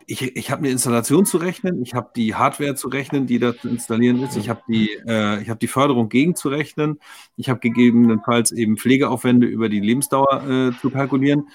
ich, 0.08 0.36
ich 0.36 0.52
habe 0.52 0.60
eine 0.60 0.70
Installation 0.70 1.26
zu 1.26 1.38
rechnen, 1.38 1.82
ich 1.82 1.94
habe 1.94 2.12
die 2.16 2.36
Hardware 2.36 2.76
zu 2.76 2.88
rechnen, 2.88 3.28
die 3.28 3.40
da 3.40 3.56
zu 3.56 3.70
installieren 3.70 4.22
ist, 4.24 4.38
ich 4.38 4.50
habe 4.50 4.62
die, 4.68 4.92
äh, 5.06 5.46
hab 5.46 5.60
die 5.60 5.68
Förderung 5.68 6.10
gegen 6.10 6.36
zu 6.36 6.50
rechnen, 6.50 7.00
ich 7.38 7.50
habe 7.50 7.60
gegebenenfalls 7.60 8.52
eben 8.52 8.78
Pflegeaufwände 8.78 9.48
über 9.48 9.70
die 9.70 9.80
Lebensdauer 9.80 10.44
äh, 10.48 10.82
zu 10.82 10.90
kalkulieren. 10.90 11.50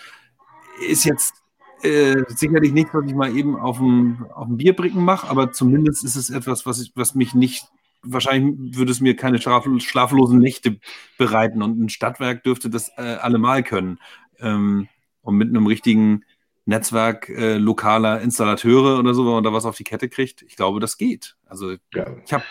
Ist 0.88 1.04
jetzt 1.04 1.34
äh, 1.82 2.22
sicherlich 2.28 2.72
nicht, 2.72 2.92
was 2.92 3.06
ich 3.06 3.14
mal 3.14 3.36
eben 3.36 3.56
auf 3.56 3.78
dem, 3.78 4.26
auf 4.34 4.46
dem 4.46 4.56
Bierbricken 4.56 5.04
mache, 5.04 5.28
aber 5.28 5.52
zumindest 5.52 6.04
ist 6.04 6.16
es 6.16 6.30
etwas, 6.30 6.66
was, 6.66 6.80
ich, 6.80 6.92
was 6.94 7.14
mich 7.14 7.34
nicht, 7.34 7.66
wahrscheinlich 8.02 8.76
würde 8.76 8.92
es 8.92 9.00
mir 9.00 9.16
keine 9.16 9.40
schlaflosen 9.40 10.38
Nächte 10.38 10.78
bereiten 11.18 11.62
und 11.62 11.80
ein 11.80 11.88
Stadtwerk 11.88 12.44
dürfte 12.44 12.70
das 12.70 12.90
äh, 12.96 13.16
allemal 13.20 13.62
können. 13.62 13.98
Ähm, 14.40 14.88
und 15.22 15.36
mit 15.36 15.48
einem 15.48 15.66
richtigen 15.66 16.24
Netzwerk 16.68 17.30
äh, 17.30 17.56
lokaler 17.56 18.20
Installateure 18.20 18.98
oder 18.98 19.14
so, 19.14 19.24
wenn 19.24 19.32
man 19.32 19.42
da 19.42 19.54
was 19.54 19.64
auf 19.64 19.78
die 19.78 19.84
Kette 19.84 20.10
kriegt. 20.10 20.42
Ich 20.42 20.54
glaube, 20.54 20.80
das 20.80 20.98
geht. 20.98 21.34
Also 21.46 21.72
ja. 21.94 22.06
ich 22.26 22.32
habe, 22.34 22.44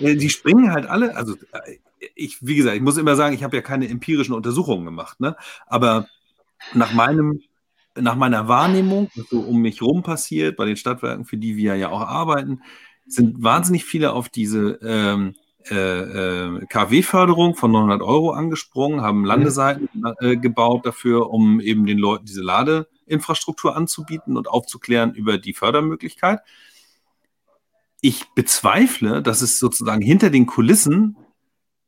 äh, 0.00 0.16
die 0.16 0.28
springen 0.28 0.72
halt 0.72 0.86
alle. 0.86 1.14
Also 1.14 1.34
äh, 1.52 1.76
ich, 2.16 2.44
wie 2.44 2.56
gesagt, 2.56 2.74
ich 2.74 2.82
muss 2.82 2.96
immer 2.96 3.14
sagen, 3.14 3.32
ich 3.32 3.44
habe 3.44 3.54
ja 3.54 3.62
keine 3.62 3.88
empirischen 3.88 4.34
Untersuchungen 4.34 4.84
gemacht, 4.84 5.20
ne? 5.20 5.36
Aber 5.68 6.08
nach 6.74 6.92
meinem, 6.92 7.42
nach 7.94 8.16
meiner 8.16 8.48
Wahrnehmung, 8.48 9.08
was 9.14 9.28
so 9.28 9.38
um 9.38 9.60
mich 9.60 9.80
rum 9.82 10.02
passiert, 10.02 10.56
bei 10.56 10.64
den 10.64 10.76
Stadtwerken, 10.76 11.24
für 11.24 11.36
die 11.36 11.56
wir 11.56 11.76
ja 11.76 11.90
auch 11.90 12.00
arbeiten, 12.00 12.62
sind 13.06 13.40
wahnsinnig 13.40 13.84
viele 13.84 14.14
auf 14.14 14.28
diese 14.28 14.80
ähm, 14.82 15.36
äh, 15.70 15.76
äh, 15.76 16.66
KW-Förderung 16.66 17.54
von 17.54 17.70
900 17.70 18.02
Euro 18.02 18.32
angesprungen, 18.32 19.02
haben 19.02 19.24
Landeseiten 19.24 19.88
äh, 20.18 20.36
gebaut 20.36 20.86
dafür, 20.86 21.30
um 21.30 21.60
eben 21.60 21.86
den 21.86 21.98
Leuten 21.98 22.24
diese 22.24 22.42
Lade 22.42 22.88
Infrastruktur 23.10 23.76
anzubieten 23.76 24.36
und 24.36 24.48
aufzuklären 24.48 25.14
über 25.14 25.38
die 25.38 25.54
Fördermöglichkeit. 25.54 26.40
Ich 28.00 28.24
bezweifle, 28.34 29.22
dass 29.22 29.42
es 29.42 29.58
sozusagen 29.58 30.00
hinter 30.00 30.30
den 30.30 30.46
Kulissen 30.46 31.16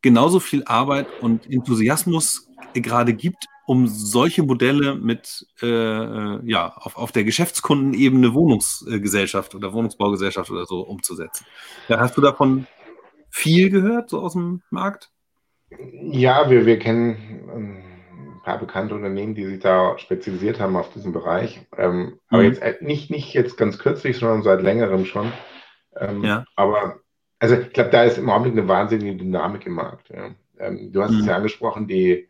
genauso 0.02 0.40
viel 0.40 0.64
Arbeit 0.64 1.06
und 1.20 1.48
Enthusiasmus 1.50 2.48
gerade 2.74 3.14
gibt, 3.14 3.46
um 3.66 3.86
solche 3.86 4.42
Modelle 4.42 4.96
mit 4.96 5.46
äh, 5.62 6.50
ja 6.50 6.74
auf, 6.74 6.96
auf 6.96 7.12
der 7.12 7.24
Geschäftskundenebene 7.24 8.34
Wohnungsgesellschaft 8.34 9.54
oder 9.54 9.72
Wohnungsbaugesellschaft 9.72 10.50
oder 10.50 10.66
so 10.66 10.80
umzusetzen. 10.80 11.46
Ja, 11.88 12.00
hast 12.00 12.16
du 12.16 12.20
davon 12.20 12.66
viel 13.30 13.70
gehört, 13.70 14.10
so 14.10 14.20
aus 14.20 14.32
dem 14.34 14.62
Markt? 14.70 15.10
Ja, 16.02 16.50
wir, 16.50 16.66
wir 16.66 16.78
kennen 16.78 17.16
ähm, 17.54 17.91
paar 18.42 18.58
bekannte 18.58 18.94
Unternehmen, 18.94 19.34
die 19.34 19.46
sich 19.46 19.60
da 19.60 19.98
spezialisiert 19.98 20.60
haben 20.60 20.76
auf 20.76 20.92
diesen 20.92 21.12
Bereich. 21.12 21.60
Ähm, 21.76 21.96
mhm. 21.96 22.18
Aber 22.28 22.42
jetzt 22.42 22.62
äh, 22.62 22.76
nicht, 22.80 23.10
nicht 23.10 23.32
jetzt 23.34 23.56
ganz 23.56 23.78
kürzlich, 23.78 24.18
sondern 24.18 24.42
seit 24.42 24.62
längerem 24.62 25.04
schon. 25.04 25.32
Ähm, 25.96 26.24
ja. 26.24 26.44
Aber 26.56 27.00
also 27.38 27.56
ich 27.56 27.72
glaube, 27.72 27.90
da 27.90 28.04
ist 28.04 28.18
im 28.18 28.30
Augenblick 28.30 28.56
eine 28.56 28.68
wahnsinnige 28.68 29.16
Dynamik 29.16 29.66
im 29.66 29.74
Markt. 29.74 30.10
Ja. 30.10 30.30
Ähm, 30.58 30.92
du 30.92 31.02
hast 31.02 31.12
mhm. 31.12 31.20
es 31.20 31.26
ja 31.26 31.36
angesprochen, 31.36 31.88
die 31.88 32.28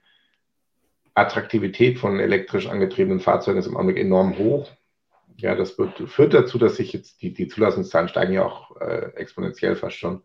Attraktivität 1.15 1.99
von 1.99 2.19
elektrisch 2.19 2.67
angetriebenen 2.67 3.21
Fahrzeugen 3.21 3.59
ist 3.59 3.67
im 3.67 3.77
Augenblick 3.77 3.99
enorm 3.99 4.39
hoch. 4.39 4.71
Ja, 5.37 5.55
das 5.55 5.79
wird, 5.79 5.99
führt 6.09 6.35
dazu, 6.35 6.59
dass 6.59 6.77
sich 6.77 6.93
jetzt 6.93 7.21
die, 7.23 7.33
die 7.33 7.49
Zulassungszahlen 7.49 8.09
steigen 8.09 8.33
ja 8.33 8.45
auch 8.45 8.77
äh, 8.81 9.13
exponentiell 9.17 9.77
fast 9.77 9.97
schon, 9.97 10.23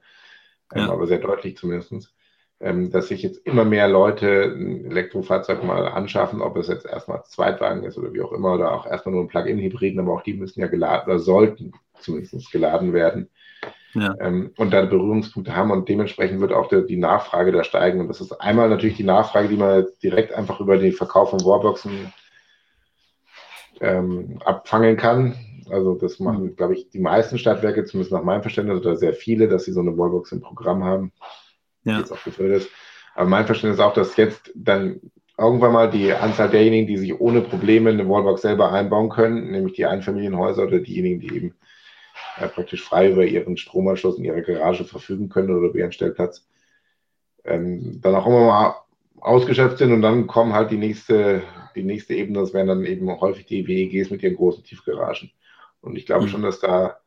ähm, 0.73 0.83
ja. 0.83 0.89
aber 0.89 1.07
sehr 1.07 1.19
deutlich 1.19 1.57
zumindest 1.57 2.13
dass 2.59 3.09
sich 3.09 3.21
jetzt 3.21 3.45
immer 3.45 3.65
mehr 3.65 3.87
Leute 3.87 4.55
ein 4.55 4.85
Elektrofahrzeug 4.85 5.63
mal 5.63 5.87
anschaffen, 5.87 6.41
ob 6.41 6.57
es 6.57 6.67
jetzt 6.67 6.87
erstmal 6.87 7.23
Zweitwagen 7.23 7.83
ist 7.83 7.99
oder 7.99 8.13
wie 8.13 8.21
auch 8.21 8.31
immer, 8.31 8.53
oder 8.53 8.71
auch 8.71 8.87
erstmal 8.87 9.13
nur 9.13 9.23
ein 9.23 9.27
Plug-in-Hybriden, 9.27 9.99
aber 9.99 10.13
auch 10.13 10.23
die 10.23 10.33
müssen 10.33 10.61
ja 10.61 10.67
geladen 10.67 11.11
oder 11.11 11.19
sollten 11.19 11.73
zumindest 11.99 12.51
geladen 12.51 12.93
werden. 12.93 13.29
Ja. 13.93 14.15
Ähm, 14.19 14.51
und 14.57 14.71
da 14.71 14.85
Berührungspunkte 14.85 15.55
haben 15.55 15.71
und 15.71 15.87
dementsprechend 15.87 16.41
wird 16.41 16.51
auch 16.51 16.67
der, 16.67 16.81
die 16.81 16.97
Nachfrage 16.97 17.51
da 17.51 17.63
steigen. 17.63 17.99
Und 17.99 18.07
das 18.07 18.21
ist 18.21 18.31
einmal 18.33 18.69
natürlich 18.69 18.97
die 18.97 19.03
Nachfrage, 19.03 19.47
die 19.47 19.55
man 19.55 19.79
jetzt 19.79 20.01
direkt 20.01 20.33
einfach 20.33 20.59
über 20.59 20.77
den 20.77 20.93
Verkauf 20.93 21.29
von 21.29 21.43
Warboxen 21.45 22.11
ähm, 23.81 24.39
abfangen 24.45 24.97
kann. 24.97 25.35
Also 25.69 25.95
das 25.95 26.19
machen, 26.19 26.43
mhm. 26.43 26.55
glaube 26.55 26.73
ich, 26.73 26.89
die 26.89 26.99
meisten 26.99 27.37
Stadtwerke, 27.37 27.85
zumindest 27.85 28.13
nach 28.13 28.23
meinem 28.23 28.41
Verständnis, 28.41 28.79
oder 28.79 28.95
sehr 28.95 29.13
viele, 29.13 29.47
dass 29.47 29.65
sie 29.65 29.73
so 29.73 29.81
eine 29.81 29.97
Wallbox 29.97 30.31
im 30.31 30.41
Programm 30.41 30.83
haben 30.83 31.11
ja. 31.87 31.99
jetzt 31.99 32.11
auch 32.11 32.23
gefördert 32.23 32.63
ist. 32.63 32.69
Aber 33.15 33.29
mein 33.29 33.45
Verständnis 33.45 33.79
ist 33.79 33.83
auch, 33.83 33.93
dass 33.93 34.15
jetzt 34.17 34.51
dann 34.55 34.99
irgendwann 35.37 35.73
mal 35.73 35.89
die 35.89 36.13
Anzahl 36.13 36.49
derjenigen, 36.49 36.87
die 36.87 36.97
sich 36.97 37.19
ohne 37.19 37.41
Probleme 37.41 37.89
eine 37.89 38.07
Wallbox 38.07 38.41
selber 38.41 38.71
einbauen 38.71 39.09
können, 39.09 39.51
nämlich 39.51 39.73
die 39.73 39.85
Einfamilienhäuser 39.85 40.63
oder 40.63 40.79
diejenigen, 40.79 41.19
die 41.19 41.35
eben 41.35 41.55
äh, 42.37 42.47
praktisch 42.47 42.83
frei 42.83 43.11
über 43.11 43.25
ihren 43.25 43.57
Stromanschluss 43.57 44.17
in 44.17 44.25
ihrer 44.25 44.41
Garage 44.41 44.83
verfügen 44.83 45.29
können 45.29 45.49
oder 45.49 45.69
über 45.69 45.79
ihren 45.79 45.91
Stellplatz, 45.91 46.47
ähm, 47.43 47.99
dann 48.01 48.15
auch 48.15 48.25
immer 48.25 48.45
mal 48.45 48.75
ausgeschöpft 49.19 49.79
sind 49.79 49.93
und 49.93 50.01
dann 50.01 50.27
kommen 50.27 50.53
halt 50.53 50.71
die 50.71 50.77
nächste, 50.77 51.43
die 51.75 51.83
nächste 51.83 52.13
Ebene, 52.13 52.39
das 52.39 52.53
wären 52.53 52.67
dann 52.67 52.85
eben 52.85 53.09
häufig 53.19 53.45
die 53.45 53.67
WEGs 53.67 54.09
mit 54.09 54.23
ihren 54.23 54.35
großen 54.35 54.63
Tiefgaragen. 54.63 55.31
Und 55.81 55.97
ich 55.97 56.05
glaube 56.05 56.25
mhm. 56.25 56.29
schon, 56.29 56.41
dass 56.43 56.59
da 56.59 56.97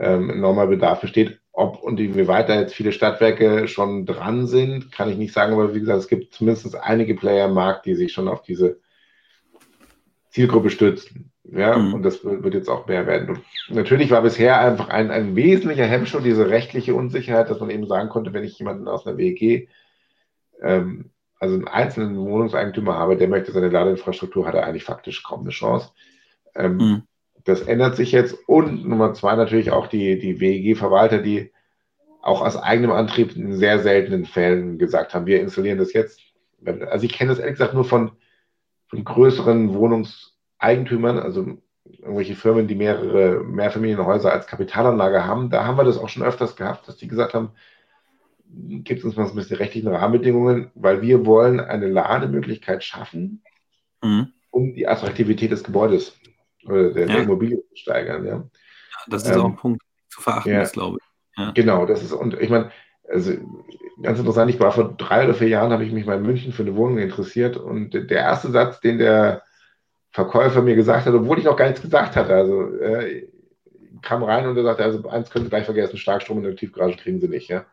ähm, 0.00 0.30
enormer 0.30 0.66
Bedarf 0.66 1.00
besteht. 1.00 1.40
Ob 1.52 1.82
und 1.82 1.98
wie 1.98 2.26
weiter 2.26 2.58
jetzt 2.58 2.74
viele 2.74 2.92
Stadtwerke 2.92 3.68
schon 3.68 4.06
dran 4.06 4.46
sind, 4.46 4.90
kann 4.90 5.10
ich 5.10 5.18
nicht 5.18 5.34
sagen, 5.34 5.52
aber 5.52 5.74
wie 5.74 5.80
gesagt, 5.80 5.98
es 5.98 6.08
gibt 6.08 6.32
zumindest 6.32 6.74
einige 6.76 7.14
Player 7.14 7.46
im 7.46 7.54
Markt, 7.54 7.86
die 7.86 7.94
sich 7.94 8.12
schon 8.12 8.28
auf 8.28 8.42
diese 8.42 8.78
Zielgruppe 10.30 10.70
stützen. 10.70 11.30
Ja, 11.44 11.76
mhm. 11.76 11.94
und 11.94 12.02
das 12.02 12.24
wird 12.24 12.54
jetzt 12.54 12.68
auch 12.68 12.86
mehr 12.86 13.06
werden. 13.06 13.30
Und 13.30 13.44
natürlich 13.68 14.10
war 14.10 14.22
bisher 14.22 14.60
einfach 14.60 14.88
ein, 14.88 15.10
ein 15.10 15.34
wesentlicher 15.36 15.86
Hemmschuh 15.86 16.20
diese 16.20 16.48
rechtliche 16.48 16.94
Unsicherheit, 16.94 17.50
dass 17.50 17.60
man 17.60 17.70
eben 17.70 17.86
sagen 17.86 18.08
konnte, 18.08 18.32
wenn 18.32 18.44
ich 18.44 18.58
jemanden 18.58 18.86
aus 18.86 19.06
einer 19.06 19.18
WG, 19.18 19.66
ähm, 20.62 21.10
also 21.40 21.56
einen 21.56 21.66
einzelnen 21.66 22.16
Wohnungseigentümer 22.16 22.94
habe, 22.94 23.16
der 23.16 23.28
möchte 23.28 23.52
seine 23.52 23.68
Ladeinfrastruktur, 23.68 24.46
hat 24.46 24.54
er 24.54 24.64
eigentlich 24.64 24.84
faktisch 24.84 25.22
kaum 25.24 25.40
eine 25.40 25.50
Chance. 25.50 25.90
Ähm, 26.54 26.76
mhm. 26.76 27.02
Das 27.44 27.62
ändert 27.62 27.96
sich 27.96 28.12
jetzt. 28.12 28.36
Und 28.48 28.86
Nummer 28.86 29.14
zwei 29.14 29.34
natürlich 29.36 29.70
auch 29.70 29.86
die, 29.86 30.18
die 30.18 30.40
WEG-Verwalter, 30.40 31.18
die 31.18 31.52
auch 32.22 32.42
aus 32.42 32.56
eigenem 32.56 32.90
Antrieb 32.90 33.34
in 33.34 33.54
sehr 33.54 33.78
seltenen 33.78 34.26
Fällen 34.26 34.78
gesagt 34.78 35.14
haben, 35.14 35.26
wir 35.26 35.40
installieren 35.40 35.78
das 35.78 35.92
jetzt. 35.92 36.20
Also 36.64 37.06
ich 37.06 37.12
kenne 37.12 37.30
das 37.30 37.38
ehrlich 37.38 37.54
gesagt 37.54 37.74
nur 37.74 37.84
von, 37.84 38.12
von 38.88 39.04
größeren 39.04 39.72
Wohnungseigentümern, 39.72 41.18
also 41.18 41.58
irgendwelche 41.98 42.34
Firmen, 42.34 42.68
die 42.68 42.74
mehrere 42.74 43.42
Mehrfamilienhäuser 43.42 44.32
als 44.32 44.46
Kapitalanlage 44.46 45.24
haben. 45.24 45.50
Da 45.50 45.64
haben 45.64 45.78
wir 45.78 45.84
das 45.84 45.98
auch 45.98 46.08
schon 46.08 46.22
öfters 46.22 46.56
gehabt, 46.56 46.86
dass 46.88 46.96
die 46.96 47.08
gesagt 47.08 47.34
haben, 47.34 47.52
gibt 48.52 49.04
uns 49.04 49.16
mal 49.16 49.26
ein 49.26 49.34
bisschen 49.34 49.56
rechtlichen 49.56 49.88
Rahmenbedingungen, 49.88 50.70
weil 50.74 51.02
wir 51.02 51.24
wollen 51.24 51.60
eine 51.60 51.86
Lademöglichkeit 51.88 52.84
schaffen, 52.84 53.42
mhm. 54.02 54.28
um 54.50 54.74
die 54.74 54.88
Attraktivität 54.88 55.52
des 55.52 55.64
Gebäudes 55.64 56.18
oder 56.64 56.92
der, 56.92 57.06
ja. 57.06 57.14
der 57.14 57.22
Immobilie 57.22 57.58
zu 57.68 57.76
steigern. 57.76 58.26
Ja. 58.26 58.44
Das 59.08 59.24
ist 59.24 59.30
ähm, 59.30 59.40
auch 59.40 59.44
ein 59.46 59.56
Punkt 59.56 59.82
zu 60.08 60.20
verachten 60.20 60.52
ja, 60.52 60.62
ist, 60.62 60.72
glaube 60.72 60.98
ich. 61.00 61.38
Ja. 61.38 61.50
Genau, 61.52 61.86
das 61.86 62.02
ist, 62.02 62.12
und 62.12 62.38
ich 62.40 62.50
meine, 62.50 62.70
also 63.08 63.32
ganz 64.02 64.18
interessant, 64.18 64.50
ich 64.50 64.60
war 64.60 64.72
vor 64.72 64.94
drei 64.96 65.24
oder 65.24 65.34
vier 65.34 65.48
Jahren, 65.48 65.72
habe 65.72 65.84
ich 65.84 65.92
mich 65.92 66.06
mal 66.06 66.16
in 66.16 66.22
München 66.22 66.52
für 66.52 66.62
eine 66.62 66.76
Wohnung 66.76 66.98
interessiert 66.98 67.56
und 67.56 67.92
der 67.92 68.18
erste 68.18 68.50
Satz, 68.50 68.80
den 68.80 68.98
der 68.98 69.42
Verkäufer 70.10 70.62
mir 70.62 70.74
gesagt 70.74 71.06
hat, 71.06 71.14
obwohl 71.14 71.38
ich 71.38 71.44
noch 71.44 71.56
gar 71.56 71.66
nichts 71.66 71.82
gesagt 71.82 72.16
hatte, 72.16 72.34
also 72.34 72.74
äh, 72.78 73.28
kam 74.02 74.22
rein 74.22 74.46
und 74.46 74.56
er 74.56 74.64
sagte, 74.64 74.84
also 74.84 75.08
eins 75.08 75.30
können 75.30 75.44
Sie 75.44 75.50
gleich 75.50 75.64
vergessen, 75.64 75.96
Starkstrom 75.96 76.38
in 76.38 76.44
der 76.44 76.56
Tiefgarage 76.56 76.96
kriegen 76.96 77.20
Sie 77.20 77.28
nicht, 77.28 77.48
ja. 77.48 77.64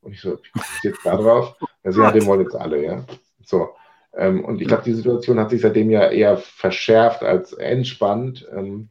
Und 0.00 0.12
ich 0.12 0.20
so, 0.20 0.32
wie 0.32 0.50
komme 0.50 0.64
ich 0.78 0.84
jetzt 0.84 1.04
da 1.06 1.16
drauf? 1.16 1.56
Sie, 1.84 2.00
ja, 2.00 2.10
den 2.10 2.26
wollen 2.26 2.42
jetzt 2.42 2.54
alle, 2.54 2.84
ja. 2.84 3.04
So. 3.44 3.70
Ähm, 4.14 4.44
und 4.44 4.60
ich 4.60 4.68
glaube, 4.68 4.82
die 4.84 4.92
Situation 4.92 5.38
hat 5.38 5.50
sich 5.50 5.60
seitdem 5.60 5.90
ja 5.90 6.08
eher 6.08 6.36
verschärft 6.36 7.22
als 7.22 7.52
entspannt. 7.52 8.46
Ähm, 8.54 8.88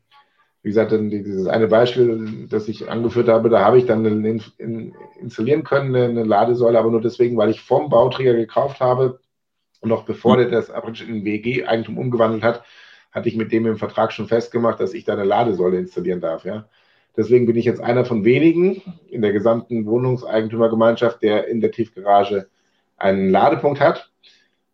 wie 0.63 0.69
gesagt, 0.69 0.91
dieses 0.91 1.47
eine 1.47 1.67
Beispiel, 1.67 2.47
das 2.49 2.67
ich 2.67 2.89
angeführt 2.89 3.30
habe, 3.30 3.49
da 3.49 3.65
habe 3.65 3.80
ich 3.80 3.86
dann 3.86 4.05
in, 4.05 4.41
in, 4.57 4.95
installieren 5.19 5.63
können, 5.63 5.95
eine 5.95 6.24
Ladesäule, 6.24 6.78
aber 6.78 6.91
nur 6.91 7.01
deswegen, 7.01 7.36
weil 7.38 7.49
ich 7.49 7.61
vom 7.61 7.89
Bauträger 7.89 8.36
gekauft 8.36 8.80
habe, 8.80 9.19
Und 9.80 9.89
noch 9.89 10.05
bevor 10.05 10.38
der 10.38 10.49
das 10.49 10.69
in 11.01 11.26
WG-Eigentum 11.26 11.97
umgewandelt 11.97 12.43
hat, 12.43 12.63
hatte 13.11 13.28
ich 13.28 13.36
mit 13.36 13.51
dem 13.51 13.65
im 13.65 13.78
Vertrag 13.78 14.13
schon 14.13 14.28
festgemacht, 14.28 14.80
dass 14.80 14.93
ich 14.93 15.03
da 15.03 15.13
eine 15.13 15.24
Ladesäule 15.24 15.80
installieren 15.80 16.22
darf. 16.22 16.45
Ja? 16.45 16.69
Deswegen 17.17 17.45
bin 17.45 17.55
ich 17.57 17.65
jetzt 17.65 17.82
einer 17.82 18.05
von 18.05 18.24
wenigen 18.24 18.82
in 19.09 19.22
der 19.22 19.34
gesamten 19.34 19.86
Wohnungseigentümergemeinschaft, 19.86 21.22
der 21.24 21.47
in 21.47 21.59
der 21.59 21.72
Tiefgarage 21.72 22.47
einen 22.97 23.30
Ladepunkt 23.30 23.80
hat. 23.80 24.11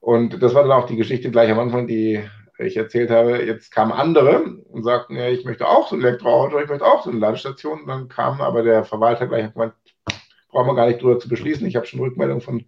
Und 0.08 0.42
das 0.42 0.56
war 0.56 0.64
dann 0.64 0.72
auch 0.72 0.86
die 0.86 0.96
Geschichte 0.96 1.30
gleich 1.32 1.52
am 1.52 1.60
Anfang, 1.60 1.86
die 1.86 2.24
ich 2.60 2.78
erzählt 2.78 3.10
habe. 3.10 3.44
Jetzt 3.44 3.74
kamen 3.74 3.92
andere 3.92 4.42
und 4.70 4.84
sagten, 4.84 5.18
ja, 5.18 5.28
ich 5.28 5.44
möchte 5.44 5.68
auch 5.68 5.90
so 5.90 5.98
ein 5.98 6.02
Elektroauto, 6.02 6.62
ich 6.62 6.70
möchte 6.70 6.86
auch 6.86 7.04
so 7.04 7.10
eine 7.10 7.20
Ladestation. 7.20 7.82
Und 7.82 7.88
dann 7.88 8.08
kam 8.08 8.40
aber 8.40 8.64
der 8.64 8.86
Verwalter 8.86 9.28
gleich 9.28 9.48
und 9.48 9.54
gemeint, 9.56 9.74
brauchen 10.50 10.68
wir 10.68 10.76
gar 10.76 10.88
nicht 10.88 11.02
drüber 11.02 11.20
zu 11.20 11.28
beschließen. 11.28 11.68
Ich 11.68 11.76
habe 11.76 11.86
schon 11.86 12.00
Rückmeldungen 12.00 12.40
von 12.40 12.64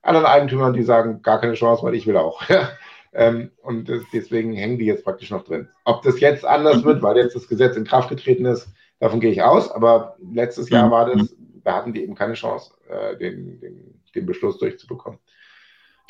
anderen 0.00 0.24
Eigentümern, 0.24 0.72
die 0.72 0.82
sagen, 0.82 1.20
gar 1.20 1.42
keine 1.42 1.52
Chance, 1.52 1.82
weil 1.82 1.94
ich 1.94 2.06
will 2.06 2.16
auch. 2.16 2.40
ähm, 3.12 3.50
und 3.60 3.92
deswegen 4.14 4.54
hängen 4.54 4.78
die 4.78 4.86
jetzt 4.86 5.04
praktisch 5.04 5.30
noch 5.30 5.44
drin. 5.44 5.68
Ob 5.84 6.00
das 6.00 6.20
jetzt 6.20 6.46
anders 6.46 6.84
wird, 6.84 7.02
weil 7.02 7.18
jetzt 7.18 7.36
das 7.36 7.48
Gesetz 7.48 7.76
in 7.76 7.84
Kraft 7.84 8.08
getreten 8.08 8.46
ist, 8.46 8.66
davon 8.98 9.20
gehe 9.20 9.32
ich 9.32 9.42
aus. 9.42 9.70
Aber 9.70 10.16
letztes 10.32 10.70
Jahr 10.70 10.90
war 10.90 11.14
das, 11.14 11.36
da 11.64 11.74
hatten 11.74 11.92
die 11.92 12.02
eben 12.02 12.14
keine 12.14 12.32
Chance, 12.32 12.72
äh, 12.88 13.14
den, 13.18 13.60
den, 13.60 14.00
den 14.14 14.24
Beschluss 14.24 14.56
durchzubekommen. 14.56 15.18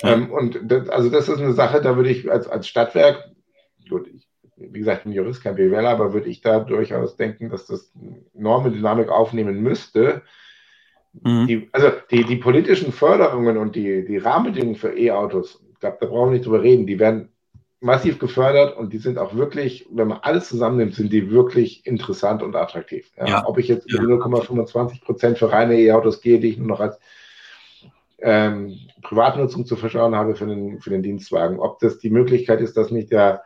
Ähm, 0.02 0.30
und 0.30 0.60
das, 0.62 0.88
also 0.88 1.10
das 1.10 1.28
ist 1.28 1.38
eine 1.38 1.52
Sache, 1.52 1.80
da 1.80 1.96
würde 1.96 2.10
ich 2.10 2.30
als, 2.30 2.48
als 2.48 2.68
Stadtwerk, 2.68 3.30
gut, 3.88 4.08
ich, 4.08 4.28
wie 4.56 4.78
gesagt, 4.78 4.98
ich 4.98 5.04
bin 5.04 5.12
Jurist, 5.12 5.42
kein 5.42 5.56
BWLer, 5.56 5.90
aber 5.90 6.12
würde 6.12 6.28
ich 6.28 6.40
da 6.40 6.60
durchaus 6.60 7.16
denken, 7.16 7.50
dass 7.50 7.66
das 7.66 7.92
Normendynamik 8.34 9.08
aufnehmen 9.08 9.60
müsste. 9.62 10.22
Mhm. 11.12 11.46
Die, 11.46 11.68
also 11.72 11.90
die, 12.10 12.24
die 12.24 12.36
politischen 12.36 12.92
Förderungen 12.92 13.56
und 13.56 13.76
die, 13.76 14.04
die 14.04 14.18
Rahmenbedingungen 14.18 14.76
für 14.76 14.96
E-Autos, 14.96 15.62
ich 15.72 15.80
glaube, 15.80 15.98
da 16.00 16.06
brauchen 16.06 16.30
wir 16.30 16.38
nicht 16.38 16.46
drüber 16.46 16.62
reden, 16.62 16.86
die 16.86 16.98
werden 16.98 17.30
massiv 17.80 18.18
gefördert 18.18 18.76
und 18.76 18.92
die 18.92 18.98
sind 18.98 19.18
auch 19.18 19.34
wirklich, 19.34 19.86
wenn 19.90 20.08
man 20.08 20.18
alles 20.22 20.48
zusammennimmt, 20.48 20.94
sind 20.94 21.12
die 21.12 21.30
wirklich 21.30 21.86
interessant 21.86 22.42
und 22.42 22.56
attraktiv. 22.56 23.10
Ja, 23.16 23.26
ja. 23.26 23.46
Ob 23.46 23.58
ich 23.58 23.68
jetzt 23.68 23.90
ja. 23.90 24.00
0,25 24.00 25.04
Prozent 25.04 25.38
für 25.38 25.52
reine 25.52 25.78
E-Autos 25.78 26.20
gehe, 26.20 26.40
die 26.40 26.48
ich 26.48 26.58
nur 26.58 26.66
noch 26.66 26.80
als 26.80 26.98
ähm, 28.20 28.76
Privatnutzung 29.02 29.64
zu 29.64 29.76
verschauen 29.76 30.14
habe 30.14 30.34
für 30.34 30.46
den, 30.46 30.80
für 30.80 30.90
den 30.90 31.02
Dienstwagen. 31.02 31.58
Ob 31.58 31.78
das 31.78 31.98
die 31.98 32.10
Möglichkeit 32.10 32.60
ist, 32.60 32.76
dass 32.76 32.90
nicht 32.90 33.12
der, 33.12 33.42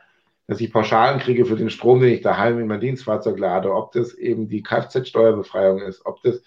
dass 0.46 0.60
ich 0.60 0.72
Pauschalen 0.72 1.20
kriege 1.20 1.44
für 1.44 1.56
den 1.56 1.70
Strom, 1.70 2.00
den 2.00 2.12
ich 2.12 2.22
daheim 2.22 2.58
in 2.58 2.66
mein 2.66 2.80
Dienstfahrzeug 2.80 3.38
lade, 3.38 3.72
ob 3.72 3.92
das 3.92 4.14
eben 4.14 4.48
die 4.48 4.62
Kfz-Steuerbefreiung 4.62 5.80
ist, 5.80 6.04
ob 6.06 6.22
das 6.22 6.42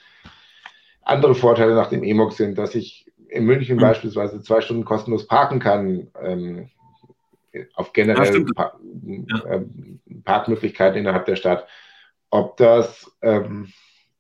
andere 1.02 1.36
Vorteile 1.36 1.76
nach 1.76 1.90
dem 1.90 2.04
EMOG 2.04 2.34
sind, 2.34 2.58
dass 2.58 2.74
ich 2.76 3.12
in 3.30 3.46
München 3.46 3.78
mhm. 3.78 3.82
beispielsweise 3.82 4.42
zwei 4.42 4.62
Stunden 4.62 4.86
kostenlos 4.86 5.28
parken 5.28 5.60
kann, 5.60 6.08
ähm, 6.22 6.70
auf 7.76 7.94
generell 7.94 8.46
ja, 8.56 9.46
äh, 9.46 9.62
Parkmöglichkeiten 10.24 11.00
innerhalb 11.00 11.26
der 11.26 11.36
Stadt. 11.36 11.68
Ob 12.30 12.58
das, 12.58 13.10
ähm, 13.22 13.72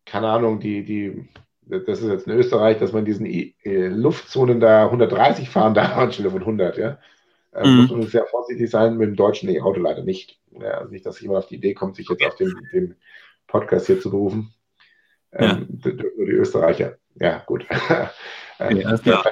keine 0.05 0.29
Ahnung, 0.29 0.59
die, 0.59 0.85
die 0.85 1.27
das 1.67 2.01
ist 2.01 2.09
jetzt 2.09 2.27
in 2.27 2.33
Österreich, 2.33 2.77
dass 2.77 2.93
man 2.93 3.05
diesen 3.05 3.25
äh, 3.25 3.87
Luftzonen 3.87 4.59
da 4.59 4.85
130 4.85 5.49
fahren 5.49 5.73
darf 5.73 5.97
anstelle 5.97 6.31
von 6.31 6.41
100, 6.41 6.77
ja. 6.77 6.99
Äh, 7.53 7.67
mhm. 7.67 7.77
Muss 7.77 7.91
man 7.91 8.03
sehr 8.03 8.25
vorsichtig 8.25 8.69
sein, 8.69 8.97
mit 8.97 9.07
dem 9.09 9.15
deutschen 9.15 9.49
E-Auto 9.49 9.79
leider 9.79 10.03
nicht. 10.03 10.39
Ja, 10.51 10.79
also 10.79 10.91
nicht, 10.91 11.05
dass 11.05 11.21
jemand 11.21 11.39
auf 11.39 11.47
die 11.47 11.55
Idee 11.55 11.73
kommt, 11.73 11.95
sich 11.95 12.07
jetzt 12.09 12.25
auf 12.25 12.35
den, 12.35 12.53
den 12.73 12.95
Podcast 13.47 13.87
hier 13.87 13.99
zu 13.99 14.09
berufen. 14.09 14.53
Ähm, 15.31 15.79
ja. 15.83 15.91
Nur 16.17 16.25
die 16.25 16.31
Österreicher. 16.33 16.97
Ja, 17.15 17.43
gut. 17.45 17.65
ähm, 18.59 18.77
ja, 18.77 18.95
ja. 19.03 19.23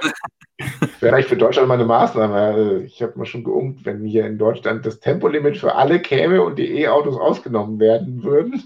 Vielleicht 1.00 1.30
für 1.30 1.38
Deutschland 1.38 1.68
mal 1.68 1.74
eine 1.76 1.86
Maßnahme. 1.86 2.84
Ich 2.84 3.02
habe 3.02 3.18
mal 3.18 3.26
schon 3.26 3.44
geungt, 3.44 3.86
wenn 3.86 4.06
hier 4.06 4.26
in 4.26 4.38
Deutschland 4.38 4.86
das 4.86 5.00
Tempolimit 5.00 5.58
für 5.58 5.76
alle 5.76 6.02
käme 6.02 6.42
und 6.42 6.58
die 6.58 6.80
E-Autos 6.80 7.18
ausgenommen 7.18 7.80
werden 7.80 8.24
würden, 8.24 8.64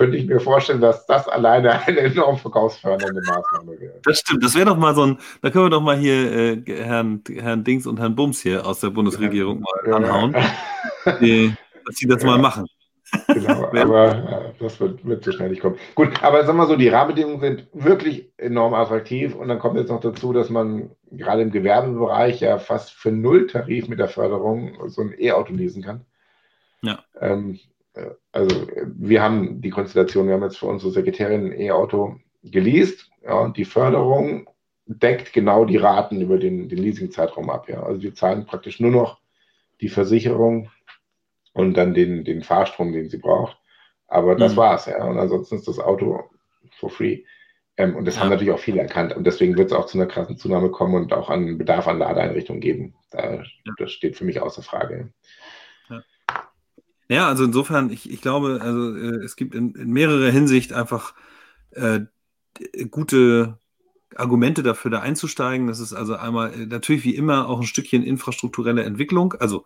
könnte 0.00 0.16
ich 0.16 0.26
mir 0.26 0.40
vorstellen, 0.40 0.80
dass 0.80 1.04
das 1.04 1.28
alleine 1.28 1.72
eine 1.86 2.00
enorm 2.00 2.38
verkaufsfördernde 2.38 3.20
Maßnahme 3.20 3.78
wäre. 3.78 4.00
Das 4.02 4.20
stimmt. 4.20 4.42
Das 4.42 4.54
wäre 4.54 4.64
doch 4.64 4.78
mal 4.78 4.94
so 4.94 5.04
ein, 5.04 5.18
da 5.42 5.50
können 5.50 5.66
wir 5.66 5.70
doch 5.70 5.82
mal 5.82 5.98
hier 5.98 6.32
äh, 6.32 6.62
Herrn, 6.66 7.22
Herrn 7.28 7.64
Dings 7.64 7.86
und 7.86 8.00
Herrn 8.00 8.16
Bums 8.16 8.40
hier 8.40 8.66
aus 8.66 8.80
der 8.80 8.88
Bundesregierung 8.88 9.62
ja, 9.84 9.90
mal 9.90 9.94
anhauen, 9.96 10.34
ja. 11.04 11.12
die, 11.20 11.54
dass 11.84 11.96
sie 11.96 12.08
das 12.08 12.22
ja. 12.22 12.30
mal 12.30 12.38
machen. 12.38 12.64
Genau, 13.26 13.66
aber 13.74 14.54
das 14.58 14.80
wird, 14.80 15.04
wird 15.04 15.22
so 15.22 15.32
schnell 15.32 15.50
nicht 15.50 15.60
kommen. 15.60 15.76
Gut, 15.94 16.22
aber 16.22 16.46
sagen 16.46 16.56
wir 16.56 16.66
so, 16.66 16.76
die 16.76 16.88
Rahmenbedingungen 16.88 17.40
sind 17.40 17.66
wirklich 17.74 18.32
enorm 18.38 18.72
attraktiv 18.72 19.34
und 19.34 19.48
dann 19.48 19.58
kommt 19.58 19.76
jetzt 19.76 19.90
noch 19.90 20.00
dazu, 20.00 20.32
dass 20.32 20.48
man 20.48 20.92
gerade 21.10 21.42
im 21.42 21.50
Gewerbebereich 21.50 22.40
ja 22.40 22.58
fast 22.58 22.92
für 22.92 23.12
Null-Tarif 23.12 23.88
mit 23.88 23.98
der 23.98 24.08
Förderung 24.08 24.78
so 24.88 25.02
ein 25.02 25.14
E-Auto 25.18 25.52
lesen 25.52 25.82
kann. 25.82 26.06
Ja. 26.80 27.00
Ähm, 27.20 27.50
äh, 27.54 27.58
also 28.32 28.66
wir 28.84 29.22
haben 29.22 29.60
die 29.60 29.70
Konstellation, 29.70 30.26
wir 30.26 30.34
haben 30.34 30.42
jetzt 30.42 30.58
für 30.58 30.66
unsere 30.66 30.92
Sekretärin 30.92 31.46
ein 31.46 31.60
E-Auto 31.60 32.16
geleast. 32.42 33.10
Ja, 33.22 33.34
und 33.34 33.56
die 33.56 33.64
Förderung 33.64 34.48
deckt 34.86 35.32
genau 35.32 35.64
die 35.64 35.76
Raten 35.76 36.20
über 36.20 36.38
den, 36.38 36.68
den 36.68 36.78
Leasing-Zeitraum 36.78 37.50
ab. 37.50 37.68
Ja. 37.68 37.82
Also 37.82 38.02
wir 38.02 38.14
zahlen 38.14 38.46
praktisch 38.46 38.80
nur 38.80 38.90
noch 38.90 39.20
die 39.80 39.88
Versicherung 39.88 40.70
und 41.52 41.74
dann 41.74 41.94
den, 41.94 42.24
den 42.24 42.42
Fahrstrom, 42.42 42.92
den 42.92 43.08
sie 43.08 43.18
braucht. 43.18 43.56
Aber 44.08 44.34
das 44.34 44.52
mhm. 44.52 44.56
war's, 44.56 44.86
ja. 44.86 45.04
Und 45.04 45.18
ansonsten 45.18 45.56
ist 45.56 45.68
das 45.68 45.78
Auto 45.78 46.24
for 46.72 46.90
free. 46.90 47.22
Ähm, 47.76 47.96
und 47.96 48.04
das 48.04 48.16
ja. 48.16 48.22
haben 48.22 48.30
natürlich 48.30 48.52
auch 48.52 48.58
viele 48.58 48.80
erkannt. 48.80 49.14
Und 49.14 49.24
deswegen 49.24 49.56
wird 49.56 49.70
es 49.70 49.76
auch 49.76 49.86
zu 49.86 49.96
einer 49.96 50.06
krassen 50.06 50.36
Zunahme 50.36 50.70
kommen 50.70 50.94
und 50.94 51.12
auch 51.12 51.30
an 51.30 51.58
Bedarf 51.58 51.86
an 51.86 51.98
Ladeeinrichtungen 51.98 52.60
geben. 52.60 52.94
Da. 53.10 53.42
Das 53.78 53.92
steht 53.92 54.16
für 54.16 54.24
mich 54.24 54.40
außer 54.40 54.62
Frage. 54.62 55.12
Ja, 57.10 57.26
also 57.26 57.42
insofern, 57.42 57.90
ich, 57.90 58.08
ich 58.08 58.20
glaube, 58.20 58.60
also 58.62 58.96
äh, 58.96 59.24
es 59.24 59.34
gibt 59.34 59.56
in, 59.56 59.74
in 59.74 59.90
mehrerer 59.90 60.30
Hinsicht 60.30 60.72
einfach 60.72 61.12
äh, 61.72 62.02
gute 62.88 63.58
Argumente 64.14 64.62
dafür, 64.62 64.92
da 64.92 65.00
einzusteigen. 65.00 65.66
Das 65.66 65.80
ist 65.80 65.92
also 65.92 66.14
einmal 66.14 66.54
äh, 66.54 66.66
natürlich 66.66 67.02
wie 67.02 67.16
immer 67.16 67.48
auch 67.48 67.58
ein 67.58 67.66
Stückchen 67.66 68.04
infrastrukturelle 68.04 68.84
Entwicklung. 68.84 69.34
Also 69.40 69.64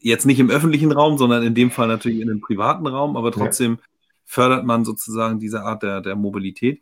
jetzt 0.00 0.24
nicht 0.24 0.40
im 0.40 0.48
öffentlichen 0.48 0.90
Raum, 0.90 1.18
sondern 1.18 1.42
in 1.42 1.54
dem 1.54 1.70
Fall 1.70 1.88
natürlich 1.88 2.20
in 2.20 2.28
dem 2.28 2.40
privaten 2.40 2.86
Raum, 2.86 3.18
aber 3.18 3.32
trotzdem 3.32 3.72
ja. 3.72 3.78
fördert 4.24 4.64
man 4.64 4.86
sozusagen 4.86 5.38
diese 5.40 5.64
Art 5.64 5.82
der, 5.82 6.00
der 6.00 6.16
Mobilität. 6.16 6.80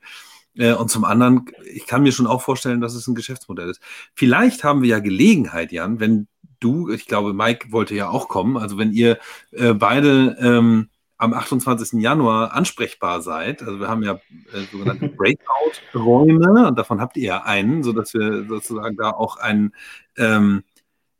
Äh, 0.55 0.75
und 0.75 0.89
zum 0.89 1.05
anderen, 1.05 1.47
ich 1.65 1.89
kann 1.89 2.05
mir 2.05 2.13
schon 2.13 2.29
auch 2.29 2.43
vorstellen, 2.43 2.81
dass 2.81 2.95
es 2.95 3.09
ein 3.09 3.17
Geschäftsmodell 3.17 3.71
ist. 3.71 3.81
Vielleicht 4.15 4.63
haben 4.63 4.83
wir 4.83 4.89
ja 4.89 5.01
Gelegenheit, 5.01 5.73
Jan, 5.73 5.99
wenn 5.99 6.29
du, 6.61 6.91
ich 6.91 7.07
glaube, 7.07 7.33
Mike 7.33 7.73
wollte 7.73 7.95
ja 7.95 8.09
auch 8.09 8.29
kommen. 8.29 8.57
Also 8.57 8.79
wenn 8.79 8.93
ihr 8.93 9.19
äh, 9.53 9.75
beide 9.75 10.37
ähm, 10.41 10.89
am 11.19 11.33
28. 11.33 12.01
Januar 12.01 12.53
ansprechbar 12.53 13.23
seid, 13.23 13.63
also 13.63 13.81
wir 13.81 13.89
haben 13.89 14.03
ja 14.03 14.15
äh, 14.53 14.63
sogenannte 14.71 15.09
Breakout-Räume 15.17 16.69
und 16.69 16.79
davon 16.79 17.01
habt 17.01 17.17
ihr 17.17 17.25
ja 17.25 17.43
einen, 17.43 17.83
sodass 17.83 18.13
wir 18.15 18.47
sozusagen 18.47 18.97
da 18.97 19.11
auch 19.11 19.39
ein, 19.39 19.73
ähm, 20.17 20.65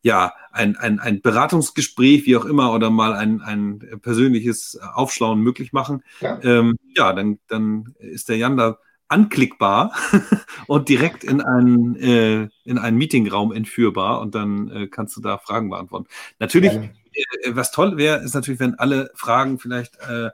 ja, 0.03 0.35
ein, 0.53 0.77
ein, 0.77 1.01
ein 1.01 1.21
Beratungsgespräch, 1.21 2.27
wie 2.27 2.37
auch 2.37 2.45
immer, 2.45 2.73
oder 2.73 2.91
mal 2.91 3.13
ein, 3.15 3.41
ein 3.43 4.01
persönliches 4.03 4.79
Aufschlauen 4.95 5.41
möglich 5.41 5.73
machen. 5.73 6.03
Ja, 6.21 6.39
ähm, 6.43 6.79
ja 6.95 7.13
dann, 7.13 7.39
dann 7.49 7.95
ist 7.99 8.29
der 8.29 8.37
Jan 8.37 8.57
da 8.57 8.79
anklickbar 9.09 9.93
und 10.67 10.89
direkt 10.89 11.25
in 11.25 11.41
einen, 11.41 11.97
äh, 11.97 12.49
in 12.65 12.79
einen 12.79 12.97
Meetingraum 12.97 13.53
entführbar 13.53 14.21
und 14.21 14.35
dann 14.35 14.71
äh, 14.71 14.87
kannst 14.89 15.17
du 15.17 15.21
da 15.21 15.39
Fragen 15.39 15.71
beantworten. 15.71 16.07
Natürlich, 16.39 16.73
ja. 16.73 16.83
äh, 16.83 17.57
was 17.57 17.71
toll 17.71 17.97
wäre, 17.97 18.23
ist 18.23 18.35
natürlich, 18.35 18.61
wenn 18.61 18.75
alle 18.75 19.11
Fragen 19.15 19.59
vielleicht 19.59 19.97
äh, 20.01 20.31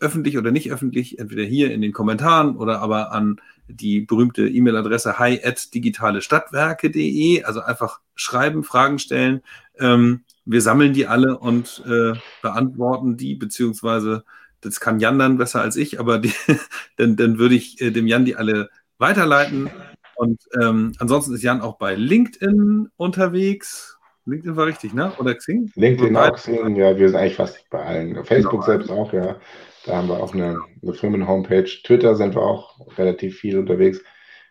öffentlich 0.00 0.38
oder 0.38 0.50
nicht 0.50 0.70
öffentlich, 0.70 1.18
entweder 1.18 1.44
hier 1.44 1.72
in 1.72 1.80
den 1.80 1.92
Kommentaren 1.92 2.56
oder 2.56 2.80
aber 2.80 3.12
an 3.12 3.40
die 3.68 4.00
berühmte 4.00 4.48
E-Mail-Adresse 4.48 5.18
hi 5.18 5.40
at 5.42 5.74
digitalestadtwerke.de, 5.74 7.44
also 7.44 7.60
einfach 7.60 8.00
schreiben, 8.14 8.64
Fragen 8.64 8.98
stellen. 8.98 9.42
Ähm, 9.78 10.22
wir 10.44 10.60
sammeln 10.60 10.92
die 10.92 11.06
alle 11.06 11.38
und 11.38 11.82
äh, 11.86 12.18
beantworten 12.42 13.16
die, 13.16 13.34
beziehungsweise 13.34 14.24
das 14.66 14.80
kann 14.80 15.00
Jan 15.00 15.18
dann 15.18 15.38
besser 15.38 15.60
als 15.60 15.76
ich, 15.76 16.00
aber 16.00 16.18
die, 16.18 16.32
dann, 16.96 17.16
dann 17.16 17.38
würde 17.38 17.54
ich 17.54 17.80
äh, 17.80 17.90
dem 17.90 18.06
Jan 18.06 18.24
die 18.24 18.36
alle 18.36 18.68
weiterleiten. 18.98 19.70
Und 20.16 20.40
ähm, 20.60 20.92
ansonsten 20.98 21.34
ist 21.34 21.42
Jan 21.42 21.60
auch 21.60 21.78
bei 21.78 21.94
LinkedIn 21.94 22.88
unterwegs. 22.96 23.98
LinkedIn 24.24 24.56
war 24.56 24.66
richtig, 24.66 24.92
ne? 24.94 25.12
Oder 25.18 25.34
Xing? 25.34 25.70
LinkedIn 25.74 26.16
auch 26.16 26.34
Xing, 26.34 26.74
ja, 26.74 26.96
wir 26.96 27.08
sind 27.08 27.18
eigentlich 27.18 27.36
fast 27.36 27.68
bei 27.70 27.84
allen. 27.84 28.24
Facebook 28.24 28.62
genau. 28.62 28.66
selbst 28.66 28.90
auch, 28.90 29.12
ja. 29.12 29.36
Da 29.84 29.96
haben 29.96 30.08
wir 30.08 30.20
auch 30.20 30.34
eine, 30.34 30.60
eine 30.82 30.94
Firmen-Homepage. 30.94 31.68
Twitter 31.84 32.16
sind 32.16 32.34
wir 32.34 32.42
auch 32.42 32.98
relativ 32.98 33.38
viel 33.38 33.58
unterwegs. 33.58 34.00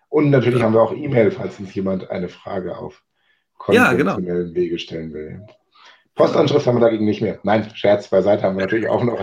Und 0.07 0.29
natürlich 0.29 0.59
ja. 0.59 0.65
haben 0.65 0.73
wir 0.73 0.81
auch 0.81 0.93
E-Mail, 0.93 1.31
falls 1.31 1.59
uns 1.59 1.73
jemand 1.75 2.09
eine 2.09 2.29
Frage 2.29 2.77
auf 2.77 3.03
konventionellen 3.57 4.07
ja, 4.07 4.37
genau. 4.37 4.55
Wege 4.55 4.79
stellen 4.79 5.13
will. 5.13 5.45
Postanschrift 6.15 6.65
haben 6.65 6.77
wir 6.77 6.85
dagegen 6.85 7.05
nicht 7.05 7.21
mehr. 7.21 7.39
Nein, 7.43 7.69
Scherz 7.75 8.07
beiseite 8.07 8.43
haben 8.43 8.55
wir 8.55 8.61
natürlich 8.65 8.87
auch 8.87 9.03
noch. 9.03 9.19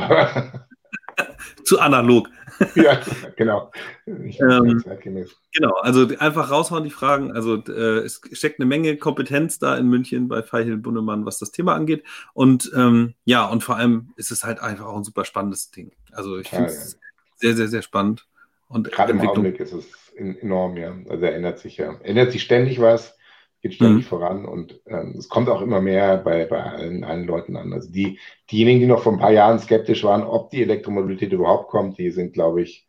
Zu 1.72 1.80
analog. 1.80 2.28
Ja, 2.74 3.00
genau. 3.36 3.72
Ähm, 4.06 4.84
genau, 5.52 5.74
also 5.80 6.06
einfach 6.18 6.50
raushauen 6.50 6.84
die 6.84 6.90
Fragen. 6.90 7.32
Also 7.32 7.56
äh, 7.64 8.00
es 8.04 8.20
steckt 8.32 8.60
eine 8.60 8.66
Menge 8.66 8.96
Kompetenz 8.98 9.58
da 9.58 9.76
in 9.76 9.88
München 9.88 10.28
bei 10.28 10.42
Feihil 10.42 10.76
Bunnemann, 10.76 11.24
was 11.24 11.38
das 11.38 11.50
Thema 11.50 11.74
angeht. 11.74 12.04
Und 12.34 12.70
ähm, 12.76 13.14
ja, 13.24 13.46
und 13.46 13.64
vor 13.64 13.76
allem 13.76 14.12
ist 14.16 14.30
es 14.30 14.44
halt 14.44 14.60
einfach 14.60 14.84
auch 14.84 14.96
ein 14.96 15.04
super 15.04 15.24
spannendes 15.24 15.70
Ding. 15.70 15.92
Also 16.12 16.38
ich 16.38 16.50
finde 16.50 16.66
es 16.66 16.92
ja. 16.92 16.98
sehr, 17.36 17.56
sehr, 17.56 17.68
sehr 17.68 17.82
spannend. 17.82 18.26
Und 18.68 18.92
Gerade 18.92 19.12
im 19.12 19.20
Augenblick 19.20 19.58
ist 19.58 19.72
es 19.72 19.86
enorm, 20.14 20.76
ja. 20.76 20.94
Also 21.08 21.24
er 21.24 21.34
ändert 21.34 21.58
sich 21.58 21.78
ja. 21.78 21.98
Ändert 22.02 22.32
sich 22.32 22.42
ständig 22.42 22.80
was 22.80 23.16
geht 23.62 23.74
ständig 23.74 24.04
mhm. 24.04 24.08
voran 24.08 24.44
und 24.44 24.80
ähm, 24.86 25.14
es 25.16 25.28
kommt 25.28 25.48
auch 25.48 25.62
immer 25.62 25.80
mehr 25.80 26.18
bei, 26.18 26.44
bei 26.44 26.60
allen, 26.60 27.04
allen 27.04 27.26
Leuten 27.26 27.56
an. 27.56 27.72
Also 27.72 27.90
die, 27.90 28.18
diejenigen, 28.50 28.80
die 28.80 28.86
noch 28.86 29.02
vor 29.02 29.12
ein 29.12 29.20
paar 29.20 29.30
Jahren 29.30 29.60
skeptisch 29.60 30.02
waren, 30.02 30.24
ob 30.24 30.50
die 30.50 30.62
Elektromobilität 30.62 31.32
überhaupt 31.32 31.68
kommt, 31.68 31.96
die 31.96 32.10
sind, 32.10 32.32
glaube 32.32 32.62
ich, 32.62 32.88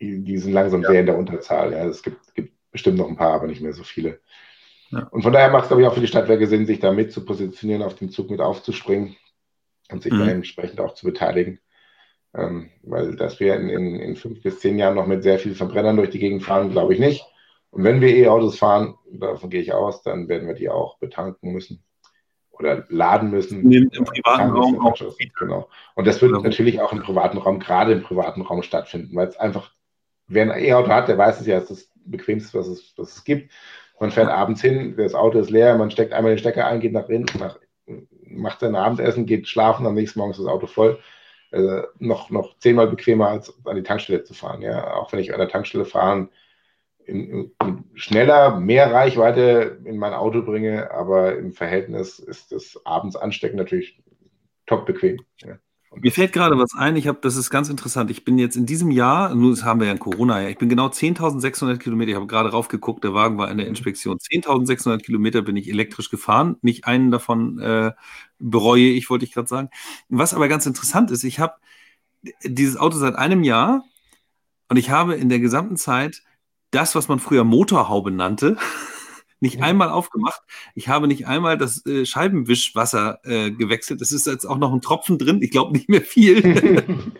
die, 0.00 0.22
die, 0.22 0.36
sind 0.36 0.52
langsam 0.52 0.82
ja. 0.82 0.90
sehr 0.90 1.00
in 1.00 1.06
der 1.06 1.16
Unterzahl. 1.16 1.72
Ja. 1.72 1.86
Es 1.86 2.02
gibt, 2.02 2.34
gibt 2.34 2.52
bestimmt 2.70 2.98
noch 2.98 3.08
ein 3.08 3.16
paar, 3.16 3.32
aber 3.32 3.46
nicht 3.46 3.62
mehr 3.62 3.72
so 3.72 3.84
viele. 3.84 4.20
Ja. 4.90 5.08
Und 5.10 5.22
von 5.22 5.32
daher 5.32 5.50
macht 5.50 5.64
es, 5.64 5.68
glaube 5.68 5.82
ich, 5.82 5.88
auch 5.88 5.94
für 5.94 6.00
die 6.00 6.08
Stadtwerke 6.08 6.46
Sinn, 6.46 6.66
sich 6.66 6.80
da 6.80 6.92
mit 6.92 7.10
zu 7.12 7.24
positionieren, 7.24 7.82
auf 7.82 7.94
den 7.94 8.10
Zug 8.10 8.30
mit 8.30 8.40
aufzuspringen 8.40 9.16
und 9.90 10.02
sich 10.02 10.12
mhm. 10.12 10.18
da 10.18 10.26
entsprechend 10.26 10.80
auch 10.80 10.92
zu 10.92 11.06
beteiligen. 11.06 11.58
Ähm, 12.34 12.68
weil 12.82 13.16
dass 13.16 13.40
wir 13.40 13.54
in, 13.54 13.70
in, 13.70 13.96
in 13.96 14.16
fünf 14.16 14.42
bis 14.42 14.60
zehn 14.60 14.78
Jahren 14.78 14.96
noch 14.96 15.06
mit 15.06 15.22
sehr 15.22 15.38
vielen 15.38 15.54
Verbrennern 15.54 15.96
durch 15.96 16.10
die 16.10 16.18
Gegend 16.18 16.42
fahren, 16.42 16.70
glaube 16.70 16.92
ich 16.92 17.00
nicht. 17.00 17.24
Und 17.74 17.82
wenn 17.82 18.00
wir 18.00 18.14
E-Autos 18.14 18.56
fahren, 18.56 18.94
davon 19.10 19.50
gehe 19.50 19.60
ich 19.60 19.72
aus, 19.72 20.04
dann 20.04 20.28
werden 20.28 20.46
wir 20.46 20.54
die 20.54 20.68
auch 20.68 20.96
betanken 20.98 21.52
müssen 21.52 21.82
oder 22.52 22.84
laden 22.88 23.30
müssen. 23.30 23.68
Im, 23.72 23.90
im 23.92 24.04
privaten 24.04 24.50
Raum 24.50 24.86
auch. 24.86 24.96
Genau. 25.40 25.68
Und 25.96 26.06
das 26.06 26.22
wird 26.22 26.30
genau. 26.30 26.44
natürlich 26.44 26.80
auch 26.80 26.92
im 26.92 27.02
privaten 27.02 27.36
Raum, 27.36 27.58
gerade 27.58 27.90
im 27.90 28.04
privaten 28.04 28.42
Raum 28.42 28.62
stattfinden, 28.62 29.16
weil 29.16 29.26
es 29.26 29.36
einfach, 29.36 29.72
wer 30.28 30.44
ein 30.52 30.62
E-Auto 30.62 30.88
hat, 30.88 31.08
der 31.08 31.18
weiß 31.18 31.40
es 31.40 31.48
ja, 31.48 31.56
es 31.56 31.68
ist 31.68 31.90
das 31.90 32.02
bequemste, 32.04 32.56
was 32.56 32.68
es, 32.68 32.94
was 32.96 33.16
es 33.16 33.24
gibt. 33.24 33.52
Man 33.98 34.12
fährt 34.12 34.28
abends 34.28 34.62
hin, 34.62 34.94
das 34.96 35.16
Auto 35.16 35.40
ist 35.40 35.50
leer, 35.50 35.76
man 35.76 35.90
steckt 35.90 36.12
einmal 36.12 36.30
den 36.30 36.38
Stecker 36.38 36.68
ein, 36.68 36.78
geht 36.78 36.92
nach 36.92 37.08
innen, 37.08 37.26
nach, 37.40 37.58
macht 38.22 38.60
sein 38.60 38.76
Abendessen, 38.76 39.26
geht 39.26 39.48
schlafen, 39.48 39.84
am 39.84 39.94
nächsten 39.94 40.20
Morgen 40.20 40.30
ist 40.30 40.38
das 40.38 40.46
Auto 40.46 40.68
voll. 40.68 41.00
Also 41.50 41.88
noch, 41.98 42.30
noch 42.30 42.56
zehnmal 42.58 42.86
bequemer 42.86 43.30
als 43.30 43.52
an 43.64 43.74
die 43.74 43.82
Tankstelle 43.82 44.22
zu 44.22 44.32
fahren. 44.32 44.62
Ja, 44.62 44.94
auch 44.94 45.10
wenn 45.10 45.18
ich 45.18 45.32
an 45.32 45.40
der 45.40 45.48
Tankstelle 45.48 45.84
fahren 45.84 46.30
in, 47.06 47.52
in 47.60 47.84
schneller, 47.94 48.58
mehr 48.58 48.92
Reichweite 48.92 49.80
in 49.84 49.98
mein 49.98 50.12
Auto 50.14 50.42
bringe, 50.42 50.90
aber 50.90 51.36
im 51.36 51.52
Verhältnis 51.52 52.18
ist 52.18 52.52
das 52.52 52.80
abends 52.84 53.16
anstecken 53.16 53.56
natürlich 53.56 54.02
top 54.66 54.86
bequem. 54.86 55.18
Ja. 55.38 55.58
Mir 55.96 56.10
fällt 56.10 56.32
gerade 56.32 56.58
was 56.58 56.74
ein, 56.76 56.96
ich 56.96 57.06
habe, 57.06 57.18
das 57.22 57.36
ist 57.36 57.50
ganz 57.50 57.68
interessant. 57.68 58.10
Ich 58.10 58.24
bin 58.24 58.38
jetzt 58.38 58.56
in 58.56 58.66
diesem 58.66 58.90
Jahr, 58.90 59.34
nun 59.34 59.56
haben 59.64 59.78
wir 59.78 59.86
ja 59.86 59.92
ein 59.92 60.00
Corona, 60.00 60.42
ja, 60.42 60.48
ich 60.48 60.58
bin 60.58 60.68
genau 60.68 60.88
10.600 60.88 61.78
Kilometer, 61.78 62.10
ich 62.10 62.16
habe 62.16 62.26
gerade 62.26 62.50
raufgeguckt, 62.50 63.04
der 63.04 63.14
Wagen 63.14 63.38
war 63.38 63.50
in 63.50 63.58
der 63.58 63.66
mhm. 63.66 63.70
Inspektion. 63.70 64.18
10.600 64.18 64.98
Kilometer 64.98 65.42
bin 65.42 65.56
ich 65.56 65.68
elektrisch 65.68 66.10
gefahren, 66.10 66.56
nicht 66.62 66.86
einen 66.86 67.10
davon 67.10 67.60
äh, 67.60 67.92
bereue 68.38 68.88
ich, 68.88 69.08
wollte 69.08 69.24
ich 69.24 69.32
gerade 69.32 69.48
sagen. 69.48 69.70
Was 70.08 70.34
aber 70.34 70.48
ganz 70.48 70.66
interessant 70.66 71.10
ist, 71.10 71.22
ich 71.22 71.38
habe 71.38 71.54
dieses 72.42 72.76
Auto 72.76 72.96
seit 72.96 73.14
einem 73.14 73.44
Jahr 73.44 73.84
und 74.68 74.76
ich 74.76 74.90
habe 74.90 75.14
in 75.14 75.28
der 75.28 75.38
gesamten 75.38 75.76
Zeit 75.76 76.22
das, 76.74 76.94
was 76.94 77.08
man 77.08 77.18
früher 77.18 77.44
Motorhaube 77.44 78.10
nannte, 78.10 78.56
nicht 79.40 79.58
ja. 79.58 79.64
einmal 79.64 79.90
aufgemacht. 79.90 80.40
Ich 80.74 80.88
habe 80.88 81.06
nicht 81.06 81.26
einmal 81.26 81.58
das 81.58 81.84
äh, 81.86 82.06
Scheibenwischwasser 82.06 83.18
äh, 83.24 83.50
gewechselt. 83.50 84.00
Es 84.00 84.12
ist 84.12 84.26
jetzt 84.26 84.46
auch 84.46 84.58
noch 84.58 84.72
ein 84.72 84.80
Tropfen 84.80 85.18
drin. 85.18 85.42
Ich 85.42 85.50
glaube 85.50 85.72
nicht 85.72 85.88
mehr 85.88 86.02
viel. 86.02 86.42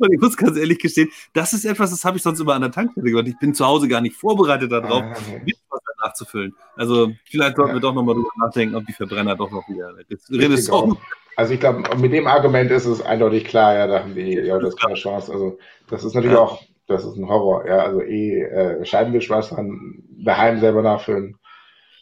Und 0.00 0.12
ich 0.12 0.20
muss 0.20 0.36
ganz 0.36 0.56
ehrlich 0.56 0.78
gestehen, 0.78 1.08
das 1.32 1.52
ist 1.52 1.64
etwas, 1.64 1.90
das 1.90 2.04
habe 2.04 2.16
ich 2.16 2.22
sonst 2.22 2.40
immer 2.40 2.54
an 2.54 2.62
der 2.62 2.72
Tankstelle 2.72 3.10
gemacht. 3.10 3.28
Ich 3.28 3.38
bin 3.38 3.54
zu 3.54 3.64
Hause 3.64 3.88
gar 3.88 4.00
nicht 4.00 4.16
vorbereitet 4.16 4.72
darauf, 4.72 5.02
ah, 5.02 5.12
okay. 5.12 5.42
Wischwasser 5.44 5.92
nachzufüllen. 6.04 6.54
Also 6.76 7.12
vielleicht 7.24 7.56
sollten 7.56 7.70
ja. 7.70 7.76
wir 7.76 7.80
doch 7.80 7.94
nochmal 7.94 8.14
drüber 8.16 8.30
nachdenken, 8.40 8.74
ob 8.74 8.86
die 8.86 8.92
Verbrenner 8.92 9.36
doch 9.36 9.50
noch 9.50 9.68
wieder 9.68 9.94
Renaissance. 10.30 10.96
Also 11.36 11.54
ich 11.54 11.60
glaube, 11.60 11.96
mit 11.96 12.12
dem 12.12 12.26
Argument 12.26 12.70
ist 12.70 12.86
es 12.86 13.02
eindeutig 13.02 13.44
klar, 13.44 13.74
ja, 13.74 13.86
da 13.86 14.00
haben 14.00 14.14
die 14.14 14.34
ja 14.34 14.58
das 14.58 14.76
keine 14.76 14.94
Chance. 14.94 15.32
Also 15.32 15.58
das 15.88 16.04
ist 16.04 16.14
natürlich 16.14 16.36
ja. 16.36 16.42
auch 16.42 16.62
das 16.86 17.04
ist 17.04 17.16
ein 17.16 17.28
Horror. 17.28 17.66
Ja, 17.66 17.78
also 17.78 18.02
eh 18.02 18.42
äh, 18.42 18.84
Scheibenwischwasser 18.84 19.64
daheim 20.24 20.60
selber 20.60 20.82
nachfüllen. 20.82 21.38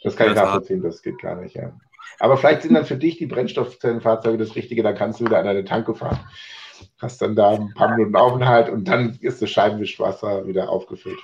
Das 0.02 0.16
kann 0.16 0.28
das 0.28 0.36
ich 0.36 0.42
nachvollziehen, 0.42 0.82
das 0.82 1.02
geht 1.02 1.18
gar 1.20 1.36
nicht, 1.36 1.54
ja. 1.54 1.72
Aber 2.18 2.36
vielleicht 2.36 2.62
sind 2.62 2.74
dann 2.74 2.84
für 2.84 2.96
dich 2.96 3.18
die 3.18 3.26
Brennstoffzellenfahrzeuge 3.26 4.38
das 4.38 4.56
Richtige, 4.56 4.82
da 4.82 4.92
kannst 4.92 5.20
du 5.20 5.24
wieder 5.24 5.38
an 5.38 5.44
deine 5.44 5.64
Tanke 5.64 5.94
fahren. 5.94 6.20
Hast 7.00 7.22
dann 7.22 7.36
da 7.36 7.50
ein 7.50 7.72
paar 7.74 7.94
Minuten 7.94 8.16
Aufenthalt 8.16 8.68
und 8.68 8.88
dann 8.88 9.16
ist 9.20 9.40
das 9.40 9.50
Scheibenwischwasser 9.50 10.46
wieder 10.46 10.68
aufgefüllt. 10.68 11.18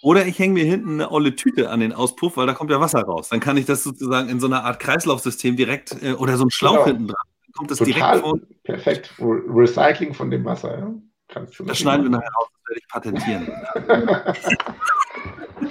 Oder 0.00 0.26
ich 0.26 0.38
hänge 0.38 0.54
mir 0.54 0.64
hinten 0.64 0.94
eine 0.94 1.10
olle 1.10 1.34
Tüte 1.34 1.70
an 1.70 1.80
den 1.80 1.92
Auspuff, 1.92 2.36
weil 2.36 2.46
da 2.46 2.54
kommt 2.54 2.70
ja 2.70 2.80
Wasser 2.80 3.02
raus. 3.02 3.28
Dann 3.30 3.40
kann 3.40 3.56
ich 3.56 3.66
das 3.66 3.82
sozusagen 3.82 4.28
in 4.28 4.38
so 4.38 4.46
einer 4.46 4.64
Art 4.64 4.78
Kreislaufsystem 4.78 5.56
direkt 5.56 6.02
äh, 6.02 6.12
oder 6.12 6.36
so 6.36 6.44
ein 6.44 6.50
Schlauch 6.50 6.84
genau. 6.84 6.86
hinten 6.86 7.06
dran. 7.08 7.26
Kommt 7.56 7.70
das 7.70 7.78
Total 7.78 7.94
direkt 7.94 8.20
vor. 8.20 8.38
Perfekt. 8.62 9.14
Recycling 9.18 10.14
von 10.14 10.30
dem 10.30 10.44
Wasser, 10.44 10.78
ja. 10.78 10.94
Kannst 11.28 11.58
du 11.58 11.64
das 11.64 11.78
schneiden 11.78 12.04
wir 12.04 12.10
nachher 12.10 12.30
raus 12.38 12.48
werde 12.68 12.80
ich 12.80 12.88
patentieren. 12.88 13.50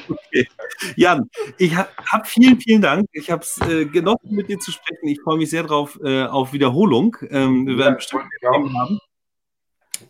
okay. 0.10 0.47
Jan, 0.95 1.30
ich 1.58 1.76
habe 1.76 1.89
hab 2.12 2.28
vielen, 2.28 2.60
vielen 2.60 2.82
Dank. 2.82 3.08
Ich 3.14 3.32
habe 3.32 3.41
es 3.43 3.60
äh, 3.68 3.86
genossen, 3.86 4.32
mit 4.32 4.49
dir 4.49 4.60
zu 4.60 4.72
sprechen. 4.72 5.08
Ich 5.08 5.22
freue 5.22 5.38
mich 5.38 5.49
sehr 5.49 5.64
drauf 5.64 5.99
äh, 6.03 6.26
auf 6.26 6.53
Wiederholung. 6.53 7.16
Ähm, 7.30 7.66
wir 7.68 7.78
werden 7.78 7.93
ja, 7.93 7.95
bestimmt 7.95 8.24
Themen 8.39 8.80
haben. 8.80 8.99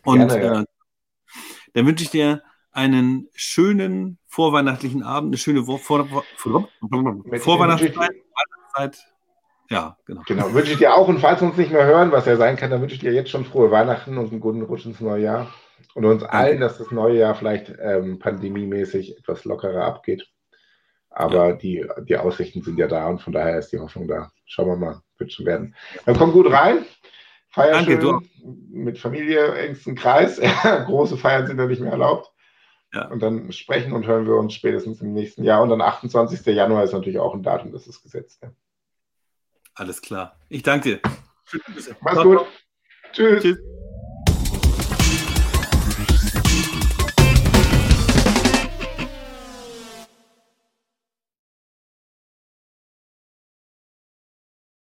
Und 0.04 0.28
Gerne, 0.30 0.62
äh, 0.62 0.66
dann 1.74 1.86
wünsche 1.86 2.04
ich 2.04 2.10
dir 2.10 2.44
einen 2.72 3.28
schönen 3.34 4.20
vorweihnachtlichen 4.28 5.04
Abend, 5.04 5.30
eine 5.30 5.38
schöne 5.38 5.64
Vor 5.66 5.80
Vor 5.80 6.08
Vor 6.36 6.70
Vorweihnachtszeit. 7.40 8.98
Ja, 9.70 9.98
genau. 10.06 10.22
Genau, 10.26 10.54
wünsche 10.54 10.72
ich 10.72 10.78
dir 10.78 10.96
auch. 10.96 11.08
Und 11.08 11.20
falls 11.20 11.42
wir 11.42 11.48
uns 11.48 11.58
nicht 11.58 11.72
mehr 11.72 11.86
hören, 11.86 12.12
was 12.12 12.26
ja 12.26 12.38
sein 12.38 12.56
kann, 12.56 12.72
dann 12.72 12.82
wünsche 12.82 12.96
ich 12.96 13.02
dir 13.02 13.12
jetzt 13.12 13.30
schon 13.30 13.46
frohe 13.46 13.72
Weihnachten 13.72 14.18
und 14.18 14.32
einen 14.32 14.40
guten 14.40 14.62
Rutsch 14.62 14.86
ins 14.86 15.02
neue 15.02 15.24
Jahr 15.24 15.54
und 15.94 16.06
uns 16.06 16.24
allen, 16.24 16.60
dass 16.60 16.78
das 16.78 16.92
neue 16.92 17.18
Jahr 17.18 17.36
vielleicht 17.36 17.74
ähm, 17.80 18.20
pandemiemäßig 18.20 19.18
etwas 19.18 19.46
lockerer 19.46 19.84
abgeht. 19.84 20.28
Aber 21.10 21.50
ja. 21.50 21.54
die, 21.54 21.86
die 22.08 22.18
Aussichten 22.18 22.62
sind 22.62 22.78
ja 22.78 22.88
da 22.88 23.08
und 23.08 23.22
von 23.22 23.34
daher 23.34 23.58
ist 23.58 23.72
die 23.72 23.80
Hoffnung 23.80 24.08
da. 24.08 24.32
Schauen 24.46 24.68
wir 24.68 24.76
mal, 24.78 25.02
wird 25.18 25.34
schon 25.34 25.46
werden. 25.46 25.76
Dann 26.06 26.18
komm 26.18 26.32
gut 26.32 26.52
rein. 26.52 26.86
Feier 27.50 27.74
Danke, 27.74 27.94
schön 27.94 28.02
du. 28.02 28.22
mit 28.70 29.00
Familie, 29.00 29.54
engsten 29.56 29.96
Kreis. 29.96 30.40
Große 30.86 31.18
Feiern 31.18 31.48
sind 31.48 31.58
ja 31.58 31.66
nicht 31.66 31.82
mehr 31.82 31.92
erlaubt. 31.92 32.32
Ja. 32.94 33.08
Und 33.08 33.22
dann 33.22 33.52
sprechen 33.52 33.94
und 33.94 34.06
hören 34.06 34.28
wir 34.28 34.36
uns 34.36 34.54
spätestens 34.54 35.02
im 35.02 35.14
nächsten 35.14 35.44
Jahr. 35.44 35.62
Und 35.64 35.70
dann 35.70 35.82
28. 35.82 36.46
Januar 36.56 36.84
ist 36.84 36.94
natürlich 36.94 37.20
auch 37.20 37.34
ein 37.34 37.44
Datum, 37.44 37.72
das 37.72 37.88
ist 37.88 38.04
gesetzt. 38.04 38.40
Ja. 38.44 38.52
Alles 39.78 40.02
klar. 40.02 40.40
Ich 40.50 40.64
danke 40.64 41.00
dir. 41.02 41.12
Mach's 42.02 42.24
gut. 42.24 42.46
Tschüss. 43.14 43.44
Tschüss. 43.44 43.58